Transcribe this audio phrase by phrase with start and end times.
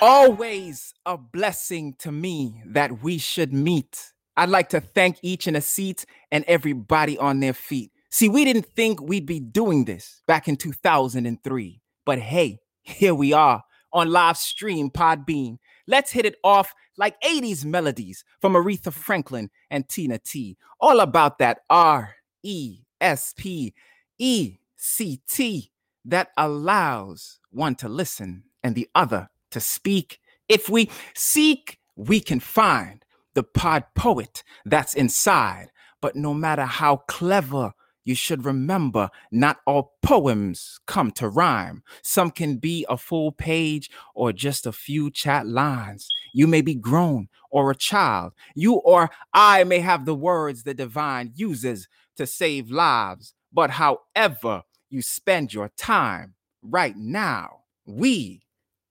[0.00, 4.12] always a blessing to me that we should meet.
[4.36, 7.92] I'd like to thank each in a seat and everybody on their feet.
[8.10, 13.32] See, we didn't think we'd be doing this back in 2003, but hey, here we
[13.32, 13.62] are
[13.92, 15.58] on live stream Podbean.
[15.86, 20.56] Let's hit it off like 80s melodies from Aretha Franklin and Tina T.
[20.80, 23.74] All about that R E S P
[24.18, 25.70] E C T
[26.04, 30.20] that allows one to listen and the other to speak.
[30.48, 33.04] If we seek, we can find
[33.34, 35.68] the pod poet that's inside.
[36.00, 37.72] But no matter how clever,
[38.04, 41.82] you should remember not all poems come to rhyme.
[42.02, 46.08] Some can be a full page or just a few chat lines.
[46.32, 48.32] You may be grown or a child.
[48.54, 53.34] You or I may have the words the divine uses to save lives.
[53.52, 58.42] But however you spend your time right now, we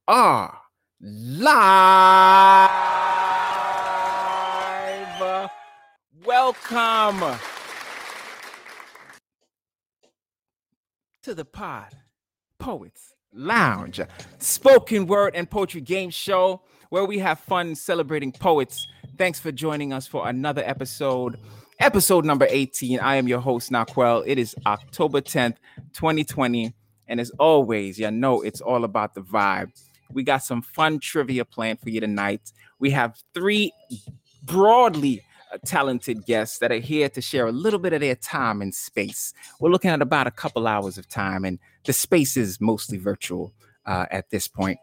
[0.10, 0.58] are
[1.02, 2.72] live.
[6.26, 7.40] Welcome
[11.22, 11.94] to the Pod
[12.58, 14.02] Poets Lounge,
[14.40, 18.88] spoken word and poetry game show where we have fun celebrating poets.
[19.16, 21.38] Thanks for joining us for another episode,
[21.80, 23.00] episode number 18.
[23.00, 24.24] I am your host, Naquel.
[24.26, 25.58] It is October 10th,
[25.94, 26.74] 2020.
[27.08, 29.72] And as always, you know it's all about the vibe.
[30.12, 32.52] We got some fun trivia planned for you tonight.
[32.80, 33.72] We have three
[34.44, 38.62] broadly uh, talented guests that are here to share a little bit of their time
[38.62, 39.34] and space.
[39.60, 43.54] We're looking at about a couple hours of time, and the space is mostly virtual
[43.86, 44.80] uh, at this point.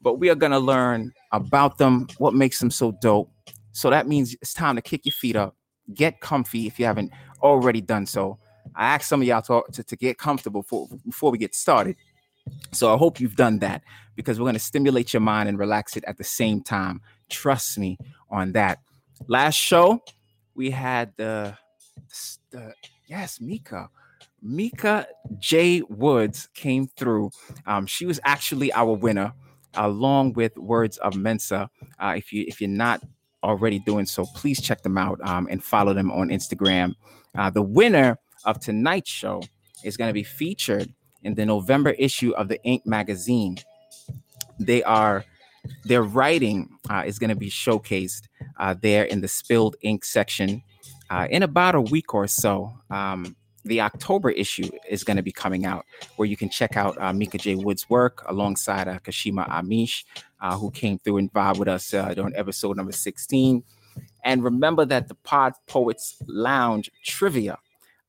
[0.00, 3.30] But we are going to learn about them, what makes them so dope.
[3.72, 5.56] So that means it's time to kick your feet up,
[5.94, 8.38] get comfy if you haven't already done so.
[8.74, 11.96] I asked some of y'all to, to, to get comfortable for, before we get started.
[12.72, 13.82] So I hope you've done that
[14.16, 17.00] because we're going to stimulate your mind and relax it at the same time.
[17.28, 17.98] Trust me
[18.30, 18.78] on that.
[19.28, 20.02] Last show,
[20.54, 21.56] we had the,
[22.50, 22.72] the
[23.06, 23.88] yes, Mika.
[24.42, 25.06] Mika
[25.38, 25.82] J.
[25.82, 27.30] Woods came through.
[27.66, 29.32] Um, she was actually our winner,
[29.74, 31.68] along with Words of Mensa.
[31.98, 33.02] Uh, if you if you're not
[33.42, 36.94] already doing so, please check them out um, and follow them on Instagram.
[37.36, 39.42] Uh, the winner of tonight's show
[39.84, 43.58] is going to be featured in the November issue of the Ink magazine.
[44.58, 45.24] They are
[45.84, 48.22] their writing uh, is going to be showcased
[48.58, 50.62] uh, there in the spilled ink section
[51.10, 52.72] uh, in about a week or so.
[52.90, 55.84] Um, the October issue is going to be coming out,
[56.16, 57.56] where you can check out uh, Mika J.
[57.56, 60.04] Wood's work alongside uh, Kashima Amish,
[60.40, 63.62] uh, who came through and vibe with us during episode number 16.
[64.24, 67.58] And remember that the Pod Poets Lounge trivia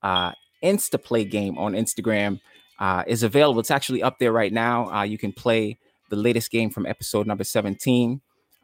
[0.02, 2.40] Insta Play game on Instagram
[2.82, 3.60] uh, is available.
[3.60, 4.90] It's actually up there right now.
[4.90, 5.78] Uh, you can play
[6.10, 8.20] the latest game from episode number 17.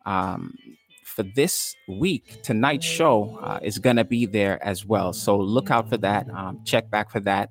[0.07, 0.55] Um,
[1.05, 5.13] for this week, tonight's show uh, is going to be there as well.
[5.13, 6.29] So look out for that.
[6.31, 7.51] Um, check back for that.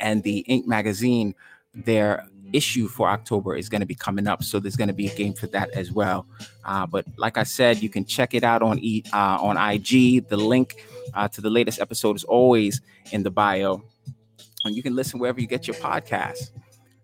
[0.00, 1.34] And the Ink magazine,
[1.74, 2.24] their
[2.54, 4.42] issue for October is going to be coming up.
[4.42, 6.26] So there's going to be a game for that as well.
[6.64, 10.28] Uh, but like I said, you can check it out on e, uh, on IG.
[10.28, 12.80] The link uh, to the latest episode is always
[13.12, 13.84] in the bio
[14.64, 16.50] and you can listen wherever you get your podcast.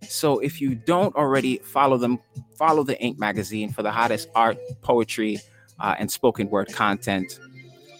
[0.08, 2.20] So if you don't already follow them,
[2.56, 5.38] follow the Ink magazine for the hottest art, poetry,
[5.80, 7.38] uh, and spoken word content.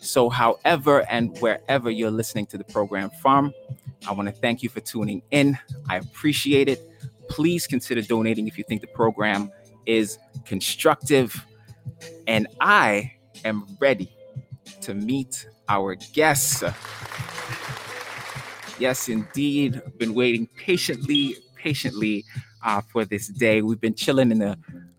[0.01, 3.55] So, however and wherever you're listening to the program from,
[4.07, 5.59] I want to thank you for tuning in.
[5.89, 6.81] I appreciate it.
[7.29, 9.51] Please consider donating if you think the program
[9.87, 11.45] is constructive.
[12.27, 13.15] And I
[13.47, 14.15] am ready
[14.83, 16.63] to meet our guests.
[18.79, 19.81] Yes, indeed.
[19.99, 22.25] Been waiting patiently, patiently
[22.63, 23.63] uh, for this day.
[23.63, 24.59] We've been chilling in the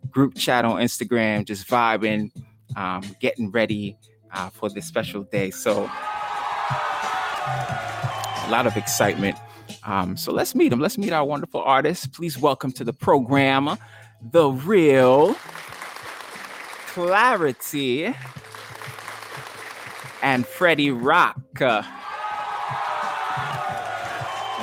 [0.09, 2.31] group chat on Instagram, just vibing,
[2.75, 3.97] um, getting ready
[4.34, 5.52] uh, for this special day.
[5.52, 5.84] So,
[8.44, 9.38] a lot of excitement.
[9.84, 10.80] Um, so, let's meet them.
[10.80, 12.07] Let's meet our wonderful artists.
[12.07, 13.78] Please welcome to the program
[14.31, 15.36] the real
[16.94, 18.16] Klarity
[20.21, 21.36] and Freddy Roc.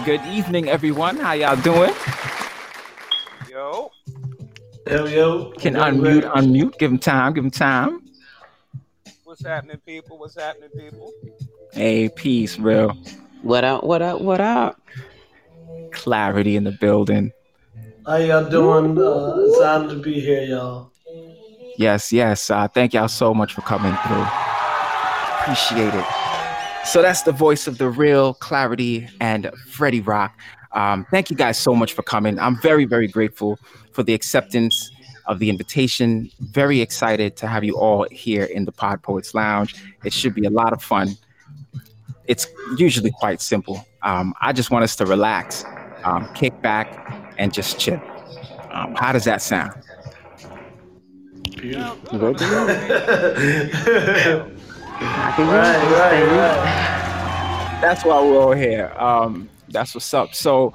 [0.04, 1.16] Good evening, everyone.
[1.16, 1.94] How y'all doing?
[3.48, 3.92] Yo.
[4.88, 5.52] Yo, yo.
[5.52, 6.76] Can unmute, unmute.
[6.78, 7.34] Give him time.
[7.34, 8.02] Give him time.
[9.22, 10.18] What's happening, people?
[10.18, 11.12] What's happening, people?
[11.72, 12.92] Hey, peace, bro.
[13.42, 13.84] What up?
[13.84, 14.20] What up?
[14.20, 14.80] What up?
[15.90, 17.30] Klarity in the building.
[18.04, 18.98] How y'all doing?
[18.98, 20.90] Uh, it's honored to be here, y'all.
[21.78, 22.50] Yes, yes.
[22.50, 24.26] Uh, thank y'all so much for coming through.
[25.38, 26.31] Appreciate it.
[26.84, 30.36] So that's the voice of the real Klarity and Freddy Roc.
[30.72, 32.38] Um, thank you guys so much for coming.
[32.38, 33.58] I'm very, very grateful
[33.92, 34.90] for the acceptance
[35.26, 36.30] of the invitation.
[36.40, 39.74] Very excited to have you all here in the Pod Poets Lounge.
[40.04, 41.10] It should be a lot of fun.
[42.26, 42.46] It's
[42.76, 43.86] usually quite simple.
[44.02, 45.64] Um, I just want us to relax,
[46.04, 48.00] um, kick back, and just chill.
[48.70, 49.72] Um, how does that sound?
[51.56, 52.34] Beautiful.
[55.02, 55.48] Good to know.
[55.48, 56.36] I can Right, use this right, thing.
[56.36, 57.78] right.
[57.80, 58.92] that's why we're all here.
[58.96, 60.34] Um, that's what's up.
[60.34, 60.72] So,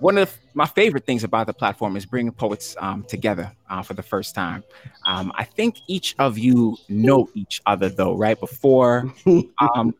[0.00, 3.94] one of my favorite things about the platform is bringing poets um, together uh, for
[3.94, 4.62] the first time.
[5.06, 8.38] Um, I think each of you know each other, though, right?
[8.38, 9.12] Before
[9.74, 9.94] um,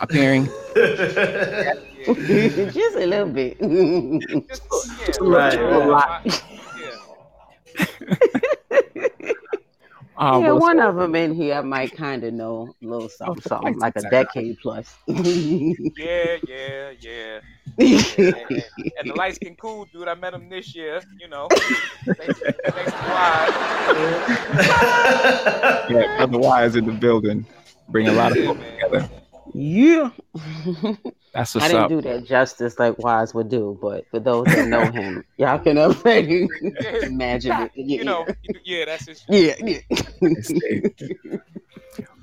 [0.00, 0.48] appearing.
[0.74, 3.58] Just a little bit.
[4.48, 4.62] Just,
[4.98, 6.42] yeah, Right, yeah, right.
[6.80, 6.90] yeah.
[10.16, 13.42] Uh, yeah, one of them in here I might kind of know a little something,
[13.46, 14.94] Oh, something like a decade plus.
[15.08, 17.40] Yeah, yeah, yeah.
[17.76, 18.64] And, and-
[18.98, 21.48] and the light skin cool dude, I met him this year, you know.
[21.50, 23.54] Thanks, thanks to Wyze.
[25.90, 27.44] yeah, otherwise in the building,
[27.88, 28.72] bring a lot of Yeah, folks man.
[28.74, 29.08] together.
[29.54, 30.10] Yeah.
[31.32, 31.88] That's I didn't up.
[31.88, 35.78] do that justice like Wyze would do, but for those that know him, y'all can
[35.78, 36.48] already
[37.02, 37.72] imagine it.
[37.76, 38.26] Yeah, You know,
[38.64, 39.24] yeah, that's his.
[39.28, 41.38] yeah, yeah.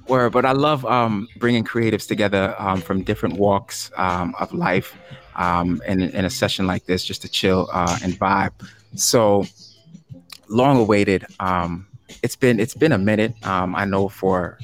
[0.08, 4.96] Word, but I love um, bringing creatives together um, from different walks um, of life
[5.36, 8.52] um, in, in a session like this, just to chill uh, and vibe.
[8.96, 9.46] So,
[10.50, 11.26] long awaited.
[11.40, 11.88] Um,
[12.24, 13.36] it's been it's been a minute.
[13.46, 14.58] Um, I know for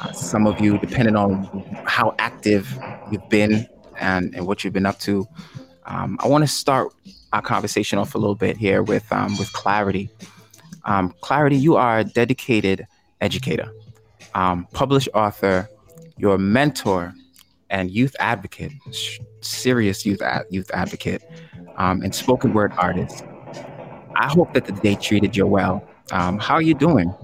[0.00, 1.44] uh, some of you, depending on
[1.86, 2.78] how active
[3.10, 3.66] you've been
[3.98, 5.26] and, and what you've been up to.
[5.86, 6.92] Um, I want to start
[7.32, 10.10] our conversation off a little bit here with um, with Klarity.
[10.84, 12.86] Um, Klarity, you are a dedicated
[13.20, 13.72] educator
[14.34, 15.68] um, published author,
[16.16, 17.12] you're a mentor
[17.70, 18.72] and youth advocate,
[19.40, 21.22] serious youth ad- youth advocate,
[21.76, 23.24] um, and spoken word artist.
[24.16, 25.86] I hope that the day treated you well.
[26.12, 27.14] Um, how are you doing?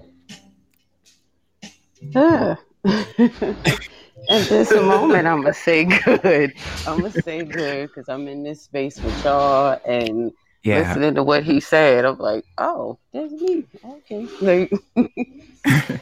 [2.14, 2.58] Ah.
[4.28, 6.52] At this moment, I'm gonna say good.
[6.86, 10.32] I'm gonna say good because I'm in this space with y'all and
[10.64, 12.04] Yeah, listening to what he said.
[12.04, 13.64] I'm like, oh, that's me.
[13.84, 14.70] Okay, like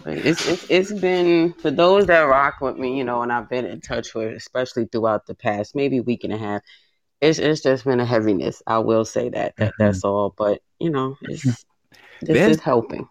[0.07, 3.65] it's, it's it's been for those that rock with me, you know, and I've been
[3.67, 6.63] in touch with, especially throughout the past maybe week and a half.
[7.21, 8.61] It's it's just been a heaviness.
[8.67, 9.55] I will say that.
[9.57, 9.79] That Mhm.
[9.79, 10.35] that's all.
[10.37, 13.07] But you know, it's this There's- is helping.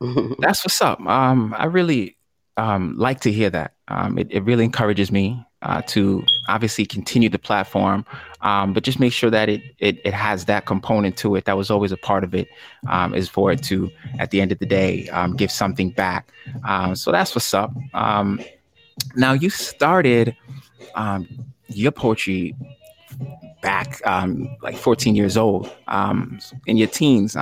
[0.38, 1.00] that's what's up.
[1.00, 2.15] Um, I really
[2.56, 3.74] um, like to hear that.
[3.88, 8.04] Um, it, it really encourages me uh, to obviously continue the platform,
[8.40, 11.56] um, but just make sure that it, it it has that component to it that
[11.56, 12.48] was always a part of it,
[12.88, 16.32] um, is for it to at the end of the day um, give something back.
[16.66, 17.72] Um, so that's what's up.
[19.14, 20.36] Now you started
[21.68, 22.54] your poetry
[23.62, 24.00] back
[24.62, 25.70] like 14 years old
[26.66, 27.36] in your teens.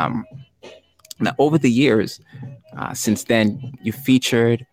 [1.21, 2.21] Now over the years,
[2.77, 4.67] uh, since then, you featured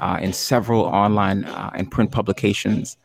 [0.00, 2.96] uh, in several online uh, and print publications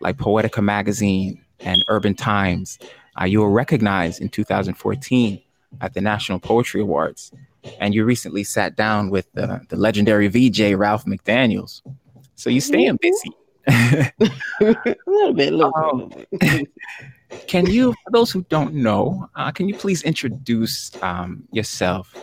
[0.00, 2.78] like Poetica Magazine and Urban Times.
[3.20, 5.40] Uh, you were recognized in 2014
[5.80, 7.32] at the National Poetry Awards,
[7.80, 11.80] and you recently sat down with the, the legendary VJ Ralph McDaniels.
[12.34, 13.30] So you're staying busy.
[13.66, 14.12] a
[14.60, 16.68] little bit, a little bit, Um, little bit.
[17.46, 22.14] can you, for those who don't know, uh, can you please introduce um, yourself?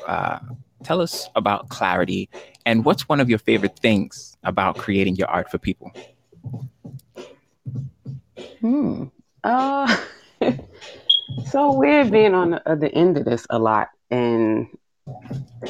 [0.84, 2.28] Tell us about Klarity
[2.66, 5.92] and what's one of your favorite things about creating your art for people?
[8.60, 9.06] Hmm.
[9.44, 9.98] Uh,
[11.50, 14.68] so weird being on the other end of this a lot, and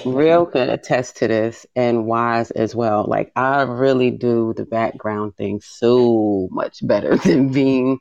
[0.06, 3.06] Real can attest to this, and Wyze as well.
[3.08, 8.00] Like I really do the background thing so much better than being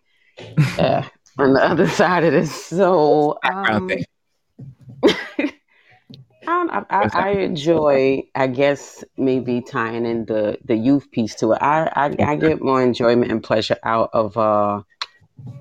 [0.79, 1.02] uh,
[1.38, 2.52] on the other side of this.
[2.67, 4.07] So Background
[6.47, 6.70] um.
[6.70, 11.59] I, I, I, enjoy, I guess, maybe tying in the, the youth piece to it.
[11.61, 14.82] I, I, I get more enjoyment and pleasure out of, uh,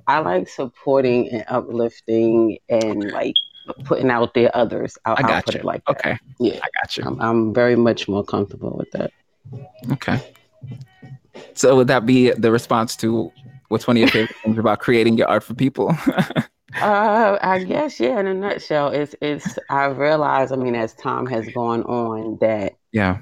[0.08, 3.36] I like supporting and uplifting and like
[3.84, 4.98] putting out there others.
[5.06, 5.60] I'll, I got you.
[5.60, 5.98] it like that.
[5.98, 6.20] Okay.
[6.40, 6.60] Yeah.
[6.62, 7.04] I got you.
[7.06, 9.12] I'm, I'm very much more comfortable with that.
[9.94, 10.20] Okay.
[11.54, 13.32] So would that be the response to
[13.70, 15.96] what's one of your favorite things about creating your art for people?
[16.82, 18.20] Uh, I guess yeah.
[18.20, 19.58] In a nutshell, it's it's.
[19.70, 20.52] I realize.
[20.52, 23.20] I mean, as time has gone on, that yeah.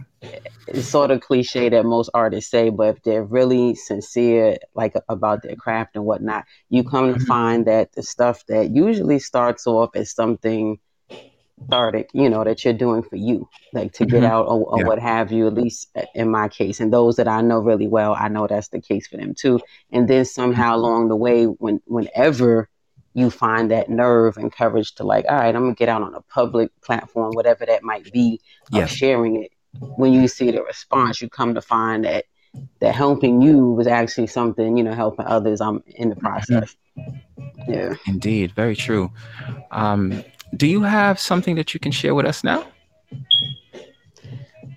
[0.67, 5.43] it's sort of cliche that most artists say, but if they're really sincere, like about
[5.43, 7.25] their craft and whatnot, you come to Mhm.
[7.25, 10.79] find that the stuff that usually starts off as something
[11.65, 14.27] started, you know, that you're doing for you, like to get Mhm.
[14.29, 14.85] out or, or Yeah.
[14.85, 15.47] what have you.
[15.47, 18.69] At least in my case, and those that I know really well, I know that's
[18.69, 19.59] the case for them too.
[19.91, 22.69] And then somehow along the way, when whenever
[23.13, 26.13] you find that nerve and courage to like, all right, I'm gonna get out on
[26.13, 28.39] a public platform, whatever that might be,
[28.71, 28.85] Yeah.
[28.85, 29.51] sharing it.
[29.95, 32.25] When you see the response, you come to find that
[32.79, 35.61] that helping you was actually something, you know, helping others.
[35.61, 36.75] I'm in the process.
[37.67, 37.93] Yeah.
[38.07, 39.11] Indeed, very true.
[39.71, 40.23] Um,
[40.55, 42.65] do you have something that you can share with us now?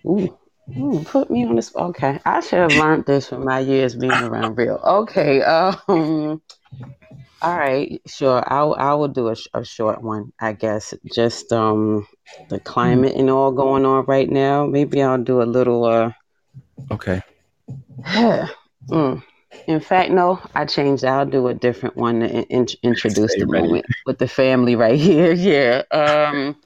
[0.07, 0.37] Ooh.
[0.79, 1.75] Ooh, put me on this.
[1.75, 4.77] Okay, I should have learned this from my years being around real.
[4.85, 6.41] Okay, um,
[7.43, 8.43] all right, sure.
[8.47, 10.95] I will- I will do a, a short one, I guess.
[11.13, 12.07] Just um,
[12.51, 14.65] the climate and all going on right now.
[14.67, 16.13] Maybe I'll do a little uh.
[16.93, 17.21] Okay.
[18.05, 19.23] mm.
[19.67, 21.05] In fact, no, I changed.
[21.05, 23.67] I'll do a different one to in, in- introduce Stay the ready.
[23.69, 25.33] moment with the family right here.
[25.33, 25.83] Yeah.
[25.91, 26.57] Um,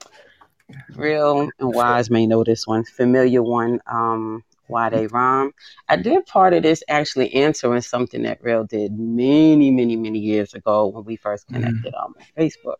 [0.94, 2.84] real and Wyze may know this one.
[2.84, 3.80] Familiar one.
[3.86, 5.52] Um, why they rhyme.
[5.88, 10.54] I did part of this actually answering something that Real did many, many, many years
[10.54, 12.76] ago when we first connected um, on Facebook.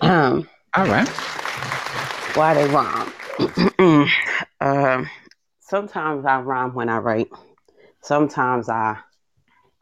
[0.00, 1.08] Um, All right.
[2.36, 3.12] why they rhyme.
[4.60, 5.10] um,
[5.58, 7.28] sometimes I rhyme when I write.
[8.02, 8.98] Sometimes I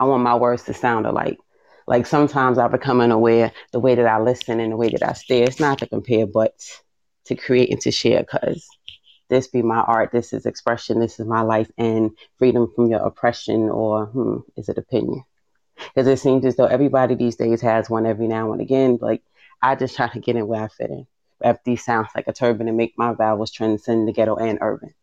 [0.00, 1.38] I want my words to sound alike.
[1.87, 5.14] Like sometimes I become unaware the way that I listen and the way that I
[5.14, 5.45] stare.
[5.45, 6.55] It's not to compare, but
[7.26, 8.25] to create and to share.
[8.25, 8.67] Cause
[9.28, 10.12] this be my art.
[10.12, 11.00] This is expression.
[11.00, 15.23] This is my life and freedom from your oppression or hmm, is it opinion?
[15.76, 18.99] Because it seems as though everybody these days has one every now and again.
[19.00, 19.23] Like
[19.62, 21.07] I just try to get in where I fit in.
[21.43, 24.95] Wrap these sounds like a turban and make my vowels transcend the ghetto and urban.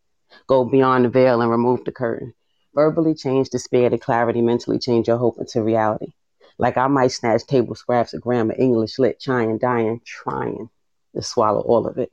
[0.47, 2.33] Go beyond the veil and remove the curtain.
[2.75, 6.13] Verbally change despair to clarity, mentally change your hope into reality.
[6.57, 10.69] Like I might snatch table scraps of grammar, English lit, trying, dying, trying
[11.15, 12.11] to swallow all of it.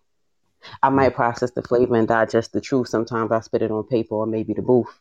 [0.81, 2.89] I might process the flavor and digest the truth.
[2.89, 5.01] Sometimes I spit it on paper or maybe the booth.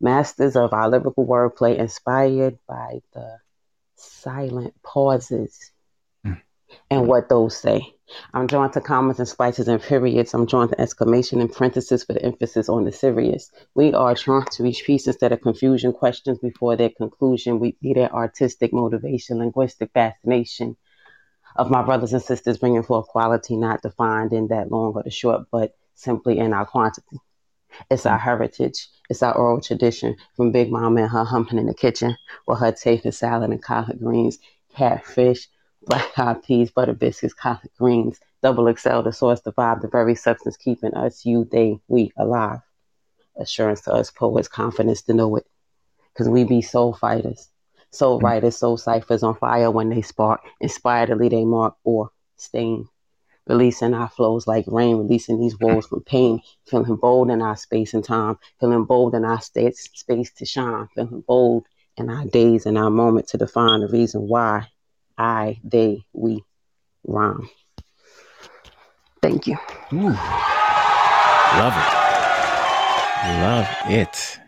[0.00, 3.38] Masters of our lyrical wordplay, inspired by the
[3.96, 5.72] silent pauses
[6.90, 7.94] and what those say.
[8.34, 10.34] I'm drawn to commas and spices and periods.
[10.34, 13.50] I'm drawn to exclamation and parentheses for the emphasis on the serious.
[13.74, 17.58] We are drawn to reach peace instead of confusion, questions before their conclusion.
[17.58, 20.76] We be their artistic motivation, linguistic fascination
[21.56, 25.10] of my brothers and sisters bringing forth quality not defined in that long or the
[25.10, 27.18] short, but simply in our quantity.
[27.90, 28.88] It's our heritage.
[29.08, 32.72] It's our oral tradition from Big Mama and her humping in the kitchen with her
[32.72, 34.38] taking salad and collard greens,
[34.74, 35.48] catfish,
[35.86, 40.14] black eyed peas, butter biscuits, collard greens, double XL, the source, the vibe, the very
[40.14, 42.60] substance keeping us, you, they, we alive.
[43.36, 45.46] Assurance to us poets, confidence to know it.
[46.12, 47.48] Because we be soul fighters,
[47.90, 48.26] soul mm-hmm.
[48.26, 52.88] writers, soul ciphers on fire when they spark, inspired to lead a mark or stain.
[53.48, 57.92] Releasing our flows like rain, releasing these walls from pain, feeling bold in our space
[57.92, 62.78] and time, feeling bold in our space to shine, feeling bold in our days and
[62.78, 64.68] our moment to define the reason why
[65.18, 66.44] I, they, we
[67.04, 67.48] rhyme.
[69.22, 69.56] Thank you.
[69.92, 70.10] Ooh.
[71.58, 71.92] Love it.
[73.40, 74.38] Love it.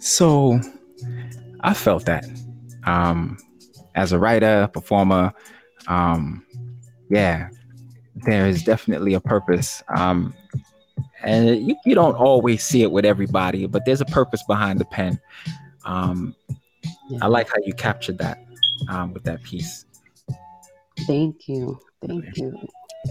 [0.00, 0.60] So
[1.60, 2.24] I felt that.
[2.84, 3.38] Um
[3.94, 5.32] as a writer, performer,
[5.88, 6.44] um,
[7.10, 7.48] yeah,
[8.14, 9.82] there is definitely a purpose.
[9.96, 10.34] Um
[11.22, 14.84] and you, you don't always see it with everybody, but there's a purpose behind the
[14.86, 15.20] pen.
[15.84, 16.34] Um,
[17.22, 18.38] I like how you captured that
[18.88, 19.84] um, with that piece.
[21.06, 21.78] Thank you.
[22.06, 22.56] Thank you.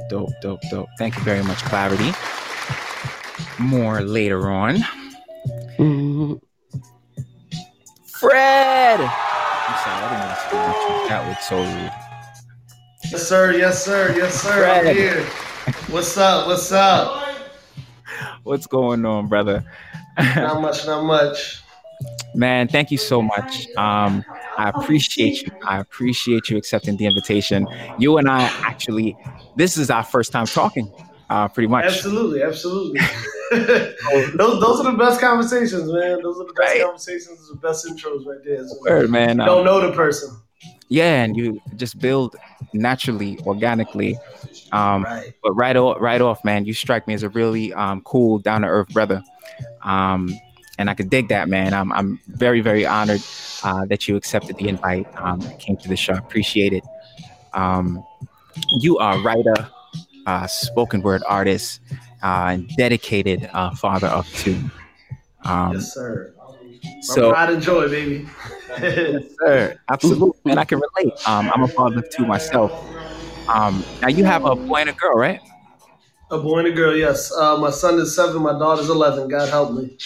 [0.09, 0.89] Dope, dope, dope.
[0.97, 2.13] Thank you very much, Klarity.
[3.59, 4.77] More later on.
[5.77, 6.41] Mhm.
[8.05, 8.99] Fred!
[8.99, 11.09] I'm sorry, I didn't mean to scream at you.
[11.09, 11.91] That was so rude.
[13.11, 13.51] Yes, sir.
[13.53, 14.13] Yes, sir.
[14.17, 14.65] Yes, sir.
[14.67, 15.23] I'm here.
[15.89, 16.47] What's up?
[16.47, 17.23] What's up?
[18.43, 19.63] What's going on, brother?
[20.17, 20.85] Not much.
[20.85, 21.61] Not much.
[22.35, 23.67] Man, thank you so much.
[23.77, 24.23] Um,
[24.57, 25.51] I appreciate you.
[25.67, 27.67] I appreciate you accepting the invitation.
[27.97, 29.17] You and I actually,
[29.55, 30.91] this is our first time talking,
[31.29, 31.85] uh, pretty much.
[31.85, 32.43] Absolutely.
[32.43, 32.99] Absolutely.
[33.51, 36.21] those, those are the best conversations, man.
[36.21, 36.81] Those are the best Right.
[36.83, 37.49] conversations.
[37.49, 38.67] The best intros right there.
[38.67, 39.37] So Word, man.
[39.37, 40.29] you Um, don't know the person.
[40.89, 42.35] yeah, and you just build
[42.73, 44.17] naturally, organically.
[44.71, 45.33] Um, Right.
[45.43, 48.61] but right off, right off, man, you strike me as a really um, cool, down
[48.61, 49.21] to earth brother,
[49.83, 50.29] um,
[50.77, 51.73] and I could dig that, man.
[51.73, 53.21] I'm, I'm very, very honored
[53.63, 56.13] uh, that you accepted the invite, um, came to the show.
[56.13, 56.83] I appreciate it.
[57.53, 58.03] Um,
[58.79, 59.69] you are a writer,
[60.25, 61.81] uh, spoken word artist,
[62.23, 64.59] uh, and dedicated uh, father of two.
[65.43, 66.33] Um, yes, sir.
[66.83, 68.27] My so, pride and joy, baby.
[68.79, 71.13] yes, sir, absolutely, man, I can relate.
[71.27, 72.71] Um, I'm a father of two myself.
[73.47, 75.41] Um, now you have a boy and a girl, right?
[76.29, 76.95] a boy and a girl.
[76.95, 77.31] Yes.
[77.31, 78.41] Uh, my son is seven.
[78.41, 79.27] My daughter's eleven.
[79.27, 79.97] God help me.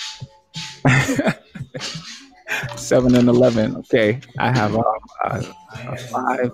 [2.75, 3.75] seven and eleven.
[3.77, 4.83] Okay, I have um,
[5.23, 5.43] a,
[5.87, 6.51] a five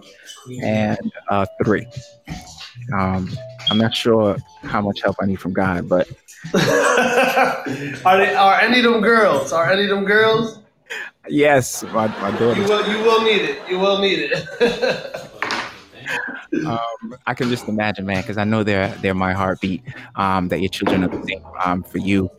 [0.64, 1.88] and a three.
[2.94, 3.30] Um,
[3.70, 6.08] I'm not sure how much help I need from God, but
[6.54, 9.52] are they are any of them girls?
[9.52, 10.60] Are any of them girls?
[11.30, 12.62] Yes, my, my daughter.
[12.62, 13.70] You will you will need it.
[13.70, 15.32] You will need it.
[16.66, 19.84] um, I can just imagine, man, because I know they're they're my heartbeat.
[20.16, 22.30] Um, that your children are the same um, for you.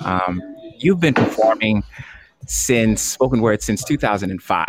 [0.00, 0.42] Um,
[0.82, 1.82] you've been performing
[2.46, 4.66] since spoken word since 2005.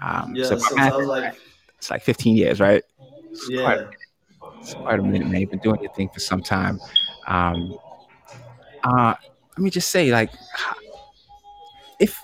[0.00, 1.34] Um, yeah, so I was like,
[1.76, 2.82] it's like 15 years, right?
[3.30, 3.62] It's yeah.
[3.62, 3.86] Quite,
[4.60, 5.40] it's quite a minute, man.
[5.40, 6.80] You've been doing your thing for some time.
[7.26, 7.76] Um,
[8.84, 9.14] uh,
[9.56, 10.30] let me just say, like,
[12.00, 12.16] if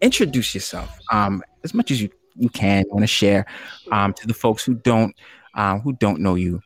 [0.00, 3.44] introduce yourself um, as much as you you can want to share
[3.92, 5.14] um, to the folks who don't
[5.54, 6.62] um, who don't know you,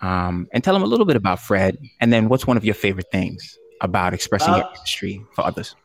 [0.00, 2.74] um, and tell them a little bit about Fred, and then what's one of your
[2.74, 5.76] favorite things about expressing uh, your industry for others.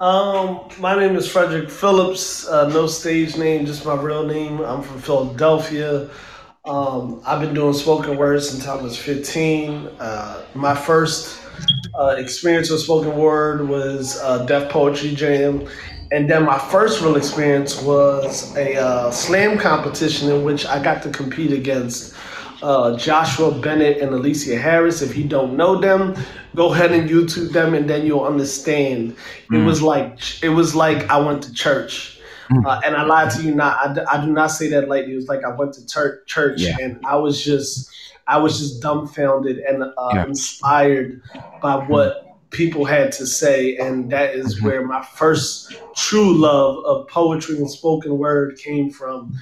[0.00, 2.48] Um, my name is Frederick Phillips.
[2.48, 4.60] Uh, no stage name, just my real name.
[4.60, 6.10] I'm from Philadelphia.
[6.64, 9.88] Um, I've been doing spoken word since I was 15.
[10.00, 11.40] Uh, my first
[11.94, 15.68] uh, experience with spoken word was uh, Def Poetry Jam.
[16.10, 21.02] And then my first real experience was a uh, slam competition in which I got
[21.04, 22.14] to compete against
[22.62, 25.02] uh, Joshua Bennett and Alysia Harris.
[25.02, 26.14] If you don't know them,
[26.54, 29.16] go ahead and YouTube them, and then you'll understand.
[29.50, 29.62] Mm.
[29.62, 32.18] It was like it was like I went to church.
[32.50, 32.66] Mm.
[32.66, 33.98] Uh, and I lied to you not.
[33.98, 35.12] I, I do not say that lightly.
[35.12, 36.76] It was like I went to ter- church yeah.
[36.80, 37.90] and I was just,
[38.26, 40.26] I was just dumbfounded and uh, yeah.
[40.26, 41.22] inspired
[41.62, 44.66] by what people had to say, and that is mm-hmm.
[44.66, 49.34] where my first true love of poetry and spoken word came from.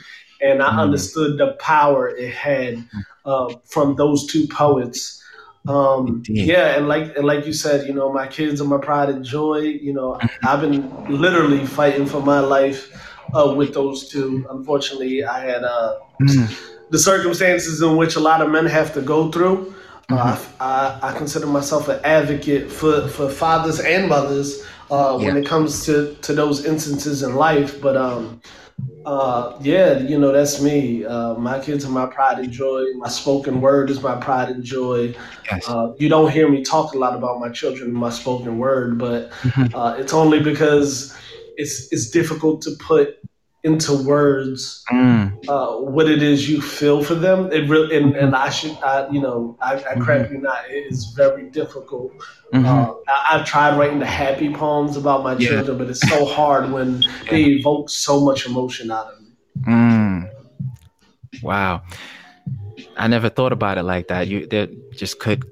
[0.43, 0.79] And I mm.
[0.79, 2.83] understood the power it had
[3.27, 5.20] uh, from those two poets.
[5.69, 9.11] Um, yeah, and like and like you said, you know, my kids are my pride
[9.11, 9.59] and joy.
[9.59, 10.47] You know, mm-hmm.
[10.47, 12.91] I've been literally fighting for my life
[13.35, 14.47] uh, with those two.
[14.51, 16.71] Unfortunately, I had uh, mm.
[16.91, 19.75] the circumstances in which a lot of men have to go through.
[20.09, 20.55] Uh, mm-hmm.
[20.61, 25.29] Uh, I, I, consider myself an advocate for, for fathers and mothers uh, yeah.
[25.29, 27.81] when it comes to, to those instances in life.
[27.81, 28.41] But um,
[29.07, 31.05] uh, yeah, you know, that's me.
[31.05, 32.85] Uh, my kids are my pride and joy.
[32.97, 35.15] My spoken word is my pride and joy.
[35.51, 35.69] Yes.
[35.69, 38.99] Uh, you don't hear me talk a lot about my children in my spoken word,
[38.99, 40.01] but mm-hmm.
[40.01, 41.17] it's only because
[41.57, 43.19] it's, it's difficult to put
[43.63, 45.33] into words mm.
[45.49, 47.53] uh, what it is you feel for them.
[47.53, 50.35] It really, and, and I should, I, you know, I, I mm-hmm.
[50.35, 50.65] you not.
[50.71, 52.13] It is very difficult.
[52.55, 52.65] Mm-hmm.
[52.65, 55.49] Uh, I, have tried writing the happy poems about my yeah.
[55.49, 59.29] children, but it's so hard when they evoke so much emotion out of me.
[59.67, 60.31] Mm.
[61.43, 61.83] Wow.
[62.97, 64.29] I never thought about it like that.
[64.29, 65.45] You there just could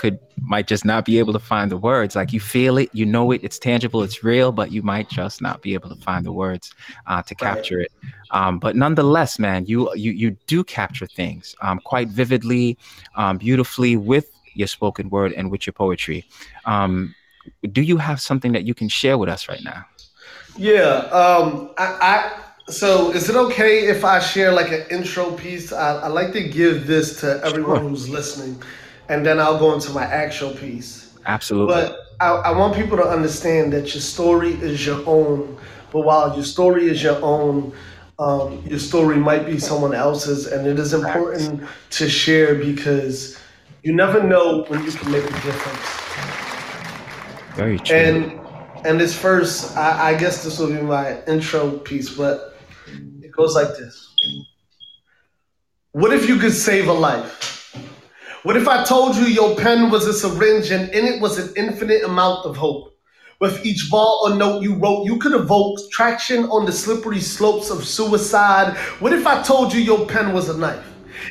[0.00, 2.16] could might just not be able to find the words.
[2.16, 5.42] Like you feel it, you know it, it's tangible, it's real, but you might just
[5.42, 6.72] not be able to find the words
[7.06, 7.84] uh, to capture right.
[7.84, 7.92] it.
[8.30, 12.78] Um, but nonetheless, man, you you you do capture things um, quite vividly,
[13.14, 16.24] um, beautifully with your spoken word and with your poetry.
[16.64, 17.14] Um,
[17.70, 19.84] do you have something that you can share with us right now?
[20.56, 25.74] Yeah, um, I, I so is it okay if I share like an intro piece?
[25.74, 27.88] I, I like to give this to everyone sure.
[27.90, 28.62] who's listening
[29.10, 31.12] and then I'll go into my actual piece.
[31.26, 31.74] Absolutely.
[31.74, 35.58] But I, I want people to understand that your story is your own.
[35.90, 37.74] But while your story is your own,
[38.20, 43.36] um, your story might be someone else's, and it is important to share because
[43.82, 45.86] you never know when you can make a difference.
[47.56, 47.96] Very true.
[47.96, 48.40] And
[48.86, 52.56] and this first, I, I guess this will be my intro piece, but
[53.22, 54.06] it goes like this.
[55.90, 57.59] What if you could save a life?
[58.42, 61.52] What if I told you your pen was a syringe and in it was an
[61.58, 62.96] infinite amount of hope?
[63.38, 67.68] With each ball or note you wrote, you could evoke traction on the slippery slopes
[67.68, 68.78] of suicide.
[68.98, 70.86] What if I told you your pen was a knife?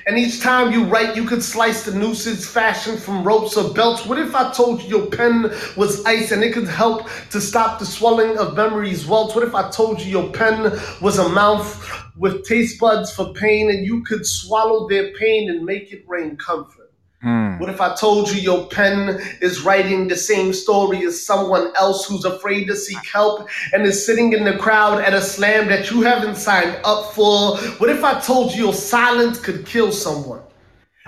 [0.05, 4.05] And each time you write, you could slice the nooses fashioned from ropes or belts.
[4.05, 7.79] What if I told you your pen was ice and it could help to stop
[7.79, 9.33] the swelling of memories' welts?
[9.33, 13.71] What if I told you your pen was a mouth with taste buds for pain
[13.71, 16.78] and you could swallow their pain and make it rain comfort?
[17.23, 17.59] Mm.
[17.59, 22.05] What if I told you your pen is writing the same story as someone else
[22.07, 25.91] who's afraid to seek help and is sitting in the crowd at a slam that
[25.91, 27.57] you haven't signed up for?
[27.79, 30.41] What if I told you your silence could kill someone?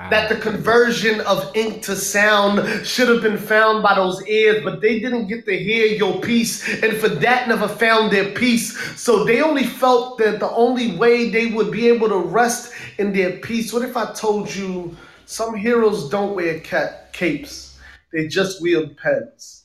[0.09, 4.81] That the conversion of ink to sound should have been found by those ears, but
[4.81, 8.75] they didn't get to hear your piece, and for that never found their peace.
[8.99, 13.13] So they only felt that the only way they would be able to rest in
[13.13, 13.71] their peace.
[13.71, 14.97] What if I told you?
[15.31, 17.79] Some heroes don't wear cat capes;
[18.11, 19.63] they just wield pens.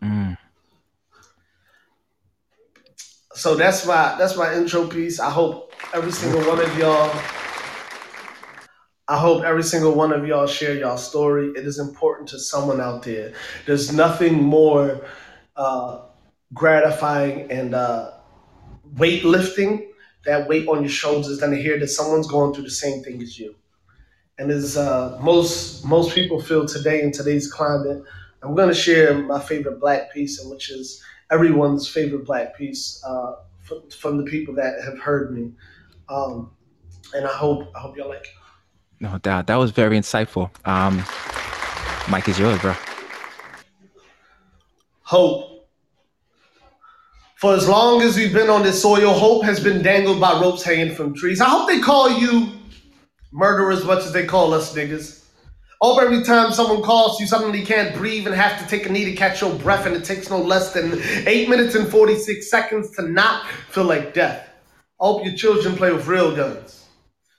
[0.00, 0.38] Mm.
[3.34, 5.18] so that's my that's my intro piece.
[5.18, 7.10] I hope every single one of y'all.
[9.08, 11.48] I hope every single one of y'all share y'all story.
[11.56, 13.32] It is important to someone out there.
[13.66, 15.04] There's nothing more
[15.56, 16.02] uh,
[16.52, 18.12] gratifying and uh,
[18.94, 19.88] weightlifting
[20.24, 23.20] that weight on your shoulders than to hear that someone's going through the same thing
[23.20, 23.56] as you.
[24.38, 28.02] And as uh, most most people feel today in today's climate,
[28.42, 33.02] I'm going to share my favorite black piece, and which is everyone's favorite black piece
[33.06, 35.52] uh, from, from, the people that have heard me.
[36.08, 36.50] Um,
[37.14, 38.28] and I hope I hope y'all like it.
[38.98, 39.46] No doubt.
[39.46, 40.50] That was very insightful.
[40.66, 41.04] Um,
[42.08, 42.74] Mike is yours, bro.
[45.02, 45.68] Hope.
[47.36, 50.62] For as long as we've been on this soil, hope has been dangled by ropes
[50.62, 51.40] hanging from trees.
[51.40, 52.53] I hope they call you
[53.34, 55.24] murderer as much as they call us niggas.
[55.80, 59.04] Hope every time someone calls you suddenly can't breathe and have to take a knee
[59.04, 62.94] to catch your breath, and it takes no less than 8 minutes and 46 seconds
[62.96, 64.48] to not feel like death.
[65.00, 66.83] Hope your children play with real guns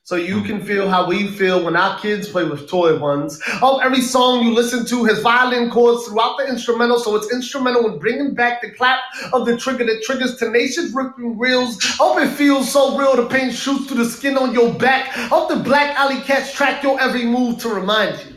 [0.06, 0.46] so you mm-hmm.
[0.46, 3.42] can feel how we feel when our kids play with toy ones.
[3.64, 7.92] Oh, every song you listen to has violin chords throughout the instrumental, so it's instrumental
[7.92, 9.00] in bringing back the clap
[9.34, 11.84] of the trigger that triggers tenacious ripping reels.
[11.98, 15.08] Hope it feels so real, the pain shoots through the skin on your back.
[15.08, 18.35] Hope the black alley cats track your every move to remind you.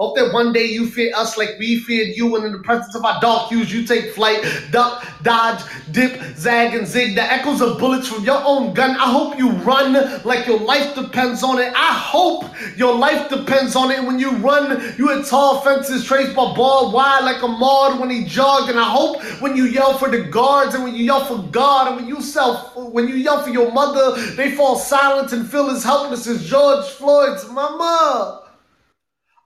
[0.00, 2.94] Hope that one day you fear us like we feared you, and in the presence
[2.94, 7.14] of our dark hues, you take flight, duck, dodge, dip, zag, and zig.
[7.14, 8.92] The echoes of bullets from your own gun.
[8.92, 9.92] I hope you run
[10.24, 11.74] like your life depends on it.
[11.76, 12.46] I hope
[12.78, 14.02] your life depends on it.
[14.02, 18.24] When you run, you hit tall fences traced by barbed wire like Ahmaud when he
[18.24, 18.70] jogged.
[18.70, 21.88] And I hope when you yell for the guards, and when you yell for God,
[21.88, 25.68] and when you self, when you yell for your mother, they fall silent and feel
[25.68, 28.39] as helpless as George Floyd's mama.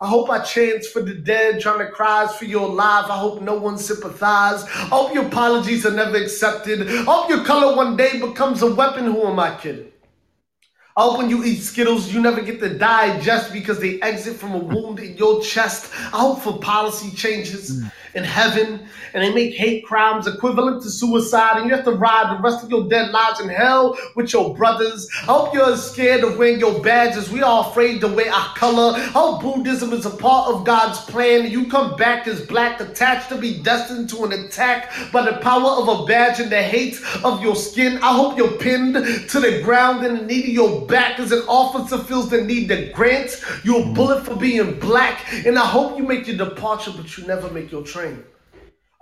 [0.01, 3.07] I hope I chance for the dead, trying to cry for your life.
[3.09, 4.65] I hope no one sympathizes.
[4.69, 6.89] I hope your apologies are never accepted.
[6.89, 9.05] I hope your color one day becomes a weapon.
[9.05, 9.91] Who am I kidding?
[10.97, 14.37] I hope when you eat Skittles, you never get to die just because they exit
[14.37, 15.93] from a wound in your chest.
[16.13, 17.83] I hope for policy changes.
[17.83, 21.93] Mm in heaven and they make hate crimes equivalent to suicide and you have to
[21.93, 25.09] ride the rest of your dead lives in hell with your brothers.
[25.23, 27.31] I hope you're scared of wearing your badges.
[27.31, 28.99] We are afraid to wear our color.
[29.11, 31.51] Hope Buddhism is a part of God's plan.
[31.51, 35.71] You come back as black, attached to be destined to an attack by the power
[35.71, 37.99] of a badge and the hate of your skin.
[37.99, 41.43] I hope you're pinned to the ground and the need of your back as an
[41.49, 45.33] officer feels the need to grant you a bullet for being black.
[45.47, 48.34] And I hope you make your departure, but you never make your train train.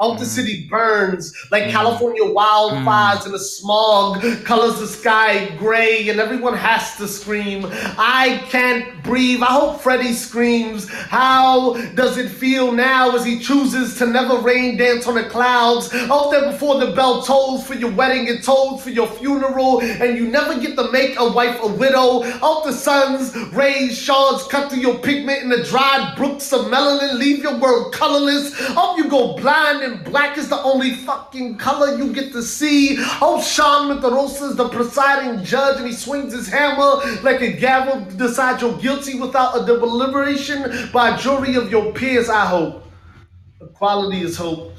[0.03, 0.29] Out the mm.
[0.29, 1.71] city burns like mm.
[1.71, 3.27] California wildfires mm.
[3.27, 7.67] and the smog colors the sky gray and everyone has to scream.
[7.71, 9.43] I can't breathe.
[9.43, 10.89] I hope Freddie screams.
[10.91, 15.93] How does it feel now as he chooses to never rain dance on the clouds?
[15.95, 20.17] Out there before the bell tolls for your wedding and tolls for your funeral and
[20.17, 22.25] you never get to make a wife a widow.
[22.43, 27.19] Out the sun's rays shards cut through your pigment in the dried brooks of melanin
[27.19, 28.53] leave your world colorless.
[28.75, 32.43] Hope you go blind and and black is the only fucking color you get to
[32.43, 32.97] see.
[33.21, 38.05] Oh, Sean Monterrosa is the presiding judge, and he swings his hammer like a gavel
[38.07, 42.29] to decide you're guilty without a deliberation by a jury of your peers.
[42.29, 42.85] I hope.
[43.61, 44.73] Equality is hope.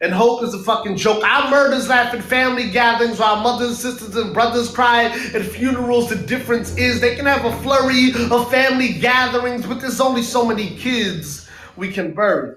[0.00, 1.22] And hope is a fucking joke.
[1.22, 6.08] Our murders laugh at family gatherings while mothers, sisters, and brothers cry at funerals.
[6.08, 10.44] The difference is they can have a flurry of family gatherings, but there's only so
[10.44, 12.56] many kids we can bury.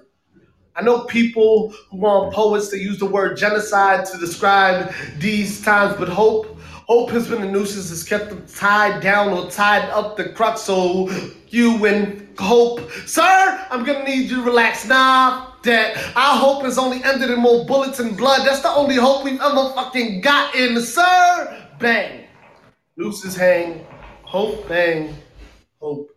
[0.78, 5.96] I know people who want poets to use the word genocide to describe these times,
[5.98, 6.58] but hope
[6.88, 10.62] hope has been the nooses that's kept them tied down or tied up the crux.
[10.62, 11.10] So
[11.48, 14.86] you and hope, sir, I'm gonna need you to relax.
[14.86, 18.46] Nah, that our hope has only ended in more bullets and blood.
[18.46, 21.70] That's the only hope we've ever fucking gotten, sir.
[21.80, 22.26] Bang.
[22.98, 23.86] Nooses hang.
[24.24, 25.16] Hope bang.
[25.80, 26.10] Hope.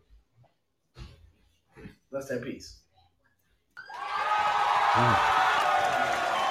[2.10, 2.77] That's that piece.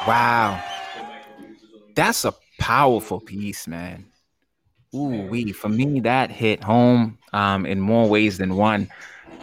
[0.08, 0.64] Wow.
[1.96, 4.06] That's a powerful piece, man.
[4.96, 8.90] Ooh, we for me that hit home um, in more ways than one.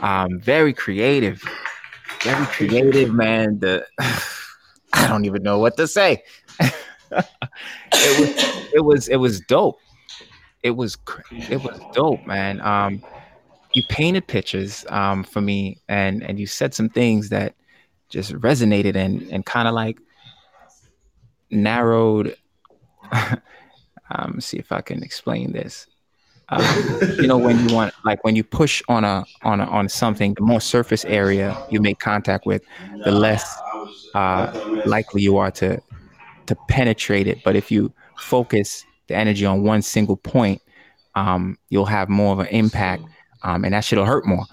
[0.00, 1.42] Um, very creative,
[2.22, 3.58] very creative, man.
[3.58, 3.84] The
[4.94, 6.22] I don't even know what to say.
[6.60, 6.72] it
[7.92, 9.80] was it was it was dope.
[10.62, 10.96] It was
[11.50, 12.62] it was dope, man.
[12.62, 13.02] Um,
[13.74, 17.54] you painted pictures um, for me, and and you said some things that
[18.08, 19.98] just resonated and and kind of like
[21.50, 22.36] narrowed.
[24.10, 25.86] um, see if I can explain this.
[26.50, 26.62] Um,
[27.18, 30.34] you know, when you want, like when you push on a on a, on something,
[30.34, 32.62] the more surface area you make contact with,
[33.04, 33.58] the less
[34.14, 35.80] uh, likely you are to
[36.46, 37.42] to penetrate it.
[37.44, 40.60] But if you focus the energy on one single point,
[41.14, 43.04] um, you'll have more of an impact,
[43.42, 44.44] um, and that shit'll hurt more.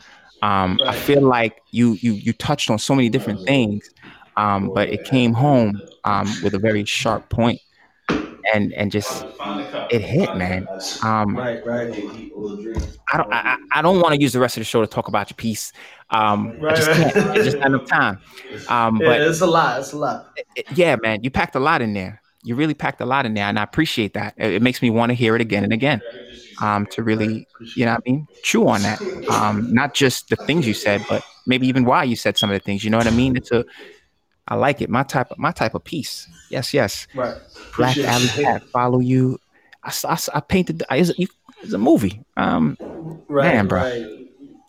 [0.41, 3.89] Um, I feel like you you you touched on so many different things,
[4.37, 7.61] um, but it came home um, with a very sharp point,
[8.53, 9.25] and and just
[9.89, 10.69] it hit, man.
[11.01, 11.93] Um, Right, right.
[13.11, 15.07] I don't I, I don't want to use the rest of the show to talk
[15.07, 15.71] about your piece.
[16.11, 17.13] Um, I just can't.
[17.33, 18.19] There's just not enough time.
[18.67, 19.79] Um, Yeah, but it's a lot.
[19.79, 20.25] It's a lot.
[20.55, 22.21] it- yeah, man, you packed a lot in there.
[22.43, 24.33] You really packed a lot in there, and I appreciate that.
[24.37, 26.01] It, it makes me want to hear it again and again.
[26.61, 28.99] Um, to really, you know, what I mean, chew on that.
[29.29, 32.53] Um, not just the things you said, but maybe even why you said some of
[32.53, 32.83] the things.
[32.83, 33.35] You know what I mean?
[33.35, 33.65] It's a,
[34.47, 34.89] I like it.
[34.89, 36.27] My type, of, my type of piece.
[36.49, 37.07] Yes, yes.
[37.15, 37.35] Right.
[37.77, 38.27] Black Alley.
[38.27, 39.39] Cat, follow you.
[39.83, 40.79] I, I I painted.
[40.79, 41.27] the- It's a,
[41.63, 42.23] it's a movie.
[42.37, 42.77] Um,
[43.27, 43.81] Right, Man, bro.
[43.81, 44.05] right.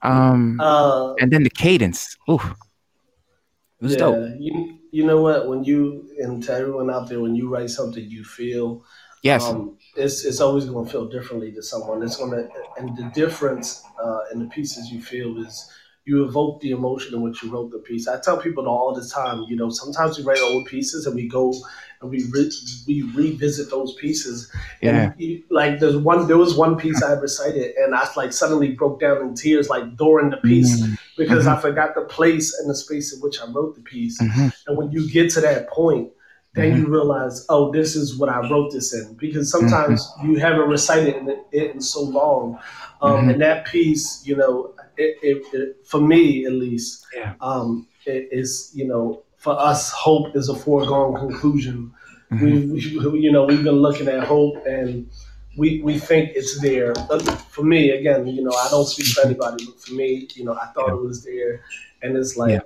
[0.03, 2.17] um, Uh, and then the cadence.
[2.31, 4.29] Ooh, it was yeah, dope.
[4.39, 5.49] you you know what?
[5.49, 8.85] When you and to everyone out there, when you write something you feel,
[9.23, 9.45] Yes.
[9.45, 12.03] um, it's it's always going to feel differently to someone.
[12.03, 15.71] It's going to, and the difference uh, in the pieces you feel is
[16.05, 18.09] you evoke the emotion in which you wrote the piece.
[18.09, 21.29] I tell people all the time, you know, sometimes we write old pieces and we
[21.29, 21.55] go
[22.01, 22.51] and we re-
[22.89, 24.51] we revisit those pieces.
[24.81, 25.13] Yeah.
[25.13, 28.73] And you, like there's one, there was one piece I recited, and I like suddenly
[28.73, 32.69] broke down in tears, like during the piece, Mm, because I forgot the place and
[32.69, 34.21] the space in which I wrote the piece.
[34.21, 36.11] mhm, And when you get to that point,
[36.55, 39.15] then you realize, oh, this is what I wrote this in.
[39.15, 42.59] Because sometimes you haven't recited it, it in so long.
[43.01, 43.31] Um, Mhm.
[43.33, 47.35] And that piece, you know, it, it, it, for me at least, Yeah.
[47.41, 51.93] um, it is, you know, for us, hope is a foregone conclusion.
[52.31, 52.81] We, we,
[53.25, 55.09] you know, we've been looking at hope and
[55.57, 56.93] we, we think it's there.
[57.09, 60.45] But for me, again, you know, I don't speak for anybody, but for me, you
[60.45, 61.63] know, I thought it was there.
[62.03, 62.61] And it's like, Yeah.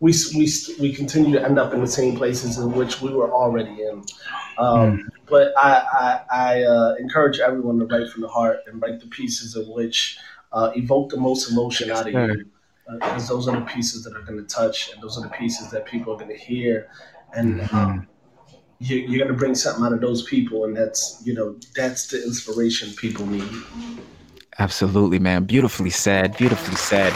[0.00, 0.48] We, we,
[0.80, 4.04] we continue to end up in the same places in which we were already in.
[4.58, 9.00] Um, But I, I, I uh, encourage everyone to write from the heart and write
[9.00, 10.18] the pieces in which
[10.52, 12.46] uh, evoke the most emotion out of you.
[12.98, 15.70] Because those are the pieces that are going to touch, and those are the pieces
[15.70, 16.90] that people are going to hear,
[17.32, 18.08] and um,
[18.80, 22.08] you, you're going to bring something out of those people, and that's you know that's
[22.08, 23.48] the inspiration people need.
[24.58, 25.44] Absolutely, man.
[25.44, 26.36] Beautifully said.
[26.36, 27.12] Beautifully said.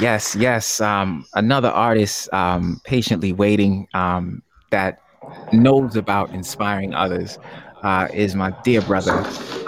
[0.00, 0.80] Yes, yes.
[0.80, 5.02] Um, another artist um, patiently waiting um, that
[5.52, 7.38] knows about inspiring others
[7.82, 9.12] uh, is my dear brother,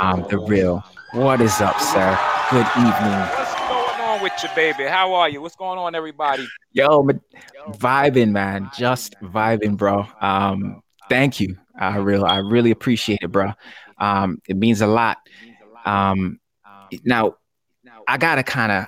[0.00, 0.82] um, The Real.
[1.12, 2.18] What is up, sir?
[2.50, 2.92] Good evening.
[2.92, 4.84] What's going on with you, baby?
[4.84, 5.42] How are you?
[5.42, 6.48] What's going on, everybody?
[6.72, 7.12] Yo, ma-
[7.72, 8.70] vibing, man.
[8.74, 10.06] Just vibing, bro.
[10.22, 11.58] Um, thank you.
[11.78, 13.52] I real I really appreciate it, bro.
[13.98, 15.18] Um, it means a lot.
[15.84, 16.40] Um,
[17.04, 17.34] now
[18.08, 18.86] I gotta kind of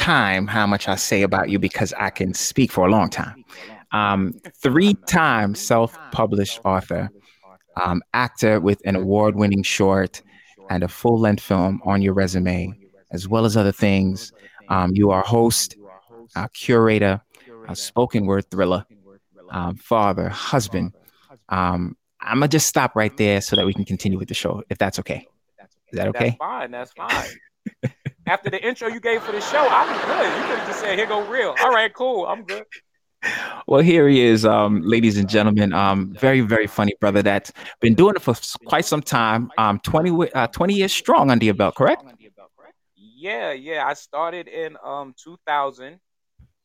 [0.00, 3.44] time how much I say about you because I can speak for a long time.
[3.92, 7.10] Um, three time self published author,
[7.80, 10.22] um, actor with an award winning short
[10.70, 12.72] and a full length film on your resume,
[13.10, 14.32] as well as other things.
[14.68, 15.76] Um, you are host,
[16.34, 17.20] a curator,
[17.68, 18.86] a spoken word thriller,
[19.50, 20.94] um, father, husband.
[21.50, 24.34] Um, I'm going to just stop right there so that we can continue with the
[24.34, 25.26] show, if that's okay.
[25.92, 26.36] Is that okay?
[26.38, 26.70] That's fine.
[26.70, 27.92] That's fine.
[28.26, 30.38] After the intro you gave for the show, I'm good.
[30.38, 32.26] You could have just said, "Here go real." All right, cool.
[32.26, 32.64] I'm good.
[33.66, 35.72] Well, here he is, um, ladies and gentlemen.
[35.72, 39.50] Um, very, very funny brother that's been doing it for quite some time.
[39.58, 42.02] Um, 20, wi- uh, 20 years strong under your belt, correct?
[42.96, 43.84] Yeah, yeah.
[43.86, 46.00] I started in um 2000.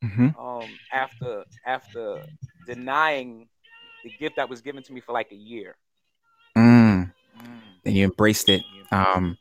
[0.01, 0.63] hmm Um,
[0.93, 2.23] after after
[2.65, 3.49] denying
[4.03, 5.75] the gift that was given to me for like a year.
[6.57, 7.11] Mm.
[7.85, 8.63] And you embraced it.
[8.91, 9.37] Um,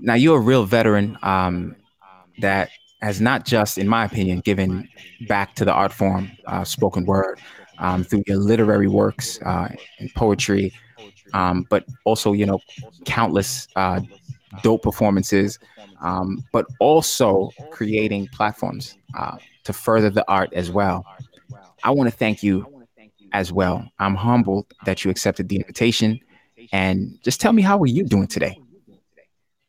[0.00, 1.76] now you're a real veteran um,
[2.38, 2.70] that
[3.02, 4.88] has not just, in my opinion, given
[5.28, 7.40] back to the art form, uh, spoken word,
[7.78, 10.72] um, through your literary works uh, and poetry,
[11.32, 12.60] um, but also, you know,
[13.04, 14.00] countless uh,
[14.62, 15.58] dope performances,
[16.00, 21.06] um, but also creating platforms uh, to further the art as well.
[21.82, 22.66] I want to thank you
[23.32, 23.88] as well.
[23.98, 26.20] I'm humbled that you accepted the invitation.
[26.72, 28.58] And just tell me, how are you doing today?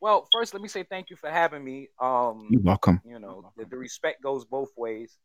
[0.02, 1.88] Well, first, let me say thank you for having me.
[2.02, 3.02] Um, You're welcome.
[3.06, 5.18] you know, the, the respect goes both ways,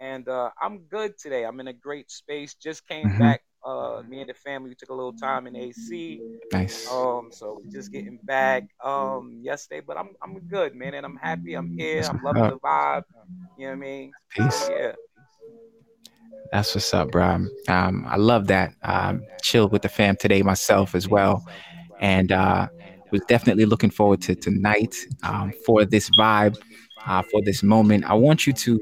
[0.00, 1.44] and uh, I'm good today.
[1.44, 2.54] I'm in a great space.
[2.54, 3.18] Just came Mhm.
[3.18, 3.42] back.
[3.64, 6.20] Uh, me and the family took a little time in AC.
[6.52, 6.90] Nice.
[6.90, 11.54] Um, so just getting back um yesterday, but I'm I'm good, man, and I'm happy.
[11.54, 12.04] I'm here.
[12.04, 13.04] I'm loving the vibe.
[13.58, 14.12] You know what I mean?
[14.30, 14.68] Peace.
[14.70, 14.92] Yeah.
[16.52, 17.46] That's what's up, bro.
[17.68, 18.74] Um, I love that.
[18.82, 21.44] Um, chilled with the fam today myself as well,
[22.00, 22.68] and uh,
[23.14, 26.56] was definitely looking forward to tonight um, for this vibe,
[27.06, 28.04] uh, for this moment.
[28.04, 28.72] I want you to,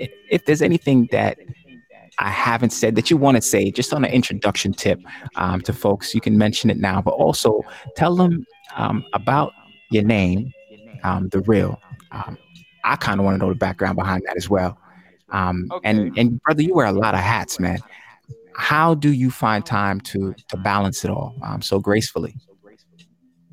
[0.00, 1.38] i- if there's anything that
[2.18, 5.00] I haven't said that you want to say, just on an introduction tip
[5.36, 7.62] um, to folks, you can mention it now, but also
[7.96, 8.44] tell them
[8.76, 9.52] um, about
[9.90, 10.52] your name,
[11.02, 11.80] um, the real.
[12.12, 12.36] Um,
[12.84, 14.78] I kind of want to know the background behind that as well.
[15.30, 15.88] Um, Okay.
[15.90, 17.78] And and brother, you wear a lot of hats, man.
[18.56, 22.34] How do you find time to to balance it all um, so gracefully?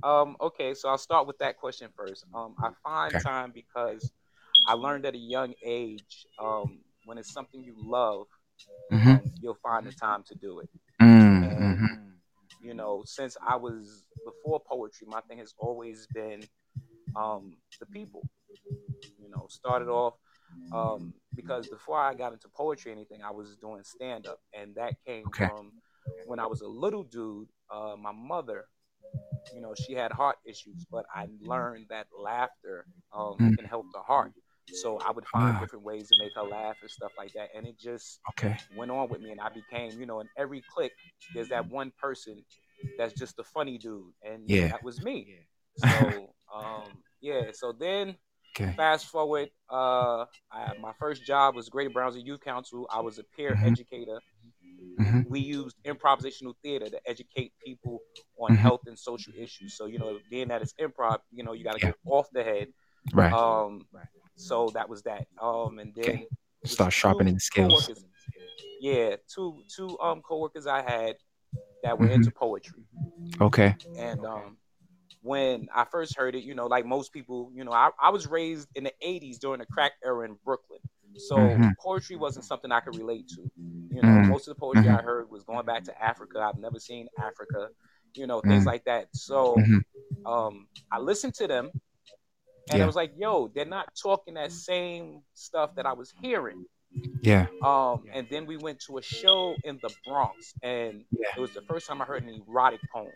[0.03, 2.25] Um, okay, so I'll start with that question first.
[2.33, 3.19] Um, I find Okay.
[3.19, 4.11] time because
[4.65, 8.27] I learned at a young age, um, when it's something you love,
[8.91, 10.69] hmm um, you'll find the time to do it.
[11.01, 11.41] Mm-hmm.
[11.41, 12.17] And
[12.59, 16.47] you know, since I was before poetry, my thing has always been
[17.15, 18.25] um, the people.
[19.19, 20.13] You know, started off
[20.71, 24.75] um, because before I got into poetry, or anything, I was doing stand up, and
[24.75, 25.45] that came Okay.
[25.45, 25.73] from
[26.23, 27.49] when I was a little dude.
[27.71, 28.65] Uh, my mother,
[29.51, 33.55] you know, she had heart issues, but I learned that laughter um, Mm.
[33.55, 34.33] can help the heart.
[34.69, 37.65] So I would find different ways to make her laugh and stuff like that, and
[37.65, 38.57] it just Okay.
[38.69, 40.93] went on with me and I became, you know, in every click,
[41.33, 42.43] there's that one person
[42.97, 44.13] that's just a funny dude.
[44.23, 44.69] And Yeah.
[44.69, 45.35] that was me.
[45.75, 48.17] So um yeah, so then
[48.55, 48.77] Okay.
[48.77, 52.87] fast forward, uh I, my first job was Greater Brownsville Youth Council.
[52.91, 53.63] I was a peer Mhm.
[53.63, 54.21] educator.
[54.97, 58.01] Hmm We used improvisational theater to educate people
[58.39, 58.57] on Mhm.
[58.57, 59.75] health and social issues.
[59.75, 61.87] So, you know, being that it's improv, you know, you gotta Yeah.
[61.87, 62.67] get off the head.
[63.13, 63.31] Right.
[63.31, 63.87] Um
[64.35, 65.25] so that was that.
[65.41, 66.27] Um and then Okay.
[66.65, 67.89] Start sharpening the skills.
[68.79, 71.17] Yeah, two two um coworkers I had
[71.83, 72.13] that were Mhm.
[72.15, 72.85] into poetry,
[73.41, 73.75] Okay.
[73.97, 74.57] and um
[75.21, 78.27] when I first heard it, you know, like most people, you know, I, I was
[78.27, 80.79] raised in the '80s during the crack era in Brooklyn,
[81.17, 81.75] so Mhm.
[81.83, 83.41] poetry wasn't something I could relate to.
[83.91, 84.29] You know, Mhm.
[84.29, 85.03] most of the poetry I Mhm.
[85.03, 86.39] heard was going back to Africa.
[86.41, 87.69] I've never seen Africa,
[88.15, 88.65] you know, things Mhm.
[88.65, 89.07] like that.
[89.13, 89.83] So Mhm.
[90.25, 91.71] um I listened to them,
[92.69, 92.83] and Yeah.
[92.83, 96.65] I was like, yo, they're not talking that same stuff that I was hearing.
[97.21, 97.47] Yeah.
[97.63, 101.29] Um, and then we went to a show in the Bronx, and Yeah.
[101.35, 103.11] it was the first time I heard an erotic poem.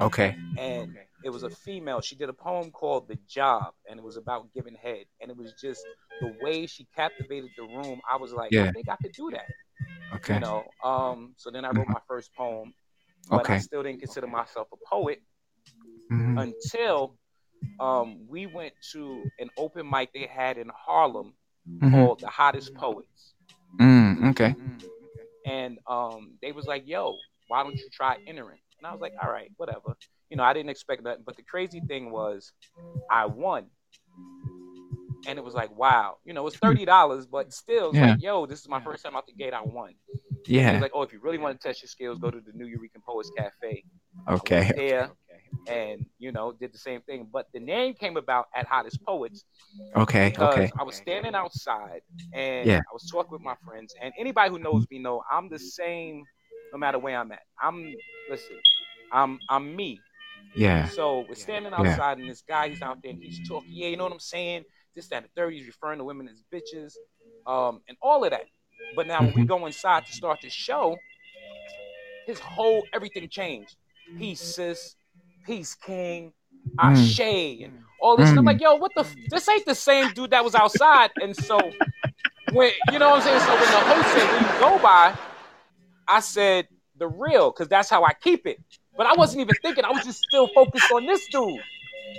[0.00, 0.36] Okay.
[0.56, 2.00] And it was a female.
[2.00, 5.04] She did a poem called "The Job," and it was about giving head.
[5.20, 5.84] And it was just
[6.20, 8.00] the way she captivated the room.
[8.10, 8.64] I was like, Yeah.
[8.68, 9.48] I think I could do that.
[10.16, 10.34] Okay.
[10.34, 10.72] You know.
[10.82, 11.34] Um.
[11.36, 11.92] So then I wrote Mhm.
[11.92, 12.74] my first poem,
[13.30, 15.22] but I still didn't consider myself a poet
[16.10, 16.38] Mhm.
[16.38, 17.16] until
[17.80, 21.34] um we went to an open mic they had in Harlem
[21.68, 21.92] Mhm.
[21.92, 23.34] called "The Hottest Poets."
[23.80, 24.54] Mm, okay.
[25.44, 27.16] and um, they was like, "Yo,
[27.48, 29.96] why don't you try entering?" And I was like, "All right, whatever."
[30.30, 32.52] You know, I didn't expect that, but the crazy thing was,
[33.10, 33.66] I won,
[35.26, 36.74] and it was like, "Wow!" You know, it's hmm.
[36.74, 38.00] thirty dollars, but still, it's Yeah.
[38.00, 39.54] like, "Yo, this is my first time out the gate.
[39.54, 39.94] I won."
[40.46, 40.72] Yeah.
[40.72, 43.02] was like, "Oh, if you really want to test your skills, go to the Nuyorican
[43.04, 43.84] Poets Cafe."
[44.28, 44.56] Okay.
[44.56, 45.10] went there,
[45.66, 47.28] and you know, did the same thing.
[47.32, 49.44] But the name came about at Hottest Poets
[49.96, 50.34] Okay.
[50.38, 50.70] Okay.
[50.78, 52.00] I was standing outside
[52.32, 52.80] and Yeah.
[52.90, 53.94] I was talking with my friends.
[54.00, 56.26] And anybody who knows me know I'm the same
[56.72, 57.42] no matter where I'm at.
[57.62, 57.94] I'm
[58.28, 58.56] listen,
[59.12, 60.02] I'm I'm me.
[60.54, 60.86] Yeah.
[60.88, 61.78] So we're standing Yeah.
[61.78, 64.20] outside and this guy he's out there and he's talking, yeah, you know what I'm
[64.20, 64.64] saying?
[64.96, 66.94] This, that, and the third, he's referring to women as bitches,
[67.46, 68.46] um, and all of that.
[68.96, 69.48] But now when we Mhm.
[69.48, 70.98] go inside to start the show,
[72.26, 73.76] his whole everything changed.
[74.18, 74.96] Peace, sis,
[75.46, 76.32] peace, king,
[76.76, 76.80] Mm.
[76.80, 78.30] Ashe, and all this.
[78.30, 78.48] And I'm Mm.
[78.48, 79.02] like, yo, what the?
[79.02, 81.10] F- this ain't the same dude that was outside.
[81.20, 81.74] And so,
[82.50, 83.40] when you know what I'm saying.
[83.40, 85.16] So when the host said, "When you go by,"
[86.08, 88.60] I said the real, because that's how I keep it.
[88.96, 89.84] But I wasn't even thinking.
[89.84, 91.60] I was just still focused on this dude.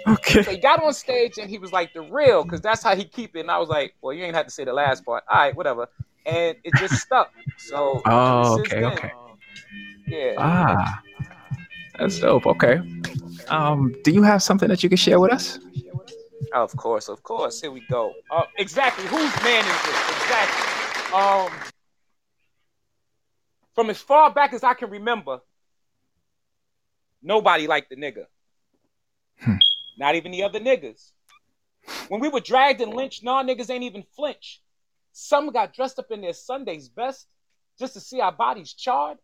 [0.07, 0.43] Okay.
[0.43, 3.03] So he got on stage and he was like the real, because that's how he
[3.03, 3.41] keep it.
[3.41, 5.23] And I was like, well, you ain't have to say the last part.
[5.29, 5.89] All right, whatever.
[6.25, 7.33] And it just stuck.
[7.57, 9.11] So Oh, okay, then, okay.
[10.07, 10.35] yeah.
[10.37, 11.01] Ah,
[11.97, 12.45] that's dope.
[12.45, 12.79] Okay.
[13.49, 15.59] Um, do you have something that you can share with us?
[16.53, 17.59] Of course, of course.
[17.59, 18.13] Here we go.
[18.31, 19.05] Uh, exactly.
[19.05, 20.09] Whose man is this?
[20.21, 21.13] Exactly.
[21.13, 21.51] Um,
[23.75, 25.39] from as far back as I can remember,
[27.21, 28.25] nobody liked the nigga.
[29.39, 29.57] Hmm.
[29.97, 31.11] Not even the other niggas.
[32.07, 34.61] When we were dragged and lynched, non niggas ain't even flinch.
[35.11, 37.27] Some got dressed up in their Sunday's best
[37.77, 39.17] just to see our bodies charred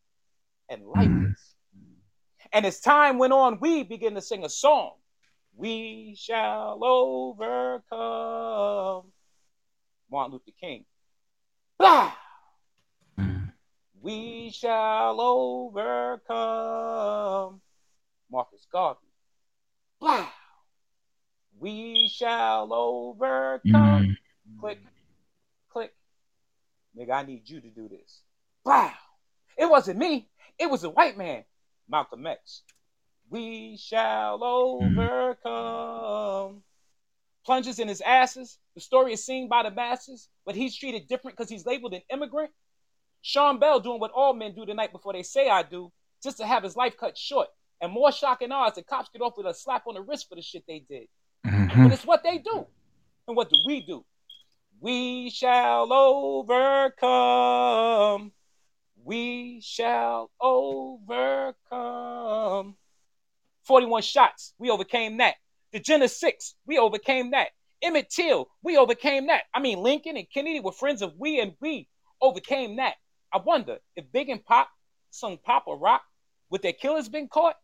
[0.69, 1.55] and lifeless.
[2.51, 4.93] And as time went on, we began to sing a song.
[5.55, 7.91] We shall overcome.
[10.09, 10.85] Martin Luther King.
[11.77, 12.13] Blah!
[14.05, 14.09] Mm.
[14.11, 16.31] We shall overcome.
[18.31, 18.99] Marcus Garvey.
[19.99, 20.27] Blah!
[21.59, 23.63] We shall overcome.
[23.73, 24.15] Mm.
[24.59, 24.79] Click,
[25.71, 25.93] click.
[26.97, 28.21] Nigga, I need you to do this.
[28.63, 28.93] Wow.
[29.57, 30.29] It wasn't me.
[30.59, 31.43] It was a white man.
[31.89, 32.61] Malcolm X.
[33.29, 35.53] We shall overcome.
[37.45, 38.59] Plunges in his asses.
[38.75, 42.01] The story is seen by the masses, but he's treated different because he's labeled an
[42.11, 42.51] immigrant.
[43.25, 46.37] Sean Bell doing what all men do the night before they say I do, just
[46.37, 47.47] to have his life cut short.
[47.81, 50.35] And more shocking odds, the cops get off with a slap on the wrist for
[50.35, 51.07] the shit they did.
[51.43, 51.85] Mhm.
[51.85, 52.67] But it's what they do.
[53.27, 54.05] And what do we do?
[54.79, 57.11] We shall overcome.
[59.03, 61.57] We shall overcome.
[63.63, 65.37] 41 shots, we overcame that.
[65.71, 67.53] The Jena 6, we overcame that.
[67.81, 69.45] Emmett Till, we overcame that.
[69.51, 71.87] I mean, Lincoln and Kennedy were friends of we, and we
[72.21, 72.97] overcame that.
[73.33, 74.69] I wonder if Big and Pac
[75.09, 76.03] sung Pop or Rock,
[76.49, 77.57] would their killers been caught?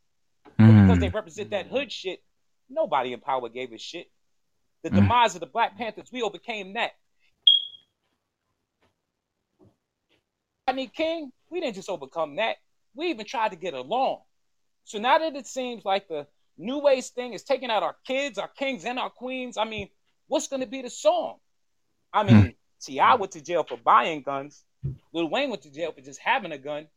[0.57, 1.13] But because they Mm.
[1.13, 2.23] represent that hood shit,
[2.69, 4.11] nobody in power gave a shit.
[4.83, 4.95] The Mm.
[4.95, 6.93] demise of the Black Panthers, we overcame that.
[10.67, 12.57] Rodney King, we didn't just overcome that.
[12.93, 14.23] We even tried to get along.
[14.83, 18.37] So now that it seems like the new ways thing is taking out our kids,
[18.37, 19.89] our kings, and our queens, I mean,
[20.27, 21.39] what's going to be the song?
[22.13, 23.15] I mean, T.I.
[23.15, 24.63] went to jail for buying guns.
[25.13, 26.87] Lil Wayne went to jail for just having a gun.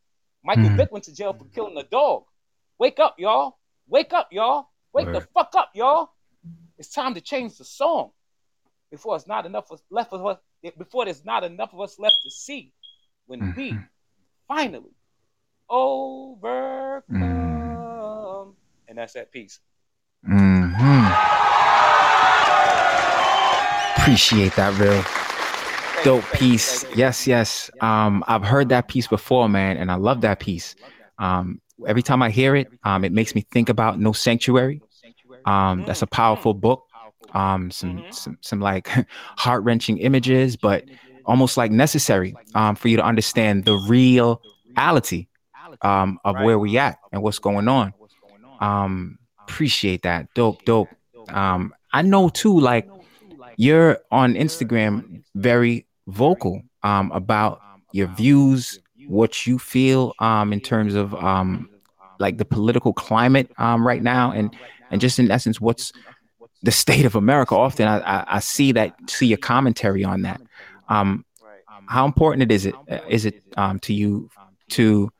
[0.42, 0.76] Michael Mhm.
[0.76, 2.24] Vick went to jail for killing a dog.
[2.78, 3.58] Wake up, y'all.
[3.86, 4.68] Wake up, y'all.
[4.92, 6.10] Wake the fuck up, y'all.
[6.78, 8.12] It's time to change the song
[8.90, 10.38] before it's not enough left of us.
[10.78, 12.72] Before there's not enough of us left to see.
[13.26, 13.88] When we Mhm.
[14.46, 14.94] finally
[15.68, 17.12] overcome,
[18.88, 19.60] and that's that piece.
[20.24, 20.74] Mhm.
[23.96, 25.02] Appreciate that, real
[26.04, 26.84] dope piece.
[26.94, 27.70] Yes, yes.
[27.80, 30.74] Um, I've heard that piece before, man, and I love that piece.
[31.18, 34.80] Um, every time I hear it, um, it makes me think about No Sanctuary.
[35.44, 36.84] Um, that's a powerful book.
[37.34, 38.14] Um, some Mhm.
[38.14, 38.88] some some like
[39.36, 40.84] heart wrenching images, but
[41.26, 45.26] almost like necessary um, for you to understand the reality
[45.82, 47.92] um, of where we at and what's going on.
[48.60, 50.28] Um, appreciate that.
[50.34, 50.88] Dope, dope.
[51.28, 52.88] Um, I know too, like
[53.56, 57.60] you're on Instagram very vocal um, about
[57.92, 61.68] your views, what you feel um, in terms of um,
[62.18, 64.54] like the political climate um, right now, and
[64.90, 65.92] and just in essence, what's
[66.62, 67.54] the state of America.
[67.54, 70.40] Often I, I, I see that, see your commentary on that.
[70.88, 71.24] Um,
[71.86, 72.74] how important it is it
[73.08, 74.30] is it um, to you
[74.70, 75.10] to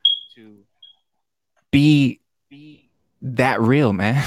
[1.71, 2.21] be
[3.21, 4.25] that real, man?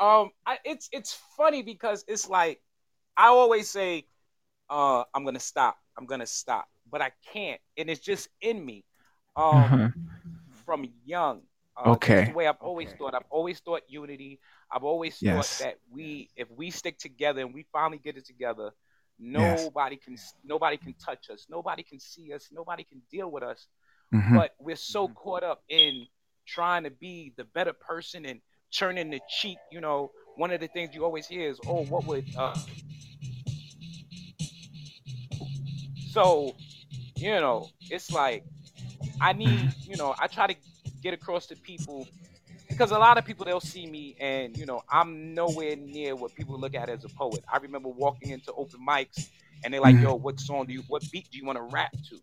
[0.00, 2.62] Um, I, it's it's funny because it's like
[3.16, 4.06] I always say,
[4.70, 8.84] uh, I'm gonna stop, I'm gonna stop, but I can't, and it's just in me.
[9.36, 9.88] Um, Uh-huh.
[10.64, 11.42] from young.
[11.76, 12.26] Uh, Okay.
[12.26, 13.14] The way I've always thought.
[13.14, 14.40] I've always thought unity.
[14.70, 15.58] I've always Yes.
[15.58, 18.70] thought that we, if we stick together and we finally get it together,
[19.18, 19.60] Yes.
[19.62, 21.46] nobody can nobody can touch us.
[21.48, 22.48] Nobody can see us.
[22.52, 23.68] Nobody can deal with us.
[24.12, 24.34] Mhm.
[24.34, 26.06] But we're so caught up in
[26.46, 28.40] trying to be the better person and
[28.72, 29.58] turning the cheek.
[29.70, 32.54] You know, one of the things you always hear is, "Oh, what would?" Uh...
[36.10, 36.56] So,
[37.18, 38.44] you know, it's like
[39.20, 40.56] I need, you know, I try to
[41.02, 42.10] get across to people
[42.68, 46.34] because a lot of people they'll see me and you know I'm nowhere near what
[46.34, 47.44] people look at as a poet.
[47.52, 49.26] I remember walking into open mics
[49.64, 50.00] and they're like, Mhm.
[50.00, 52.20] "Yo, what song do you, what beat do you want to rap to?"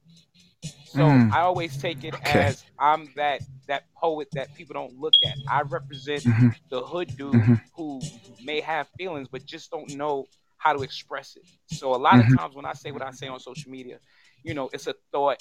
[0.83, 1.31] So Mm.
[1.31, 2.23] I always take it Okay.
[2.23, 5.37] as I'm that that poet that people don't look at.
[5.49, 6.51] I represent Mhm.
[6.69, 7.61] the hood dude Mhm.
[7.75, 8.07] who
[8.39, 10.27] may have feelings but just don't know
[10.67, 11.43] how to express it.
[11.69, 12.33] So a lot Mhm.
[12.33, 13.99] of times when I say what I say on social media,
[14.43, 15.37] you know, it's a thought,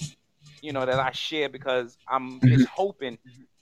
[0.61, 2.63] you know, that I share because I'm Mhm.
[2.63, 3.17] just hoping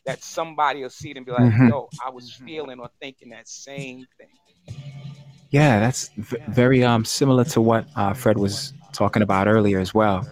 [0.05, 1.67] that somebody will see it and be like, Mhm.
[1.67, 4.29] yo, I was feeling or thinking that same thing.
[5.51, 9.93] Yeah, that's v- very um similar to what uh, Fred was talking about earlier as
[9.93, 10.25] well.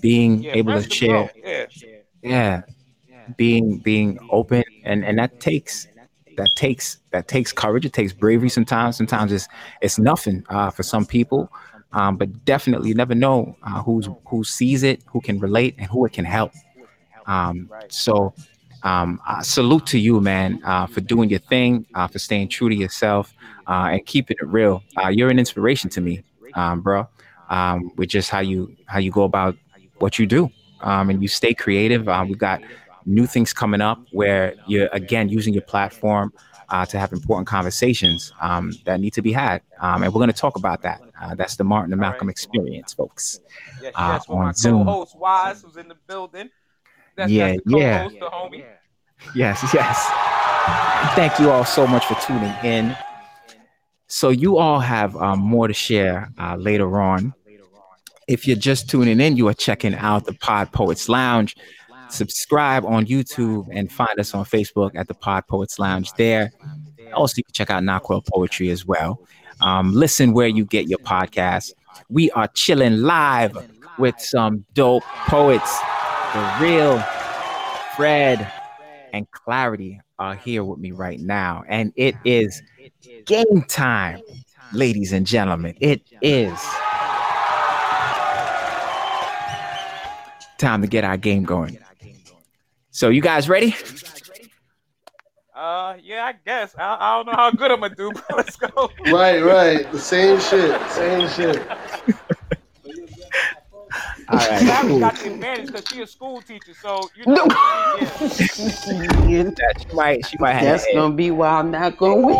[0.00, 1.30] Being Yeah, able to share, bro.
[2.22, 2.62] Yeah.
[3.08, 5.86] yeah, being being open, and and that takes
[6.36, 7.84] that takes that takes courage.
[7.84, 8.96] It takes bravery sometimes.
[8.96, 9.48] Sometimes it's
[9.80, 11.50] it's nothing uh, for some people,
[11.92, 15.86] um, but definitely you never know uh, who's who sees it, who can relate, and
[15.86, 16.52] who it can help.
[17.26, 18.34] Um, so,
[18.82, 22.74] um, salute to you, man, uh, for doing your thing, uh, for staying true to
[22.74, 23.32] yourself,
[23.66, 24.82] uh, and keeping it real.
[25.10, 26.22] You're an inspiration to me,
[26.54, 27.08] um, bro.
[27.50, 29.56] Um, with just how you how you go about
[29.98, 32.06] what you do, um, and you stay creative.
[32.06, 32.62] We've got
[33.06, 36.32] new things coming up where you're again using your platform
[36.68, 40.32] uh, to have important conversations um, that need to be had, um, and we're going
[40.32, 41.00] to talk about that.
[41.20, 42.32] Uh, that's the Martin and Malcolm right.
[42.32, 43.40] experience, folks.
[43.82, 44.24] Yes, Uh, yes.
[44.28, 44.84] On Zoom.
[44.86, 46.48] co-host Wyze who's in the building.
[47.16, 48.08] That's, Yeah, that's the yeah.
[48.08, 48.64] the homie.
[49.34, 50.10] Yes, yes.
[51.14, 52.96] Thank you all so much for tuning in.
[54.06, 57.34] So, you all have um, more to share uh, later on.
[58.28, 61.56] If you're just tuning in, you are checking out the Pod Poets Lounge.
[62.12, 66.52] Subscribe on YouTube and find us on Facebook at the Pod Poets Lounge there.
[67.14, 69.20] Also, you can check out Naquel Poetry as well.
[69.60, 71.72] Um, listen where you get your podcasts.
[72.08, 73.56] We are chilling live
[73.98, 75.78] with some dope poets.
[76.34, 76.98] The real
[77.96, 78.50] Fred
[79.12, 81.64] and Klarity are here with me right now.
[81.68, 82.62] And it is
[83.26, 84.20] game time,
[84.72, 85.76] ladies and gentlemen.
[85.80, 86.58] It is
[90.58, 91.78] time to get our game going.
[92.94, 93.74] So, you guys ready?
[95.54, 96.74] Uh, yeah, I guess.
[96.78, 98.90] I, I don't know how good I'm gonna do, but let's go.
[99.06, 99.90] Right, right.
[99.90, 100.78] The same shit.
[100.90, 101.66] Same shit.
[104.28, 104.60] All right.
[104.60, 105.00] Sarah cool.
[105.00, 107.46] got the advantage because she a school teacher, so you know.
[107.98, 108.28] yeah.
[109.78, 110.62] She might, she might have.
[110.62, 112.36] That's gonna be why I'm not gonna win.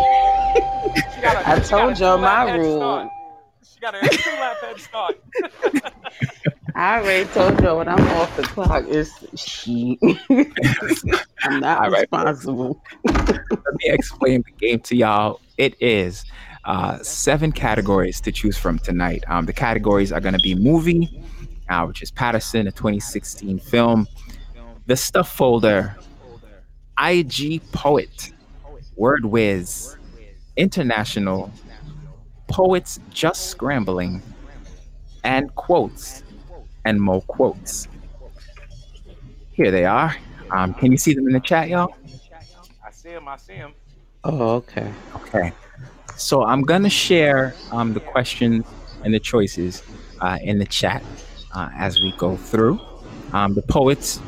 [1.15, 3.09] She a- I told y'all my head rule.
[3.63, 5.15] She got a two lap head start.
[6.75, 9.99] I already told y'all when I'm off the clock, it's she.
[11.43, 12.01] I'm not right.
[12.01, 12.81] responsible.
[13.05, 15.39] let me explain the game to y'all.
[15.57, 16.25] It is
[16.65, 19.23] uh, seven categories to choose from tonight.
[19.27, 21.21] Um, the categories are going to be movie,
[21.69, 24.07] uh, which is Paterson, a 2016 film,
[24.87, 25.95] the stuff folder,
[26.99, 28.31] IG poet,
[28.95, 29.95] word whiz,
[30.55, 31.51] international,
[32.47, 34.21] poets just scrambling,
[35.23, 36.23] and quotes,
[36.85, 37.87] and more quotes.
[39.51, 40.15] Here they are.
[40.51, 41.95] Um, can you see them in the chat, y'all?
[42.85, 43.27] I see him.
[43.27, 43.73] I see him.
[44.23, 44.91] Oh, okay.
[45.15, 45.53] Okay.
[46.15, 48.65] So I'm gonna share um, the questions
[49.03, 49.83] and the choices
[50.21, 51.03] uh, in the chat
[51.53, 52.79] uh, as we go through.
[53.33, 54.21] Um, the poets,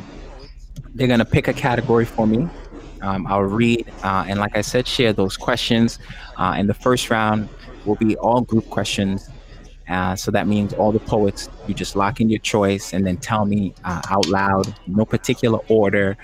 [0.93, 2.47] they're gonna pick a category for me.
[3.01, 5.99] Um, I'll read uh, and, like I said, share those questions.
[6.37, 7.47] Uh, in the first round
[7.85, 9.29] will be all group questions.
[9.87, 13.17] Uh, so that means all the poets, you just lock in your choice and then
[13.17, 16.17] tell me uh, out loud, no particular order,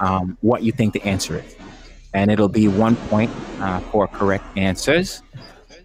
[0.00, 1.56] um, what you think the answer is
[2.16, 5.22] and it'll be one point uh, for correct answers.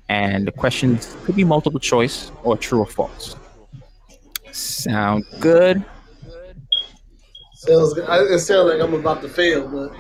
[0.08, 3.36] And the questions could be multiple choice or true or false.
[4.52, 5.84] Sound good?
[7.54, 8.06] Sounds good.
[8.32, 9.94] It sounds like I'm about to fail, but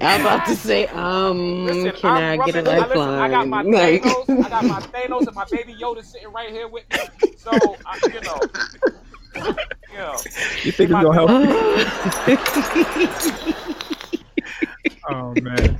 [0.00, 3.48] I'm about to say, um, Listen, can i I'm get a rubbing- I, I got
[3.48, 3.72] my lifeline?
[3.72, 4.44] Like, Thanos.
[4.44, 6.98] I got my Thanos and my baby Yoda sitting right here with me.
[7.36, 7.50] So
[7.84, 8.38] I, you know,
[9.90, 10.12] you know,
[10.64, 11.30] You think it's my- gonna help?
[12.28, 12.36] Me?
[15.10, 15.78] Oh man.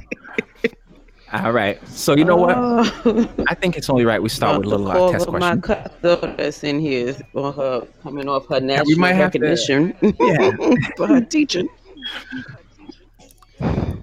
[1.34, 1.86] All right.
[1.86, 2.54] So you know what?
[2.56, 3.28] Oh.
[3.46, 5.56] I think it's only right we start with a little uh, Four test of My
[5.56, 5.60] question.
[5.60, 9.38] cutthroat that's in here is on her coming off her we national might have to-
[9.40, 10.50] recognition Yeah.
[10.96, 11.68] for her teaching.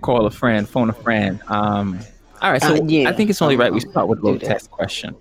[0.01, 1.39] Call a friend, phone a friend.
[1.47, 1.99] Um,
[2.41, 2.61] all right.
[2.61, 3.09] So Uh, yeah.
[3.09, 5.15] I think it's only right we Um, start with a little test question.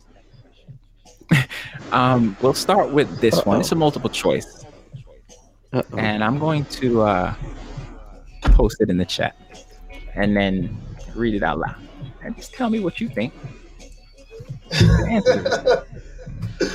[1.93, 3.61] um, we'll start with this one.
[3.61, 4.64] It's a multiple choice.
[5.72, 5.99] Uh-oh.
[5.99, 7.35] and I'm going to uh,
[8.43, 9.35] post it in the chat
[10.14, 10.76] and then
[11.16, 11.74] read it out loud.
[12.22, 13.32] And just tell me what you think.
[14.70, 15.85] The answer
[16.61, 16.68] is-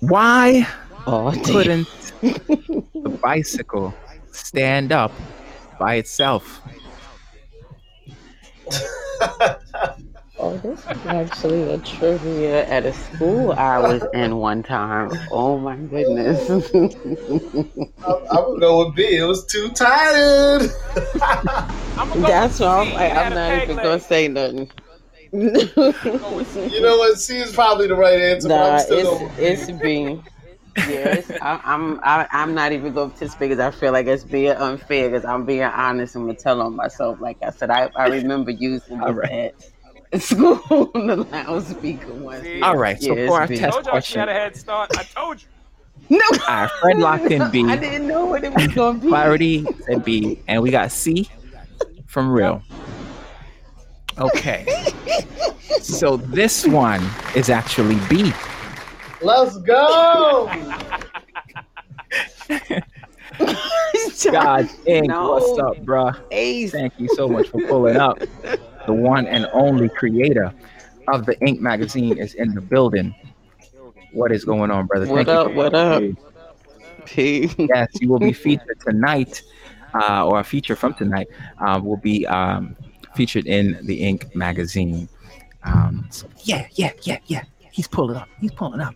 [0.00, 0.66] Why
[1.06, 1.86] Oh, couldn't
[2.20, 3.94] the bicycle
[4.32, 5.12] stand up
[5.82, 6.62] by itself?
[10.38, 15.10] Oh, this is actually a trivia at a school I was in one time.
[15.32, 16.48] Oh my goodness.
[18.04, 19.16] I, I would go with B.
[19.16, 20.70] It was too tired.
[21.96, 23.84] I'm go That's why I'm like, I'm not even leg.
[23.84, 24.70] gonna say nothing.
[25.32, 26.74] Go with C.
[26.74, 27.18] You know what?
[27.18, 30.20] C is probably the right answer, but Nah, I'm still it's it's B.
[30.76, 34.06] Yeah, it's, I, I'm I, I'm not even going to participate because I feel like
[34.06, 37.20] it's being unfair because I'm being honest and gonna tell on myself.
[37.20, 39.54] Like I said, I, I remember using All this right.
[40.12, 42.42] at school on the loudspeaker once.
[42.42, 42.60] See?
[42.62, 43.00] All right.
[43.00, 43.58] So Yeah, for our it's B.
[43.58, 44.90] test told y'all she had a question, head start.
[44.96, 45.48] I told you.
[46.08, 47.64] No, all right, Fred locked in B.
[47.68, 49.12] I didn't know what it was going to be.
[49.12, 51.28] Klarity said B, and we got C
[52.06, 52.62] from Real.
[54.18, 54.66] Okay.
[55.80, 57.02] So this one
[57.34, 58.32] is actually B.
[59.22, 60.50] Let's go.
[64.30, 65.08] God's Ink.
[65.08, 65.32] No.
[65.32, 66.20] What's up, bruh?
[66.30, 66.72] Ace.
[66.72, 68.18] Thank you so much for pulling up.
[68.86, 70.52] The one and only creator
[71.08, 73.14] of the Ink magazine is in the building.
[74.12, 75.06] What is going on, brother?
[75.06, 76.02] What Thank you up, for what up?
[77.06, 77.50] P.
[77.58, 79.42] Yes, you will be featured tonight,
[79.94, 82.76] uh, or a feature from tonight uh, will be um,
[83.14, 85.08] featured in the Ink magazine.
[85.64, 87.44] Um, so yeah, yeah, yeah, yeah.
[87.70, 88.28] He's pulling up.
[88.40, 88.94] He's pulling up.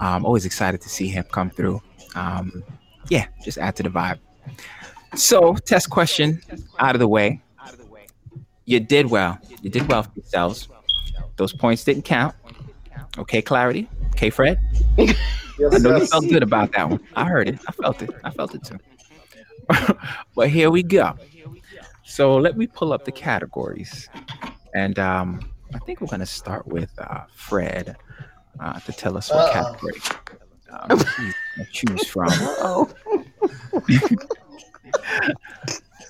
[0.00, 1.82] I'm always excited to see him come through.
[2.14, 2.62] Um,
[3.08, 4.18] yeah, just add to the vibe.
[5.14, 6.40] So, test question
[6.78, 7.40] out of the way.
[8.64, 9.38] You did well.
[9.62, 10.68] You did well for yourselves.
[11.36, 12.34] Those points didn't count.
[13.16, 13.88] Okay, Klarity.
[14.10, 14.60] Okay, Fred.
[14.98, 17.00] I know you felt good about that one.
[17.16, 17.58] I heard it.
[17.66, 18.10] I felt it.
[18.24, 18.78] I felt it too.
[20.34, 21.14] but here we go.
[22.04, 24.08] So let me pull up the categories,
[24.74, 25.40] and um,
[25.74, 27.96] I think we're gonna start with uh, Fred
[28.60, 29.72] uh, to tell us what Uh-oh.
[29.72, 30.00] category.
[30.70, 31.34] um, choose-
[31.72, 32.28] choose from.
[32.60, 32.90] Oh,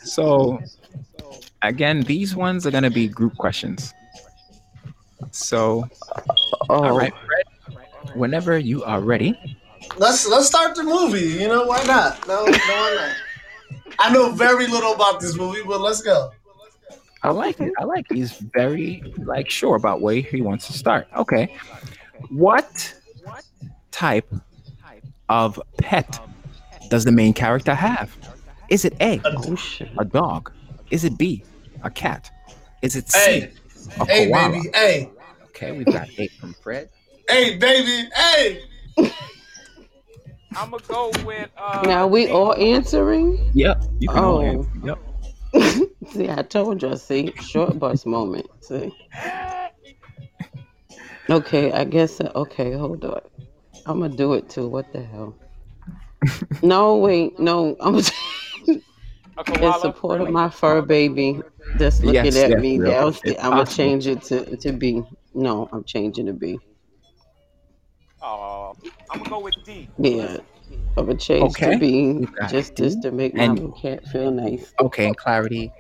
[0.05, 0.59] So
[1.63, 3.93] again, these ones are gonna be group questions.
[5.33, 5.89] So
[6.69, 6.85] oh.
[6.85, 7.77] all right, Fred,
[8.15, 9.39] whenever you are ready.
[9.99, 11.21] Let's let's start the movie.
[11.41, 12.27] You know why not?
[12.27, 13.17] No, no, why not?
[13.99, 16.31] I know very little about this movie, but let's go.
[17.23, 17.73] I like it.
[17.79, 18.17] I like it.
[18.17, 21.09] He's very like sure about where he wants to start.
[21.17, 21.55] Okay.
[22.31, 22.95] What
[23.91, 24.33] type
[25.29, 26.19] of pet
[26.89, 28.17] does the main character have?
[28.71, 29.21] Is it A,
[29.99, 30.51] a dog?
[30.91, 31.45] Is it B,
[31.83, 32.31] a cat?
[32.83, 33.53] Is it C, Hey,
[34.01, 34.53] a hey, koala?
[34.53, 35.11] baby, hey,
[35.47, 36.89] Okay, we've got eight from Fred.
[37.29, 38.61] hey, baby, hey.
[40.55, 41.49] I'm gonna go with.
[41.57, 42.33] Uh, Now we D.
[42.33, 43.39] all answering.
[43.55, 44.43] Yep, you can all Oh.
[44.43, 44.71] answer.
[44.85, 44.99] Yep.
[46.13, 46.97] See, I told you.
[46.97, 48.47] See, short bus moment.
[48.61, 48.93] See.
[51.31, 52.21] Okay, I guess.
[52.21, 53.21] uh, Okay, hold on.
[53.87, 54.69] I'm gonna do it too.
[54.69, 55.35] What the hell?
[56.63, 57.77] no, wait, no.
[57.81, 58.01] I'm A
[58.71, 58.83] in
[59.45, 59.81] koala.
[59.81, 61.41] support of my fur baby.
[61.77, 62.91] That's looking Yes, at yes, me real.
[62.91, 63.35] downstairs.
[63.37, 63.85] It's I'm gonna possible.
[63.85, 65.03] change it to to B.
[65.35, 66.59] No, I'm changing to B.
[68.21, 68.75] Oh,
[69.11, 69.89] I'm gonna go with D.
[69.99, 70.39] Yeah,
[70.97, 71.73] I'm gonna change Okay.
[71.75, 72.83] to B We've got just D.
[72.85, 74.73] just to make my And- little cat feel nice.
[74.81, 75.71] Okay, and Klarity,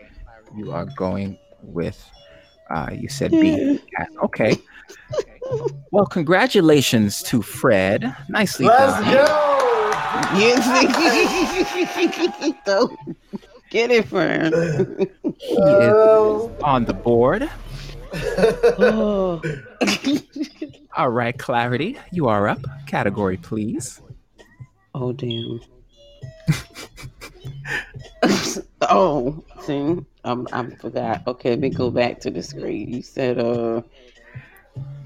[0.57, 1.99] you are going with
[2.71, 3.81] uh you said B.
[3.97, 4.09] Cat.
[4.23, 4.57] Okay.
[5.91, 8.15] Well, congratulations to Fred.
[8.29, 9.15] Nicely Let's done.
[9.15, 9.25] go.
[10.39, 10.65] Yes.
[12.67, 12.95] so,
[13.71, 14.55] get it, friend.
[15.39, 17.49] He is Um, on the board.
[18.79, 19.41] oh.
[20.97, 22.61] All right, Klarity, you are up.
[22.87, 24.01] Category, please.
[24.95, 25.61] oh damn.
[28.83, 31.27] oh, see, I'm I forgot.
[31.27, 32.93] Okay, let me go back to the screen.
[32.95, 33.83] You said uh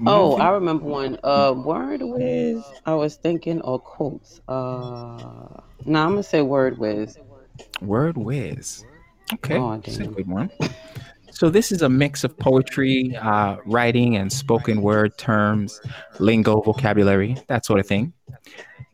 [0.05, 1.17] oh, I remember one.
[1.23, 2.63] Uh word whiz.
[2.85, 4.41] I was thinking or quotes.
[4.47, 7.17] Uh no, I'm gonna say word whiz.
[7.81, 8.83] Word whiz.
[9.33, 10.51] Okay, Oh, that's a good one.
[11.31, 15.81] So this is a mix of poetry, uh, writing, and spoken word terms,
[16.19, 18.13] lingo, vocabulary, that sort of thing.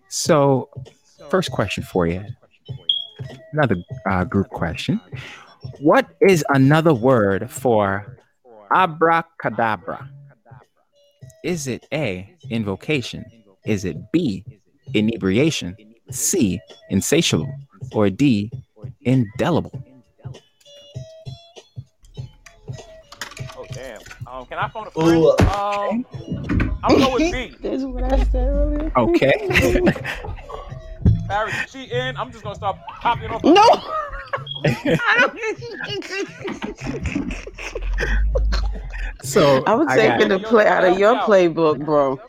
[0.07, 0.69] So,
[1.29, 2.23] first question for you.
[3.51, 3.75] Another
[4.09, 5.01] uh, group question.
[5.79, 8.17] What is another word for
[8.71, 10.09] abracadabra?
[11.43, 13.23] Is it A, invocation?
[13.65, 14.45] Is it B,
[14.93, 15.77] inebriation?
[16.11, 16.59] C,
[16.89, 17.53] insatiable?
[17.93, 18.51] Or D,
[19.01, 19.71] indelible?
[23.55, 24.01] Oh damn.
[24.27, 25.33] Um, can I phone a Ooh.
[25.37, 25.49] friend?
[25.49, 26.05] Um,
[26.83, 27.55] I'm gonna go with B.
[27.61, 28.91] That's what I said earlier.
[28.97, 29.31] Okay.
[31.27, 32.17] Barry, she in.
[32.17, 33.43] I'm just gonna start copying off.
[33.45, 33.53] No.
[33.53, 33.83] so
[34.99, 35.29] I
[39.75, 42.19] was I'm taking got- the play out of your playbook, bro.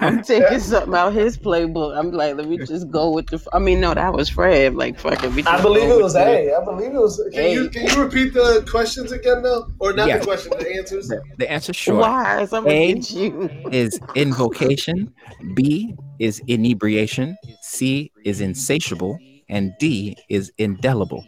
[0.00, 1.96] I'm taking something out his playbook.
[1.96, 3.40] I'm like, let me just go with the.
[3.52, 4.74] I mean, no, that was Fred.
[4.74, 5.46] Like, fuck it.
[5.46, 6.52] I believe it was A.
[6.52, 7.22] I believe it was.
[7.32, 7.68] Can you A.
[7.68, 10.18] can you repeat the questions again though, or not Yeah.
[10.18, 11.06] the question, the answers?
[11.06, 12.44] the, the answer short Why?
[12.50, 12.94] I'm A.
[12.94, 13.48] you.
[13.70, 15.14] is invocation,
[15.54, 19.16] B is inebriation, C is insatiable,
[19.48, 21.24] and D is indelible.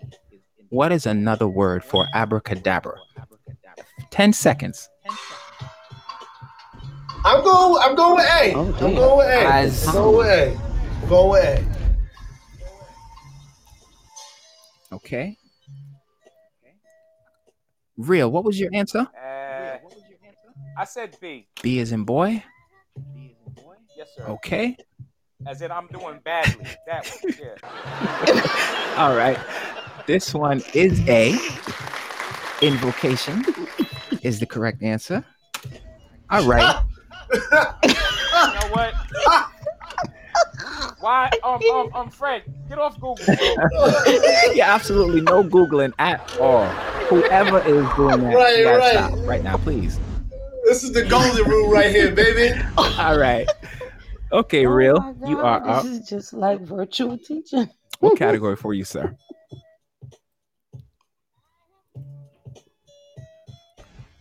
[0.70, 2.94] What is another word for abracadabra?
[4.10, 4.88] 10 seconds.
[7.24, 7.82] I'm going.
[7.82, 8.54] I'm going with A.
[8.54, 9.46] Oh, I'm going with A.
[9.46, 9.86] Eyes.
[9.86, 10.58] I'm going with A.
[11.02, 11.64] I'm going with A.
[14.94, 15.36] Okay.
[17.96, 19.06] Real, what was your answer?
[19.16, 19.76] Uh,
[20.76, 21.46] I said B.
[21.62, 22.42] B is in boy.
[23.96, 24.24] Yes, sir.
[24.24, 24.76] Okay.
[25.46, 26.66] As in, I'm doing badly.
[26.86, 27.34] That one.
[27.38, 28.94] Yeah.
[28.96, 29.38] All right.
[30.06, 31.36] This one is A.
[32.62, 33.44] Invocation
[34.22, 35.24] is the correct answer.
[36.30, 36.84] All right.
[37.32, 38.94] You know what?
[41.00, 41.30] Why?
[41.42, 43.16] Um, um, um, Fred, get off Google.
[44.54, 46.66] yeah, absolutely no Googling at all.
[47.08, 48.92] Whoever is doing that, Right, you right.
[48.92, 49.98] stop right now, please.
[50.64, 52.60] This is the golden rule right here, baby.
[52.76, 53.48] All right.
[54.30, 55.00] Okay, Oh real.
[55.00, 55.82] my You God, are up.
[55.84, 57.68] This is just like virtual teaching.
[58.00, 59.16] What category for you, sir?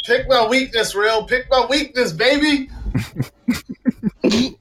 [0.03, 1.25] Pick my weakness, real.
[1.25, 2.69] Pick my weakness, baby.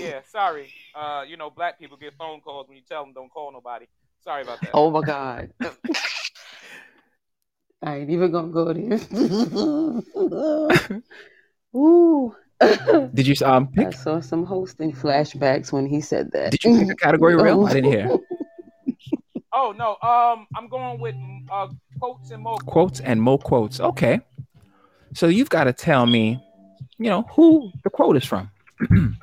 [0.00, 0.72] Yeah, sorry.
[0.94, 3.84] Uh, you know, black people get phone calls when you tell them don't call nobody.
[4.24, 4.70] Sorry about that.
[4.72, 5.52] Oh my God.
[7.82, 8.98] I ain't even gonna go there.
[11.76, 12.34] Ooh.
[13.14, 16.50] Did you um I saw some hosting flashbacks when he said that.
[16.52, 17.66] Did you pick a category, real?
[17.66, 18.18] I didn't hear.
[19.52, 19.96] Oh no.
[20.06, 21.14] Um, I'm going with
[21.50, 22.58] uh quotes and more.
[22.58, 23.80] Quotes and more quotes.
[23.80, 24.20] Okay.
[25.14, 26.42] So you've got to tell me,
[26.98, 28.50] you know, who the quote is from.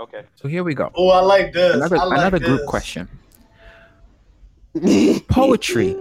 [0.00, 0.22] Okay.
[0.36, 0.90] So here we go.
[0.94, 1.74] Oh, I like this.
[1.74, 2.48] Another like another this.
[2.48, 3.06] group question.
[5.28, 5.94] Poetry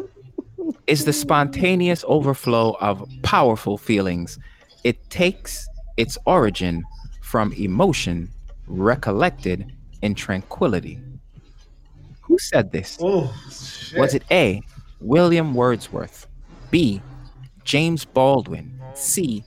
[0.87, 4.39] is the spontaneous overflow of powerful feelings.
[4.85, 5.67] It takes
[5.97, 6.85] its origin
[7.21, 8.29] from emotion
[8.67, 9.69] recollected
[10.01, 11.01] in tranquility.
[12.21, 12.97] Who said this?
[13.01, 13.99] Oh, shit.
[13.99, 14.61] Was it A.
[15.01, 16.25] William Wordsworth,
[16.71, 17.01] B.
[17.69, 19.43] James Baldwin, C.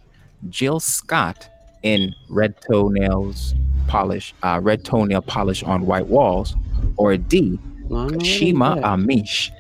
[0.49, 1.49] Jill Scott
[1.83, 3.53] in Red Toenails
[3.89, 6.55] Polish, uh, Red Toenail Polish on White Walls,
[6.97, 7.59] or D.
[8.23, 9.51] Shima Amish?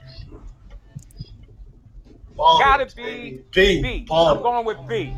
[2.36, 3.82] Ball, Gotta be B.
[3.82, 4.04] B.
[4.06, 4.36] Ball.
[4.36, 5.12] I'm going with B.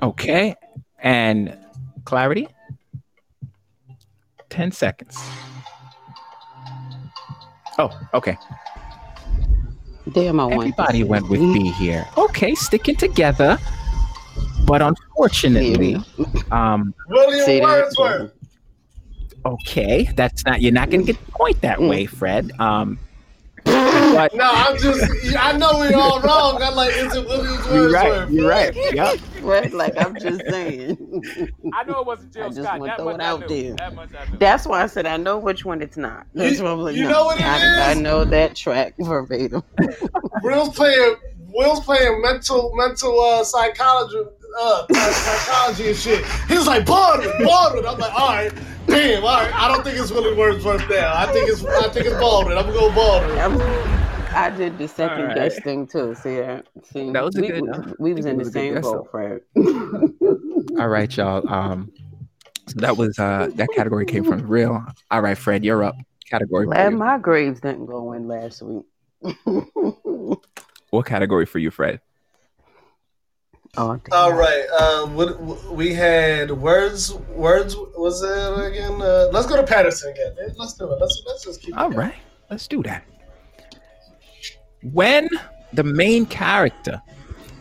[0.00, 0.54] Okay,
[1.00, 1.58] and
[2.04, 2.46] Klarity.
[4.50, 5.18] Ten seconds.
[7.76, 8.38] Oh, okay.
[10.10, 10.60] Damn, I want.
[10.60, 12.06] Everybody went with B here.
[12.18, 13.58] Okay, sticking together.
[14.64, 15.96] But unfortunately,
[16.50, 17.66] um, William See that?
[17.66, 18.32] Wordsworth.
[19.44, 22.50] okay, that's not you're not gonna get the point that way, Fred.
[22.58, 22.98] Um,
[23.64, 25.36] but No, I'm just.
[25.36, 26.60] I know we're all wrong.
[26.62, 27.72] I'm like, is it William Wordsworth?
[27.74, 28.30] you're right.
[28.30, 28.94] You're right.
[28.94, 29.20] Yep.
[29.42, 30.96] Right, like I'm just saying.
[31.74, 32.78] I know it wasn't Jill I just Scott.
[32.80, 33.74] wanna That throw much it I out there.
[33.74, 34.38] That much I knew.
[34.38, 36.26] That's why I said I know which one it's not.
[36.34, 38.94] That's You- why I'm like, you no, know what it I, I know that track
[39.00, 39.62] verbatim.
[40.42, 41.16] Will's playing.
[41.54, 44.22] Will's playing mental mental uh, psychology.
[44.60, 46.24] Uh, psychology and shit.
[46.46, 47.86] He was like Baldwin, Baldwin.
[47.86, 48.52] I'm like, all right,
[48.86, 49.54] damn, all right.
[49.54, 51.12] I don't think it's William Wordsworth now.
[51.14, 52.56] I think it's I think it's Baldwin.
[52.58, 53.38] I'm gonna go Baldwin.
[53.38, 53.98] I'm-
[54.34, 55.36] I did the second Alright.
[55.36, 56.14] guess thing too.
[56.14, 56.66] See that?
[56.84, 58.52] See, That was a we, good- We, I was in it the was a good
[58.52, 59.40] same guess, boat, Fred.
[60.80, 61.46] All right, y'all.
[61.52, 61.92] Um,
[62.66, 64.82] so that was uh that category came from real.
[65.10, 65.96] All right, Fred, you're up.
[66.30, 66.64] Category.
[66.64, 68.84] For Glad my grades didn't go in last week.
[70.90, 72.00] What category for you, Fred?
[73.74, 74.02] Damn.
[74.12, 74.66] All right.
[74.68, 75.40] Um, what,
[75.72, 77.14] we had words.
[77.30, 79.00] Words was it again?
[79.00, 80.34] Uh, let's go to Paterson again.
[80.58, 81.00] Let's do it.
[81.00, 81.70] Let's let's just keep.
[81.74, 81.98] it All going.
[82.08, 82.14] right,
[82.50, 83.02] let's do that.
[84.82, 85.26] When
[85.72, 87.00] the main character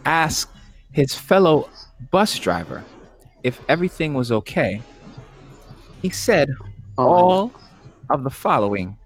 [0.03, 0.49] asked
[0.91, 1.69] his fellow
[2.11, 2.83] bus driver
[3.43, 4.81] if everything was okay,
[6.01, 6.49] he said
[6.97, 7.51] Oh, all
[8.09, 8.97] of the following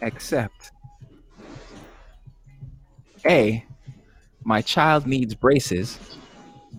[0.00, 0.70] except
[3.26, 3.62] A,
[4.44, 5.98] my child needs braces.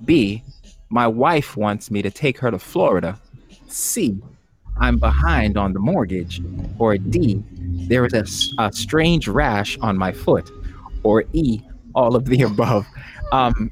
[0.05, 0.43] B,
[0.89, 3.19] my wife wants me to take her to Florida.
[3.67, 4.17] C,
[4.77, 6.41] I'm behind on the mortgage.
[6.79, 7.41] Or D,
[7.87, 8.25] there is a,
[8.63, 10.49] a strange rash on my foot.
[11.03, 11.61] Or E,
[11.93, 12.85] all of the above.
[13.31, 13.71] Um,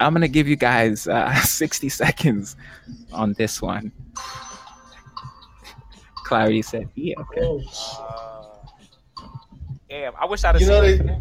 [0.00, 2.56] I'm going to give you guys uh, 60 seconds
[3.12, 3.92] on this one.
[6.26, 7.40] Klarity said, yeah, okay.
[7.42, 7.60] Oh.
[9.18, 9.26] Uh,
[9.88, 11.18] damn, I wish I'd have You know seen they- it.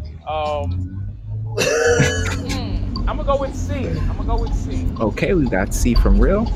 [1.53, 3.73] Um, I'm gonna go with C.
[3.87, 4.87] I'm gonna go with C.
[4.99, 6.47] Okay, we got C from Real.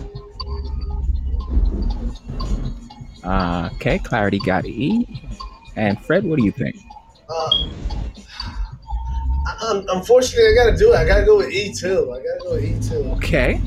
[3.24, 5.06] Uh, okay, Klarity got E.
[5.76, 6.76] And Fred, what do you think?
[7.30, 7.68] Uh,
[9.62, 10.96] un- unfortunately, I gotta do it.
[10.96, 12.12] I gotta go with E two.
[12.12, 13.04] I gotta go with E two.
[13.12, 13.62] Okay.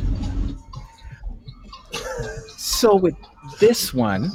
[2.56, 3.14] So with
[3.60, 4.30] this one,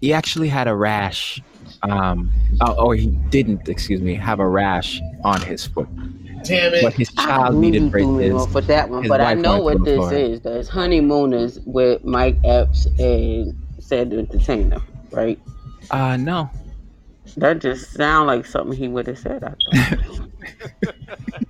[0.00, 1.40] he actually had a rash.
[1.82, 5.88] Um, oh, or he didn't, excuse me, have a rash on his foot.
[6.44, 6.94] Damn But it!
[6.94, 8.34] his I child really needed threw braces.
[8.34, 10.20] off with that one, but I know what go to this Florida.
[10.20, 10.40] is.
[10.40, 15.38] That's honeymooners with Mike Epps and said the entertainer, right?
[15.90, 16.50] Uh, no.
[17.36, 19.44] That just sound like something he would have said.
[19.44, 20.28] I thought.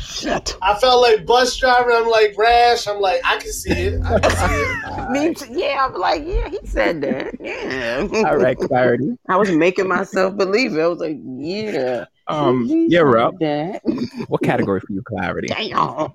[0.00, 0.56] Shit.
[0.62, 1.90] I felt like bus driver.
[1.92, 2.86] I'm like rash.
[2.86, 4.02] I'm like I can see it.
[4.04, 5.10] I can see it.
[5.10, 5.46] Me too.
[5.50, 7.34] Yeah, I'm like, yeah, he said that.
[7.40, 8.06] Yeah.
[8.26, 9.16] All right, Klarity.
[9.28, 10.80] I was making myself believe it.
[10.80, 12.04] I was like, yeah.
[12.26, 13.38] Um, he you're up.
[13.40, 13.82] That.
[14.28, 15.48] What category for you, Klarity?
[15.48, 16.12] Damn.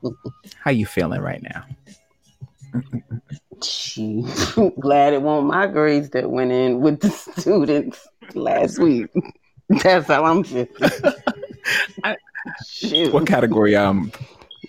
[0.59, 1.63] How you feeling right now?
[3.61, 4.21] Gee,
[4.79, 9.07] glad it wasn't my grades that went in with the students last week.
[9.69, 10.67] That's how I'm feeling.
[12.03, 12.17] I-
[12.65, 13.13] Shoot.
[13.13, 13.75] What category?
[13.75, 14.11] Um,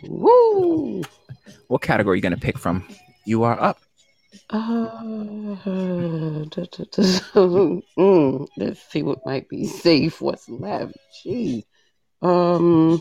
[0.02, 1.02] Woo.
[1.68, 2.86] what category are you gonna pick from?
[3.24, 3.78] You are up.
[4.50, 4.90] Uh.
[7.96, 10.20] Mm, let's see what might be safe.
[10.20, 10.92] What's left?
[11.24, 11.62] Jeez.
[12.22, 13.00] Um,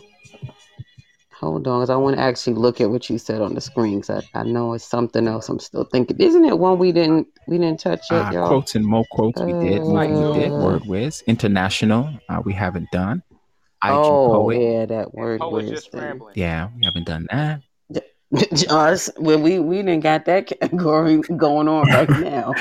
[1.33, 4.01] hold on, 'cause I want to actually look at what you said on the screen.
[4.01, 5.49] 'cause I, I know it's something else.
[5.49, 6.17] I'm still thinking.
[6.19, 8.47] Isn't it one we didn't we didn't touch yet, Uh, y'all?
[8.47, 9.87] quotes and more quotes we did.
[9.87, 10.51] Mike, we did.
[10.53, 11.23] Uh, Word Wiz.
[11.27, 13.21] International, uh, we haven't done.
[13.89, 14.61] IG oh Poet.
[14.61, 16.01] yeah, that word Poet whiz just thing.
[16.01, 16.33] scrambling.
[16.35, 17.61] Yeah, we haven't done that.
[18.69, 22.53] Us, well, we we didn't got that category going on right now.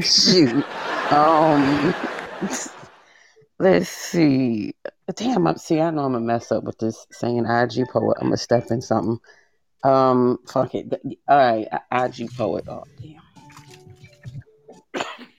[0.00, 0.64] Shoot.
[1.12, 1.94] Um,
[3.58, 4.74] let's see.
[5.14, 5.80] Damn, I see.
[5.80, 8.16] I know I'm gonna mess up with this saying IG poet.
[8.20, 9.18] I'm gonna step in something.
[9.84, 10.92] Um, fuck it.
[11.28, 12.64] All right, IG poet.
[12.68, 13.20] Oh damn.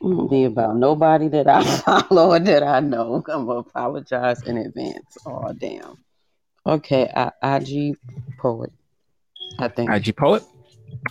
[0.08, 3.16] Won't be about nobody that I follow or that I know.
[3.16, 5.18] I'm gonna apologize in advance.
[5.26, 5.97] Oh damn.
[6.66, 7.97] Okay, I, IG
[8.39, 8.72] poet.
[9.60, 9.91] I think.
[9.91, 10.43] IG poet.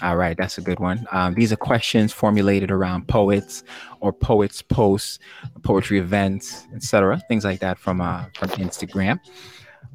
[0.03, 1.07] All right, that's a good one.
[1.13, 3.65] Um, these are questions formulated around poets
[4.01, 5.19] or poets posts,
[5.63, 9.21] poetry events, etc., things like that from uh, from Instagram.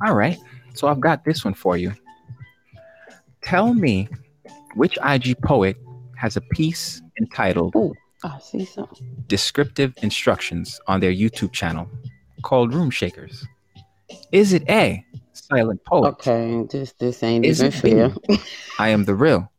[0.06, 0.38] All right,
[0.76, 1.92] so I've got this one for you.
[3.42, 4.10] Tell me
[4.76, 5.76] which IG poet
[6.18, 9.24] has a piece entitled Ooh, I see something.
[9.28, 11.90] "Descriptive Instructions" on their YouTube channel
[12.42, 13.46] called Room Shakers.
[14.32, 15.06] Is it A.
[15.34, 16.10] Silent Poet?
[16.10, 18.14] Okay, this this ain't Is even fair.
[18.80, 19.52] I am the real.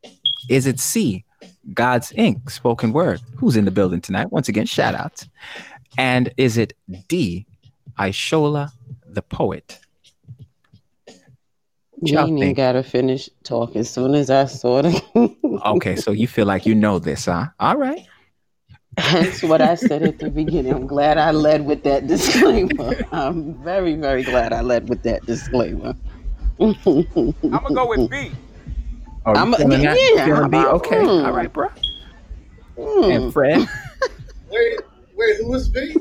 [0.48, 1.24] Is it C?
[1.74, 3.20] God's Ink, spoken word.
[3.36, 4.32] Who's in the building tonight?
[4.32, 5.26] Once again, shout out.
[5.98, 6.72] And is it
[7.08, 7.46] D?
[7.98, 8.70] Ishola
[9.06, 9.78] the poet.
[12.00, 13.80] You ain't gotta finish talking.
[13.80, 15.02] As soon as I saw it,
[15.64, 17.46] Okay, so you feel like you know this, huh?
[17.60, 18.04] All right.
[18.96, 20.72] That's what I said at the beginning.
[20.72, 22.94] I'm glad I led with that disclaimer.
[23.12, 25.94] I'm very, very glad I led with that disclaimer.
[26.60, 28.30] I'm gonna go with B.
[29.24, 29.96] Oh, you I'm- feeling that?
[29.96, 30.56] You yeah, feeling B?
[30.58, 30.96] I'm- Okay.
[30.96, 31.24] mm.
[31.26, 31.68] All right, bro.
[32.78, 33.10] Hmm.
[33.10, 33.66] And Fred,
[34.50, 34.80] Wait,
[35.14, 35.94] wait, who was B?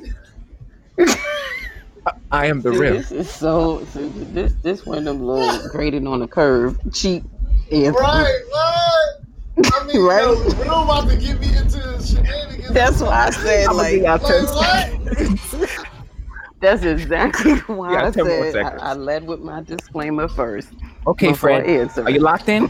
[2.32, 2.94] I am the See, real.
[2.94, 3.86] This is so.
[3.94, 7.24] see, This this one of them little graded on a curve, cheap
[7.72, 7.92] answer.
[8.00, 9.22] Right, what?
[9.74, 10.22] I mean, Right.
[10.22, 12.70] yo, Will about to get me into shenanigans.
[12.70, 14.01] That's why I said I'ma like.
[14.01, 15.88] Like, what?
[16.62, 18.55] That's exactly why got I said.
[18.55, 20.70] I, I led with my disclaimer first.
[21.07, 21.82] Okay, before I Fred.
[21.82, 22.03] answer.
[22.03, 22.70] Are you locked in?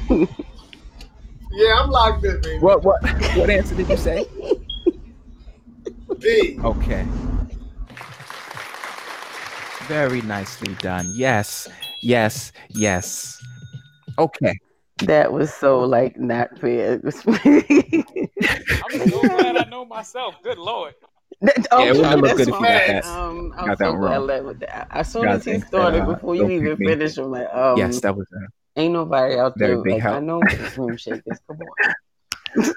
[1.52, 2.60] Yeah, I'm locked in, baby.
[2.60, 3.04] What what
[3.36, 4.26] what answer did you say?
[6.20, 6.58] B.
[6.64, 7.06] Okay.
[9.88, 11.12] Very nicely done.
[11.14, 11.68] Yes,
[12.02, 13.44] yes, yes.
[14.18, 14.58] Okay.
[15.08, 17.00] That was so like not fair.
[17.06, 17.10] I'm
[19.10, 20.36] so glad I know myself.
[20.44, 20.94] Good lord.
[21.42, 23.98] That- Yeah, it wouldn't look good if you got that- Um, I'm got so that
[23.98, 24.46] glad I wrong.
[24.46, 24.88] with that.
[24.92, 26.88] As soon as he thinks that, started, uh, before you even me.
[26.88, 29.82] finished, I'm like, um, yes, that was a ain't nobody out there.
[29.82, 31.40] big Like I know it's room shakers.
[31.48, 32.74] Come on.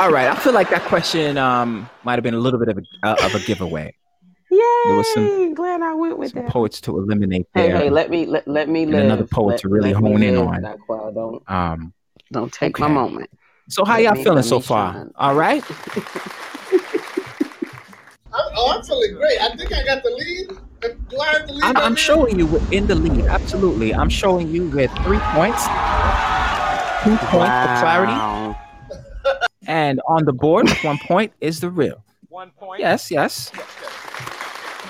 [0.00, 2.78] All right, I feel like that question um might have been a little bit of
[2.78, 3.94] a uh, of a giveaway.
[4.50, 4.58] Yay!
[4.96, 6.50] was some- glad I went with Some that.
[6.50, 7.76] poets to eliminate Hey, there.
[7.78, 9.04] hey, let me let, let me live.
[9.04, 10.62] another poet Let- to really hone in live, on.
[10.62, 11.14] Daquan.
[11.14, 11.92] Don't um.
[12.32, 13.30] don't take my moment.
[13.68, 14.94] So how Let y'all me- feeling so far?
[14.94, 15.10] shine.
[15.16, 15.62] All right.
[18.32, 19.40] I'm, oh, I'm feeling great.
[19.40, 20.50] I think I got the lead.
[21.20, 21.64] I have the lead?
[21.64, 23.26] I'm, right I'm showing you in the lead.
[23.26, 25.64] Absolutely, I'm showing you with three points,
[27.02, 28.56] two points for Klarity,
[29.66, 32.04] and on the board, one point is the real.
[32.28, 32.80] One point.
[32.80, 33.50] Yes, yes.
[33.54, 33.92] Yes, yes.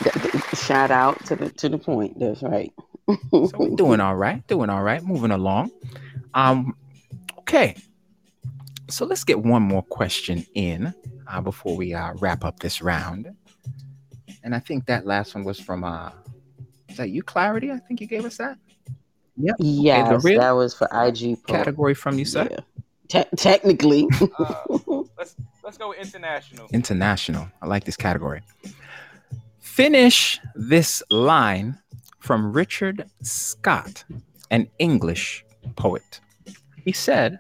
[0.03, 2.19] Th- th- Shout out to the to the point.
[2.19, 2.73] That's right.
[3.33, 5.71] So we're doing all right, doing all right, moving along.
[6.35, 6.77] Um,
[7.39, 7.75] okay.
[8.91, 10.93] So let's get one more question in
[11.27, 13.35] uh, before we uh, wrap up this round.
[14.45, 16.11] And I think that last one was from uh,
[16.89, 17.71] is that you, Klarity?
[17.73, 18.59] I think you gave us that
[19.41, 19.57] Yep.
[19.61, 21.47] Yes, real that was for IG poet.
[21.47, 22.49] category from you, sir.
[22.51, 22.59] Yeah.
[23.23, 24.07] Te- technically.
[24.39, 24.55] Uh,
[25.17, 26.67] let's let's go international.
[26.73, 27.49] International.
[27.63, 28.43] I like this category.
[29.79, 31.79] Finish this line
[32.19, 34.03] from Richard Scott,
[34.51, 35.45] an English
[35.77, 36.19] poet.
[36.85, 37.39] He said,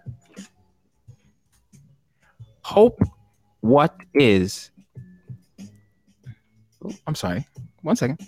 [2.62, 3.02] Hope
[3.58, 4.70] what is.
[7.08, 7.44] I'm sorry.
[7.82, 8.20] One second.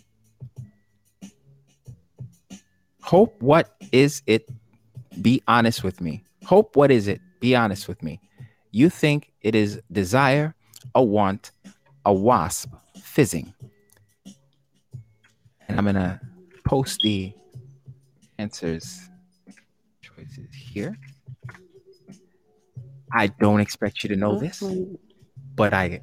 [3.03, 4.51] Hope what is it?
[5.23, 6.25] Be honest with me.
[6.47, 7.21] Hope what is it?
[7.39, 8.19] Be honest with me.
[8.73, 10.57] You think it is desire,
[10.97, 11.53] a want,
[12.05, 13.55] a wasp fizzing.
[15.71, 16.21] And I'm gonna
[16.65, 17.33] post the
[18.39, 19.09] answers
[20.03, 20.99] choices here.
[23.13, 24.65] I don't expect you to know this,
[25.55, 26.03] but I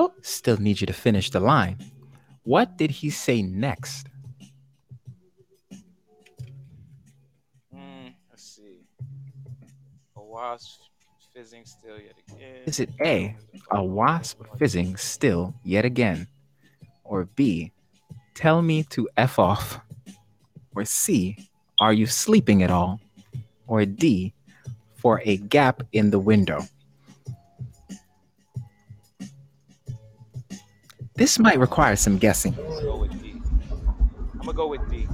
[0.00, 0.12] Oh.
[0.22, 1.78] still need you to finish the line.
[2.42, 4.08] What did he say next?
[7.72, 8.80] Mm, let's see.
[10.16, 10.80] A wasp
[11.32, 12.62] fizzing still yet again.
[12.66, 13.36] Is it A,
[13.70, 16.26] a wasp fizzing still yet again?
[17.04, 17.72] Or B,
[18.40, 19.78] tell me to F off?
[20.74, 21.36] Or C,
[21.78, 22.98] are you sleeping at all?
[23.66, 24.32] Or D,
[24.96, 26.64] for a gap in the window?
[31.16, 32.56] This might require some guessing.
[32.56, 33.42] I'm gonna go with D.
[34.32, 35.06] I'm gonna go with D.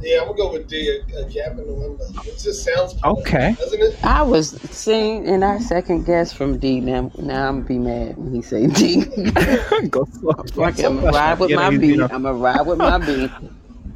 [0.00, 0.88] I'm gonna go with, yeah, I'm gonna go with D.
[1.14, 2.04] A, a gap in the window.
[2.24, 3.54] It just sounds cool, Okay.
[3.58, 3.98] doesn't it?
[4.04, 6.80] I was seeing, and I second guess from D.
[6.80, 9.04] Now, now I'm be mad when he say D.
[9.90, 10.32] Go slow.
[10.54, 11.92] Fuck it, I'm gonna ride with my B.
[12.00, 13.28] I'm gonna ride with my B.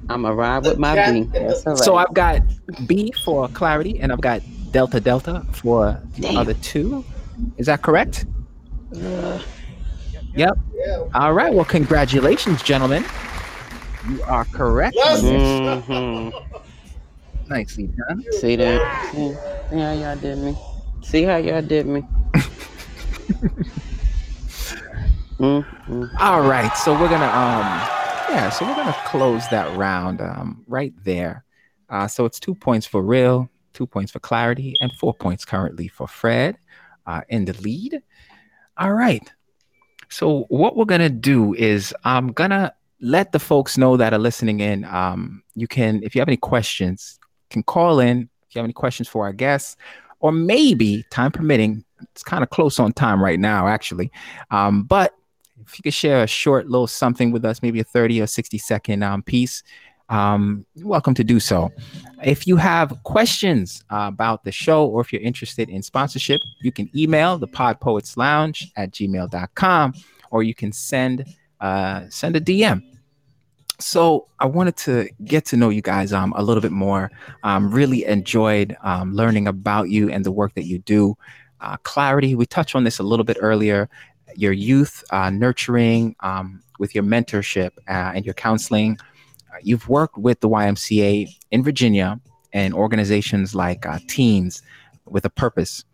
[0.08, 1.28] I'm a ride with my B.
[1.32, 1.84] That's all right.
[1.84, 2.40] So I've got
[2.86, 4.42] B for Klarity, and I've got
[4.72, 6.36] Delta Delta for the Damn.
[6.36, 7.04] other two.
[7.58, 8.26] Is that correct?
[8.94, 9.38] Uh,
[10.34, 10.58] Yep.
[10.74, 11.04] Yeah.
[11.14, 11.52] All right.
[11.52, 13.04] Well, congratulations, gentlemen.
[14.08, 14.96] You are correct.
[14.96, 16.32] Let's- mhm.
[17.48, 18.24] Nicely done.
[18.40, 18.80] See that?
[19.10, 19.34] See,
[19.70, 20.56] see how y'all did me?
[21.02, 22.02] See how y'all did me?
[25.38, 26.10] mm, mm.
[26.20, 26.74] All right.
[26.78, 27.66] So we're gonna um
[28.30, 31.44] yeah, so we're gonna close that round um right there.
[31.88, 35.88] Uh so it's two points for real, two points for Klarity, and four points currently
[35.88, 36.56] for Fred
[37.06, 38.02] uh in the lead.
[38.78, 39.30] All right.
[40.08, 42.72] So what we're gonna do is I'm gonna
[43.02, 44.84] let the folks know that are listening in.
[44.84, 47.18] Um you can if you have any questions,
[47.50, 49.76] can call in if you have any questions for our guests,
[50.20, 54.10] or maybe time permitting, it's kind of close on time right now, actually.
[54.50, 55.14] Um, but
[55.66, 58.58] if you could share a short little something with us, maybe a 30 or 60
[58.58, 59.62] second um, piece,
[60.08, 61.72] um, you're welcome to do so.
[62.22, 66.72] If you have questions uh, about the show or if you're interested in sponsorship, you
[66.72, 69.94] can email the Pod Poets Lounge at gmail.com
[70.30, 71.24] or you can send
[71.60, 72.82] uh, send a DM.
[73.82, 77.10] So I wanted to get to know you guys um, a little bit more.
[77.42, 81.16] Um, really enjoyed um, learning about you and the work that you do.
[81.60, 83.88] Uh, Klarity, we touched on this a little bit earlier
[84.36, 88.98] your youth uh, nurturing um, with your mentorship uh, and your counseling.
[89.52, 92.20] Uh, you've worked with the YMCA in Virginia
[92.52, 94.62] and organizations like uh, Teens
[95.06, 95.84] with a Purpose.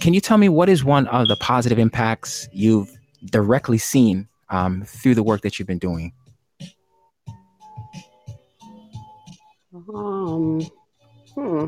[0.00, 2.90] Can you tell me what is one of the positive impacts you've
[3.26, 6.12] directly seen um, through the work that you've been doing?
[9.94, 10.70] Um,
[11.34, 11.66] hmm.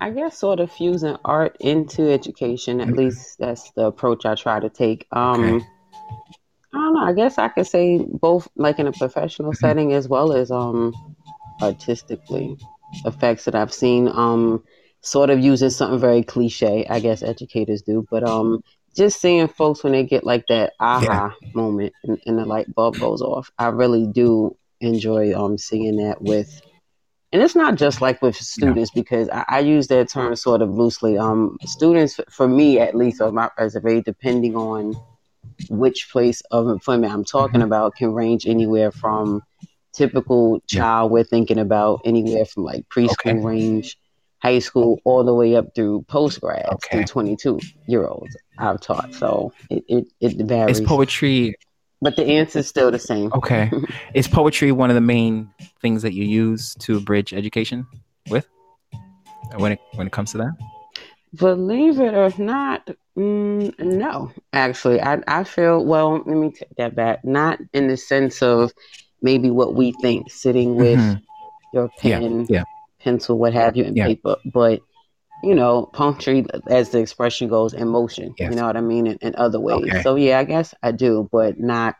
[0.00, 2.80] I guess sort of fusing art into education.
[2.80, 5.06] At least that's the approach I try to take.
[5.12, 5.66] Um, Okay.
[6.74, 7.00] I don't know.
[7.00, 9.56] I guess I could say both, like in a professional Mhm.
[9.56, 10.94] setting as well as um
[11.60, 12.56] artistically
[13.04, 14.08] effects that I've seen.
[14.08, 14.64] Um,
[15.02, 16.86] sort of using something very cliche.
[16.88, 18.62] I guess educators do, but um,
[18.96, 22.98] just seeing folks when they get like that aha moment and, and the light bulb
[22.98, 23.50] goes off.
[23.58, 26.60] I really do enjoy um seeing that with
[27.32, 30.70] and it's not just like with students because I, I use that term sort of
[30.70, 31.16] loosely.
[31.16, 34.94] Um, students, for me at least, or my very depending on
[35.68, 37.64] which place of employment I'm talking Mhm.
[37.64, 39.42] about, can range anywhere from
[39.94, 40.80] typical Yeah.
[40.80, 43.34] child we're thinking about anywhere from like preschool Okay.
[43.34, 43.96] range,
[44.42, 46.88] high school, all the way up through post grads Okay.
[46.90, 49.14] through 22 year olds I've taught.
[49.14, 51.54] So it it, it varies, Is poetry
[52.02, 53.32] but the answer is still the same.
[53.32, 53.70] okay?
[54.14, 55.48] is poetry one of the main
[55.80, 57.86] things that you use to bridge education
[58.28, 58.46] with
[59.56, 60.52] when it when it comes to that?
[61.34, 64.30] Believe it or not, mm, no.
[64.52, 66.22] Actually, I I feel well.
[66.26, 67.24] Let me take that back.
[67.24, 68.72] Not in the sense of
[69.22, 71.22] maybe what we think, sitting with Mhm.
[71.72, 72.64] your Yeah, pen, yeah.
[73.00, 74.08] pencil, what have you, and Yeah.
[74.08, 74.80] paper, but
[75.42, 78.34] you know, poetry, as the expression goes, in motion.
[78.38, 78.50] Yes.
[78.50, 79.06] You know what I mean?
[79.06, 79.84] In, in other ways.
[79.88, 80.02] Okay.
[80.02, 81.96] So yeah, I guess I do, but not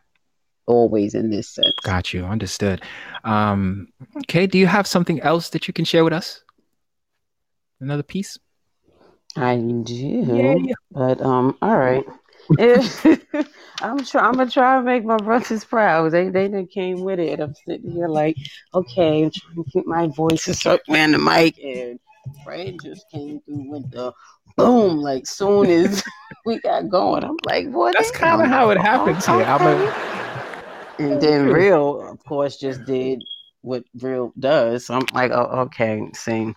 [0.66, 1.74] always in this sense.
[1.82, 2.24] Got you.
[2.24, 2.82] Understood.
[3.24, 3.88] Um,
[4.18, 4.46] okay.
[4.46, 6.42] Do you have something else that you can share with us?
[7.80, 8.38] Another piece?
[9.36, 9.94] I do.
[9.94, 10.74] Yeah.
[10.90, 12.04] But um, all right.
[12.58, 14.22] I'm try.
[14.22, 16.12] I'm gonna try to make my brothers proud.
[16.12, 17.40] They they done came with it.
[17.40, 18.36] I'm sitting here like,
[18.74, 21.98] okay, I'm trying to keep my voice and start playing the mic, and
[22.44, 24.12] Fred just came through with the
[24.56, 24.98] boom.
[24.98, 26.02] Like soon as
[26.46, 27.94] we got going, I'm like, what?
[27.96, 29.42] That's kind of how it happens here.
[29.42, 30.12] I'm a.
[30.98, 33.22] And then real, of course, just did
[33.62, 34.86] what real does.
[34.86, 36.52] So I'm like, oh, okay, see,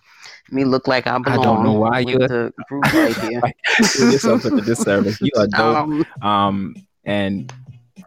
[0.50, 1.42] me look like I belong.
[1.42, 3.40] don't know why with you- the group right here.
[3.96, 5.18] do yourself with the disservice.
[5.20, 5.76] You are dope.
[5.76, 7.52] Um, Um, and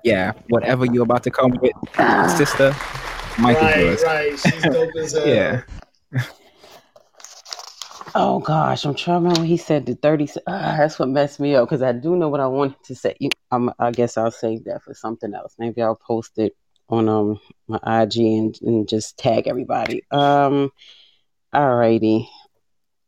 [0.03, 1.72] yeah, whatever you're about to come with,
[2.38, 2.76] sister,
[3.39, 4.03] Mike is Right, yours.
[4.05, 4.39] right.
[4.39, 5.28] She's dope as hell.
[5.28, 5.62] Yeah.
[8.16, 9.43] Oh gosh, I'm trying to remember.
[9.45, 10.28] He said the 30.
[10.28, 12.95] se- Ah, that's what messed me up because I do know what I wanted to
[12.95, 13.16] say.
[13.20, 15.55] You, I'm, I guess I'll save that for something else.
[15.60, 16.55] Maybe I'll post it
[16.89, 20.03] on um my IG and, and just tag everybody.
[20.12, 20.72] Um,
[21.53, 22.28] alrighty.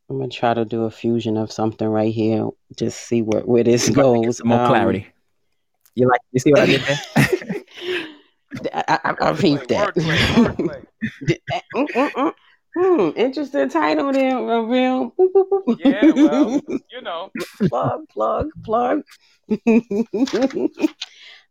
[0.10, 2.49] I'm gonna try to do a fusion of something right here.
[2.76, 4.38] Just see where where this You about to get goes.
[4.38, 5.08] some more Um, clarity.
[5.95, 6.22] You like?
[6.32, 6.99] You see what I did there?
[8.74, 9.95] I, I, I peeped that.
[9.95, 10.86] Wordplay,
[11.74, 12.34] Mm, mm, mm.
[12.76, 15.11] Hmm, interesting title there, real.
[15.11, 15.78] Boop, boop, boop.
[15.78, 17.30] Yeah, well, you know.
[17.67, 19.03] plug, plug, plug.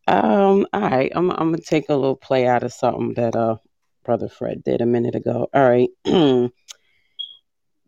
[0.06, 3.56] um, all right, I'm I'm gonna take a little play out of something that uh
[4.04, 5.48] brother Fred did a minute ago.
[5.52, 5.90] All right.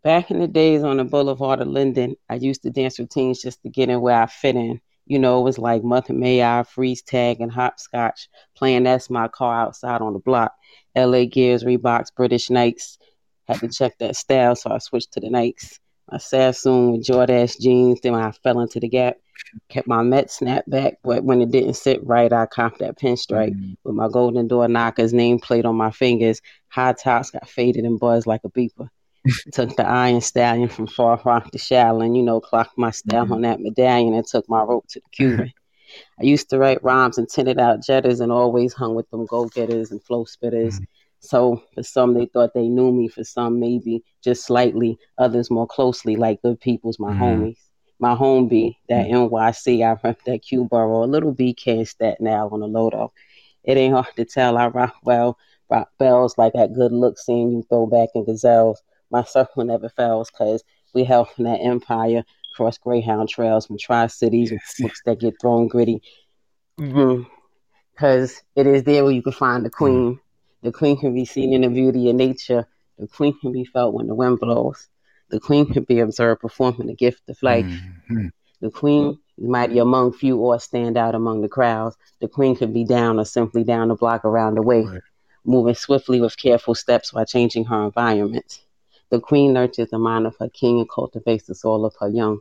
[0.03, 3.63] Back in the days on the Boulevard of Linden, I used to dance routines just
[3.63, 4.81] to get in where I fit in.
[5.05, 9.09] You know, it was like Month Mother May I, freeze tag, and hopscotch, playing That's
[9.09, 10.53] My Car outside on the block.
[10.95, 12.97] LA Gears, Reeboks, British Knights.
[13.47, 15.79] Had to check that style, so I switched to the Nikes.
[16.11, 17.99] My Sassoon with Jordache jeans.
[18.01, 19.17] Then when I fell into the gap,
[19.69, 23.75] kept my Met snapback, but when it didn't sit right, I copped that pinstripe Mm.
[23.83, 26.41] with my golden door knockers nameplate on my fingers.
[26.69, 28.89] High tops got faded and buzzed like a beeper.
[29.53, 33.41] took the Iron Stallion from Far Rock to Shaolin, you know, clocked my style on
[33.41, 35.53] that medallion and took my rope to the Cuban.
[36.19, 39.45] I used to write rhymes and tinted out jetters and always hung with them go
[39.45, 40.79] getters and flow spitters.
[41.23, 43.07] So for some, they thought they knew me.
[43.07, 44.97] For some, maybe just slightly.
[45.17, 47.19] Others more closely, like good people's my Mhm.
[47.19, 47.57] homies.
[47.99, 49.33] My home B, that mm-hmm.
[49.33, 51.03] NYC, I rep that Q borough.
[51.03, 53.11] A little BK in Staten Island on the Lodo.
[53.63, 54.57] It ain't hard to tell.
[54.57, 55.37] I rock well,
[55.69, 58.81] rock bells like that good look seeing you throw back in gazelles.
[59.09, 60.63] My circle never fails because
[60.93, 64.75] we held from that empire cross Greyhound trails from Tri Cities, Yes.
[64.79, 66.01] books that get thrown gritty.
[66.79, 66.97] Mm-hmm.
[66.97, 67.27] Mm.
[67.93, 69.77] Because it is there where you can find the mm-hmm.
[69.77, 70.19] queen.
[70.63, 72.65] The queen can be seen in the beauty of nature.
[72.97, 74.87] The queen can be felt when the wind blows.
[75.29, 77.65] The queen can be observed performing the gift of life.
[78.09, 78.31] Mhm.
[78.61, 81.97] The queen is mighty among few or stand out among the crowds.
[82.21, 85.01] The queen could be down or simply down the block around the way, Right.
[85.43, 88.61] moving swiftly with careful steps while changing her environment.
[89.09, 92.39] The queen nurtures the mind of her king and cultivates the soul of her young.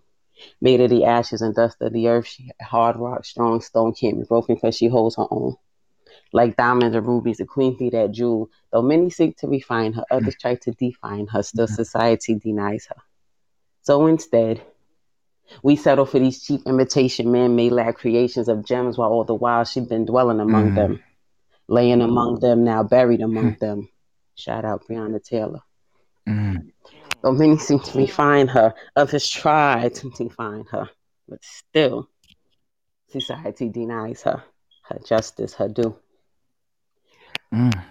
[0.61, 4.18] Made of the ashes and dust of the earth, she hard rock, strong stone can't
[4.18, 5.57] be broken because she holds her own.
[6.33, 8.51] Like diamonds and rubies, the queen be that jewel.
[8.72, 12.97] Though many seek to refine her, others try to define her, still society denies her.
[13.83, 14.62] So instead,
[15.62, 19.64] we settle for these cheap imitation man-made lab creations of gems while all the while
[19.64, 20.74] she's been dwelling among Mm.
[20.74, 21.03] them.
[21.68, 23.89] Laying among them, now buried among them.
[24.35, 25.61] Shout out Breonna Taylor.
[26.26, 26.72] Mm.
[27.22, 30.89] Though many seem to refine her, others try to define her,
[31.28, 32.09] but still,
[33.09, 34.43] society denies her
[34.85, 35.97] her justice, her due.
[37.53, 37.84] Mm.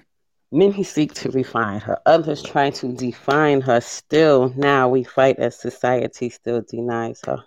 [0.51, 3.79] Many seek to refine her, others try to define her.
[3.79, 7.43] Still, now we fight as society still denies her.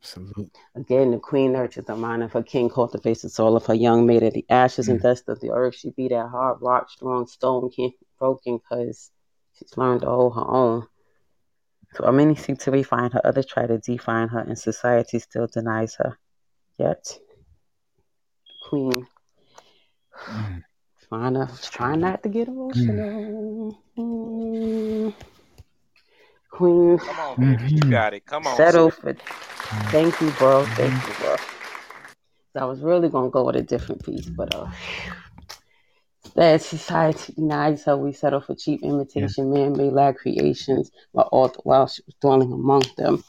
[0.00, 0.50] Absolutely.
[0.74, 4.04] Again, the queen nurtures the mind of her king, cultivates the soul of her young
[4.04, 5.76] maid of the ashes and dust of the earth.
[5.76, 9.10] She be that hard rock, strong stone, can't be broken because
[9.54, 10.86] she's learned to hold her own.
[11.94, 15.94] So many seek to refine her, others try to define her, and society still denies
[15.94, 16.18] her.
[16.78, 17.18] Yet,
[18.68, 19.06] queen,
[20.28, 20.62] Mm.
[21.12, 23.76] Trying to trying not to get emotional.
[23.98, 25.14] Mm.
[26.50, 27.72] Queen, Come on, baby.
[27.72, 27.90] You Mhm.
[27.90, 28.24] got it.
[28.24, 28.56] Come on.
[28.56, 28.98] settle sis.
[29.00, 29.14] for.
[29.90, 30.64] Thank you, bro.
[30.64, 31.36] Thank you, bro.
[32.54, 34.70] So I was really gonna go with a different piece, but uh,
[36.34, 37.96] that society denies her.
[37.96, 42.52] We settle for cheap imitation, man-made lab creations, while all the while she was dwelling
[42.52, 43.22] among them.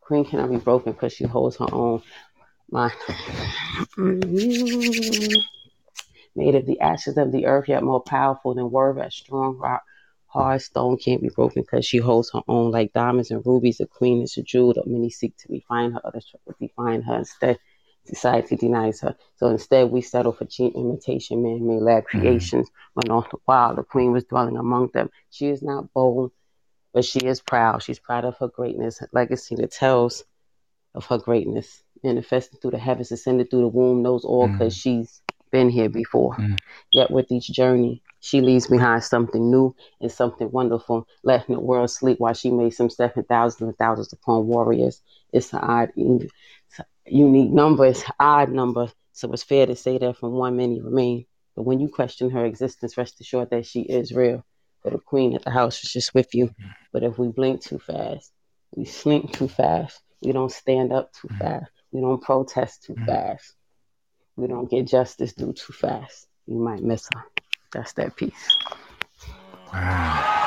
[0.00, 2.02] Queen cannot be broken because she holds her own
[2.70, 2.92] mind.
[6.34, 9.82] Made of the ashes of the earth, yet more powerful than word, as strong rock.
[10.26, 13.78] Hard stone can't be broken because she holds her own like diamonds and rubies.
[13.78, 17.02] The queen is a jewel that many seek to refine her, others try to define
[17.02, 17.18] her.
[17.18, 17.58] Instead,
[18.06, 19.14] society denies her.
[19.36, 22.20] So instead, we settle for cheap imitation, man-made lab mm-hmm.
[22.20, 22.70] creations.
[22.94, 26.32] When all the while the queen was dwelling among them, she is not bold,
[26.94, 27.82] but she is proud.
[27.82, 30.24] She's proud of her greatness, her legacy that tells
[30.94, 35.00] of her greatness, manifesting through the heavens, ascended through the womb, knows all because mm-hmm.
[35.00, 35.21] she's
[35.52, 36.34] been here before.
[36.36, 36.58] Mm.
[36.90, 41.90] Yet with each journey, she leaves behind something new and something wonderful, letting the world
[41.90, 45.00] sleep while she made some seven thousands and thousands upon warriors.
[45.32, 45.92] It's an odd,
[47.06, 47.86] unique number.
[47.86, 51.26] It's an odd number, so it's fair to say that from one many remain.
[51.54, 54.44] But when you question her existence, rest assured that she is real.
[54.82, 56.50] For the queen at the house is just with you.
[56.92, 58.32] But if we blink too fast,
[58.74, 63.54] we slink too fast, we don't stand up too fast, we don't protest too fast,
[64.36, 67.24] we don't get justice due too fast, you might miss her.
[67.72, 68.58] That's that piece.
[69.72, 70.38] Wow.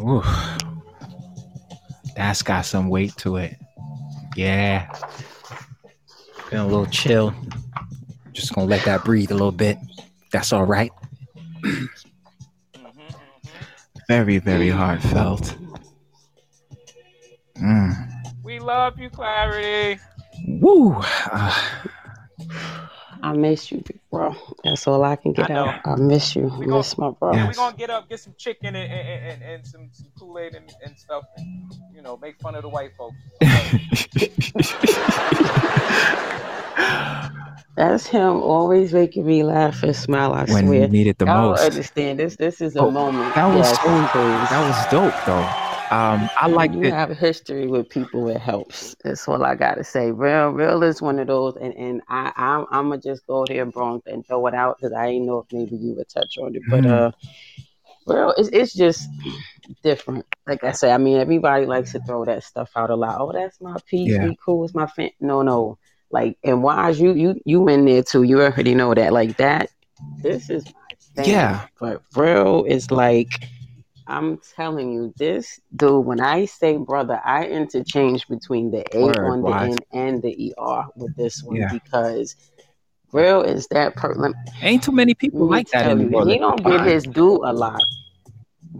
[0.00, 0.22] Ooh.
[2.16, 3.56] That's got some weight to it.
[4.36, 4.92] Yeah.
[6.50, 7.34] Been a little chill.
[8.32, 9.78] Just gonna let that breathe a little bit.
[10.32, 10.92] That's all right.
[14.08, 15.54] Very, very heartfelt.
[17.56, 18.17] Mm.
[18.68, 19.98] We love you, Klarity.
[20.46, 20.94] Woo.
[23.22, 23.82] I miss you,
[24.12, 24.36] bro.
[24.62, 25.80] That's all I can get I out.
[25.86, 26.52] I miss you.
[26.58, 27.32] We miss my bro.
[27.32, 27.46] Yeah.
[27.46, 30.70] We're gonna get up, get some chicken and, and, and, and some, some Kool-Aid and,
[30.84, 33.16] and stuff, and you know, make fun of the white folks.
[37.74, 40.34] That's him always making me laugh and smile.
[40.34, 40.82] I when swear.
[40.82, 41.64] you need it the Y'all most.
[41.64, 42.36] understand this.
[42.36, 43.34] This is a Oh, moment.
[43.34, 43.88] That was Yes, so.
[43.88, 45.67] That was dope, though.
[45.90, 46.92] Um, I like you it.
[46.92, 48.28] have history with people.
[48.28, 48.94] It helps.
[49.02, 50.10] That's all I gotta say.
[50.10, 53.64] Real, real is one of those, and and I I'm, I'm gonna just go here,
[53.64, 56.54] Bronx, and throw it out because I ain't know if maybe you would touch on
[56.54, 56.90] it, but Mhm.
[56.90, 57.10] uh,
[58.06, 59.08] real, it's it's just
[59.82, 60.26] different.
[60.46, 63.16] Like I say, I mean, everybody likes to throw that stuff out a lot.
[63.20, 64.10] Oh, that's my piece.
[64.12, 64.30] Yeah.
[64.44, 64.64] Cool.
[64.64, 65.10] It's my fan.
[65.20, 65.78] No, no.
[66.10, 68.22] Like, and why is you you you in there too?
[68.22, 69.12] You already know that.
[69.12, 69.70] Like that.
[70.22, 71.30] This is my thing.
[71.30, 71.66] Yeah.
[71.80, 73.48] But real is like.
[74.08, 79.26] I'm telling you, this dude, when I say brother, I interchange between the A Word,
[79.30, 79.72] on the wise.
[79.74, 81.68] end and the ER with this one Yeah.
[81.70, 82.34] because
[83.12, 84.32] real is that per let,
[84.62, 86.26] Ain't too many people like that anymore.
[86.26, 87.82] he don't get his due a lot.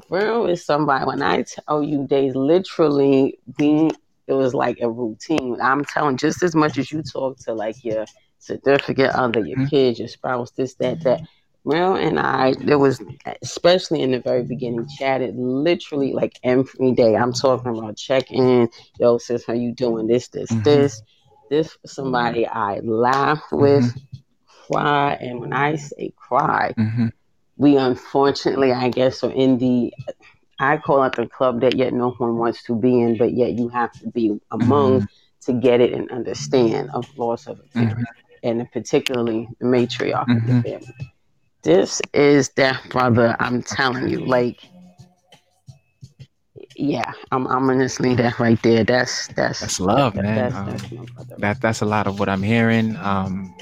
[0.09, 3.91] Real is somebody when I tell you they literally we
[4.27, 5.59] it was like a routine.
[5.61, 8.05] I'm telling just as much as you talk to like your
[8.39, 9.71] significant other, your Mhm.
[9.71, 11.21] kids, your spouse, this, that, that.
[11.69, 12.99] Real and I, there was
[13.43, 17.15] especially in the very beginning, chatted literally like every day.
[17.15, 20.07] I'm talking about check in, yo, sis, how you doing?
[20.07, 20.65] This, this, Mhm.
[20.65, 21.03] this.
[21.51, 23.95] This somebody I laugh with,
[24.47, 27.13] cry, and when I say cry, Mhm.
[27.59, 29.93] we unfortunately, I guess, are in the
[30.59, 33.53] I call it the club that yet no one wants to be in, but yet
[33.53, 35.07] you have to be among
[35.43, 38.09] to get it and understand of loss of a parent,
[38.43, 40.95] and particularly the matriarch of the family.
[41.63, 43.37] This is that brother.
[43.41, 44.61] I'm telling you, like,
[46.77, 47.47] yeah, I'm.
[47.49, 48.85] I'm gonna that right there.
[48.85, 50.37] That's that's That's love, that- man.
[50.37, 51.35] That's, Um, that's my brother.
[51.39, 52.97] That that's a lot of what I'm hearing.
[52.97, 53.55] Um,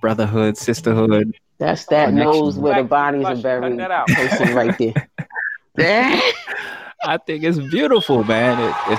[0.00, 1.32] brotherhood, sisterhood.
[1.58, 2.32] That's that connection.
[2.32, 4.08] knows where the bodies are buried that out.
[4.08, 4.94] person right there.
[5.76, 6.32] That-
[7.04, 8.58] I think it's beautiful, man.
[8.58, 8.98] It, it,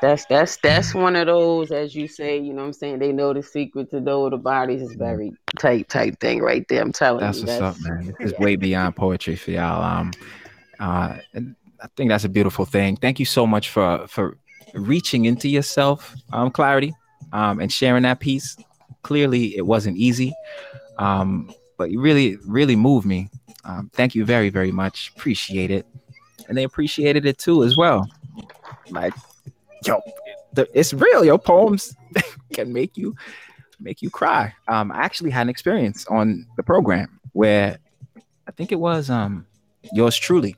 [0.00, 2.98] that's that's that's one of those, as you say, you know what I'm saying?
[2.98, 6.82] They know the secret to know the bodies is buried tight type thing right there.
[6.82, 7.46] I'm telling that's you.
[7.46, 8.14] what's up, That's man.
[8.18, 9.82] This is way beyond poetry for y'all.
[9.82, 10.12] Um,
[10.78, 11.18] uh,
[11.82, 12.96] I think that's a beautiful thing.
[12.96, 14.36] Thank you so much for for
[14.74, 16.92] reaching into yourself, um, Klarity,
[17.32, 18.56] um, and sharing that piece.
[19.02, 20.34] Clearly, it wasn't easy,
[20.98, 23.30] um, but you really, really moved me.
[23.64, 25.12] Um, thank you very, very much.
[25.16, 25.86] Appreciate it,
[26.48, 28.08] and they appreciated it too as well.
[28.90, 29.14] Like,
[29.86, 30.00] yo,
[30.52, 31.24] the, it's real.
[31.24, 31.94] Your poems
[32.52, 33.14] can make you
[33.80, 34.52] make you cry.
[34.68, 37.78] Um, I actually had an experience on the program where
[38.48, 39.46] I think it was um
[39.92, 40.56] yours truly.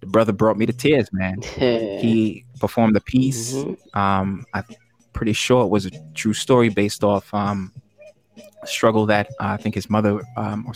[0.00, 1.42] The brother brought me to tears, man.
[2.00, 3.54] He performed the piece.
[3.54, 3.76] Mhm.
[3.96, 4.64] Um, I'm
[5.12, 7.72] pretty sure it was a true story based off um
[8.62, 10.74] a struggle that uh, I think his mother um or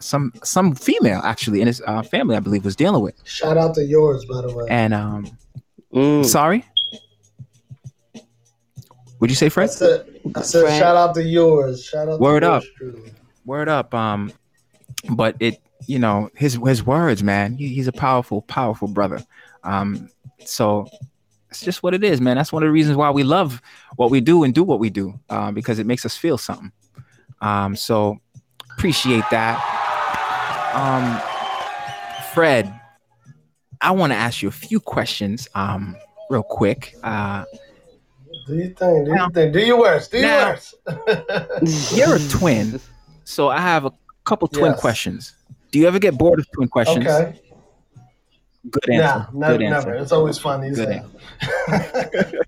[0.00, 3.14] some some female actually in his uh, family, I believe, was dealing with.
[3.24, 4.66] Shout out to yours, by the way.
[4.68, 5.26] And um,
[5.94, 6.24] Mm.
[6.26, 6.64] sorry,
[9.24, 9.70] would you say, I Fred?
[9.70, 10.78] said, I said Fred.
[10.78, 11.82] shout out to yours.
[11.82, 12.62] Shout out Word to up.
[12.80, 13.10] yours
[13.46, 14.32] word up um
[15.10, 19.22] but it you know his his words man he, he's a powerful powerful brother
[19.64, 20.08] um
[20.46, 20.86] so
[21.50, 23.60] it's just what it is man that's one of the reasons why we love
[23.96, 26.72] what we do and do what we do uh, because it makes us feel something
[27.42, 28.18] um so
[28.72, 29.60] appreciate that
[30.74, 31.20] um
[32.32, 32.72] fred
[33.82, 35.94] i want to ask you a few questions um
[36.30, 37.44] real quick uh
[38.46, 39.06] Do you think?
[39.06, 39.52] Do Now- you think?
[39.52, 40.10] Do your worst.
[40.12, 40.74] Do your Now- worst.
[41.96, 42.80] you're a twin
[43.26, 43.92] so i have a
[44.24, 44.80] couple twin Yes.
[44.80, 45.32] questions
[45.70, 47.40] do you ever get bored of twin questions okay.
[48.70, 49.94] good Nah, answer never, good answer never.
[50.02, 50.62] It's always fun.
[50.62, 51.02] He Good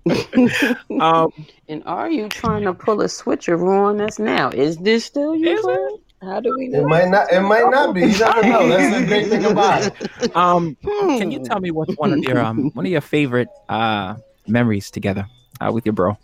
[0.05, 0.77] said.
[1.01, 1.31] um
[1.69, 4.49] and are you trying to pull a switcheroo on us now?
[4.49, 5.57] Is this still you?
[5.57, 5.99] Is?
[6.21, 6.81] How do we know?
[6.81, 7.31] it might not.
[7.31, 8.01] It might not be.
[8.01, 8.67] You never know.
[8.67, 10.35] That's the great thing about it.
[10.43, 11.43] um can you Hmm.
[11.45, 14.15] tell me what's one of your um one of your favorite uh
[14.47, 15.27] memories together
[15.61, 16.17] uh, with your bro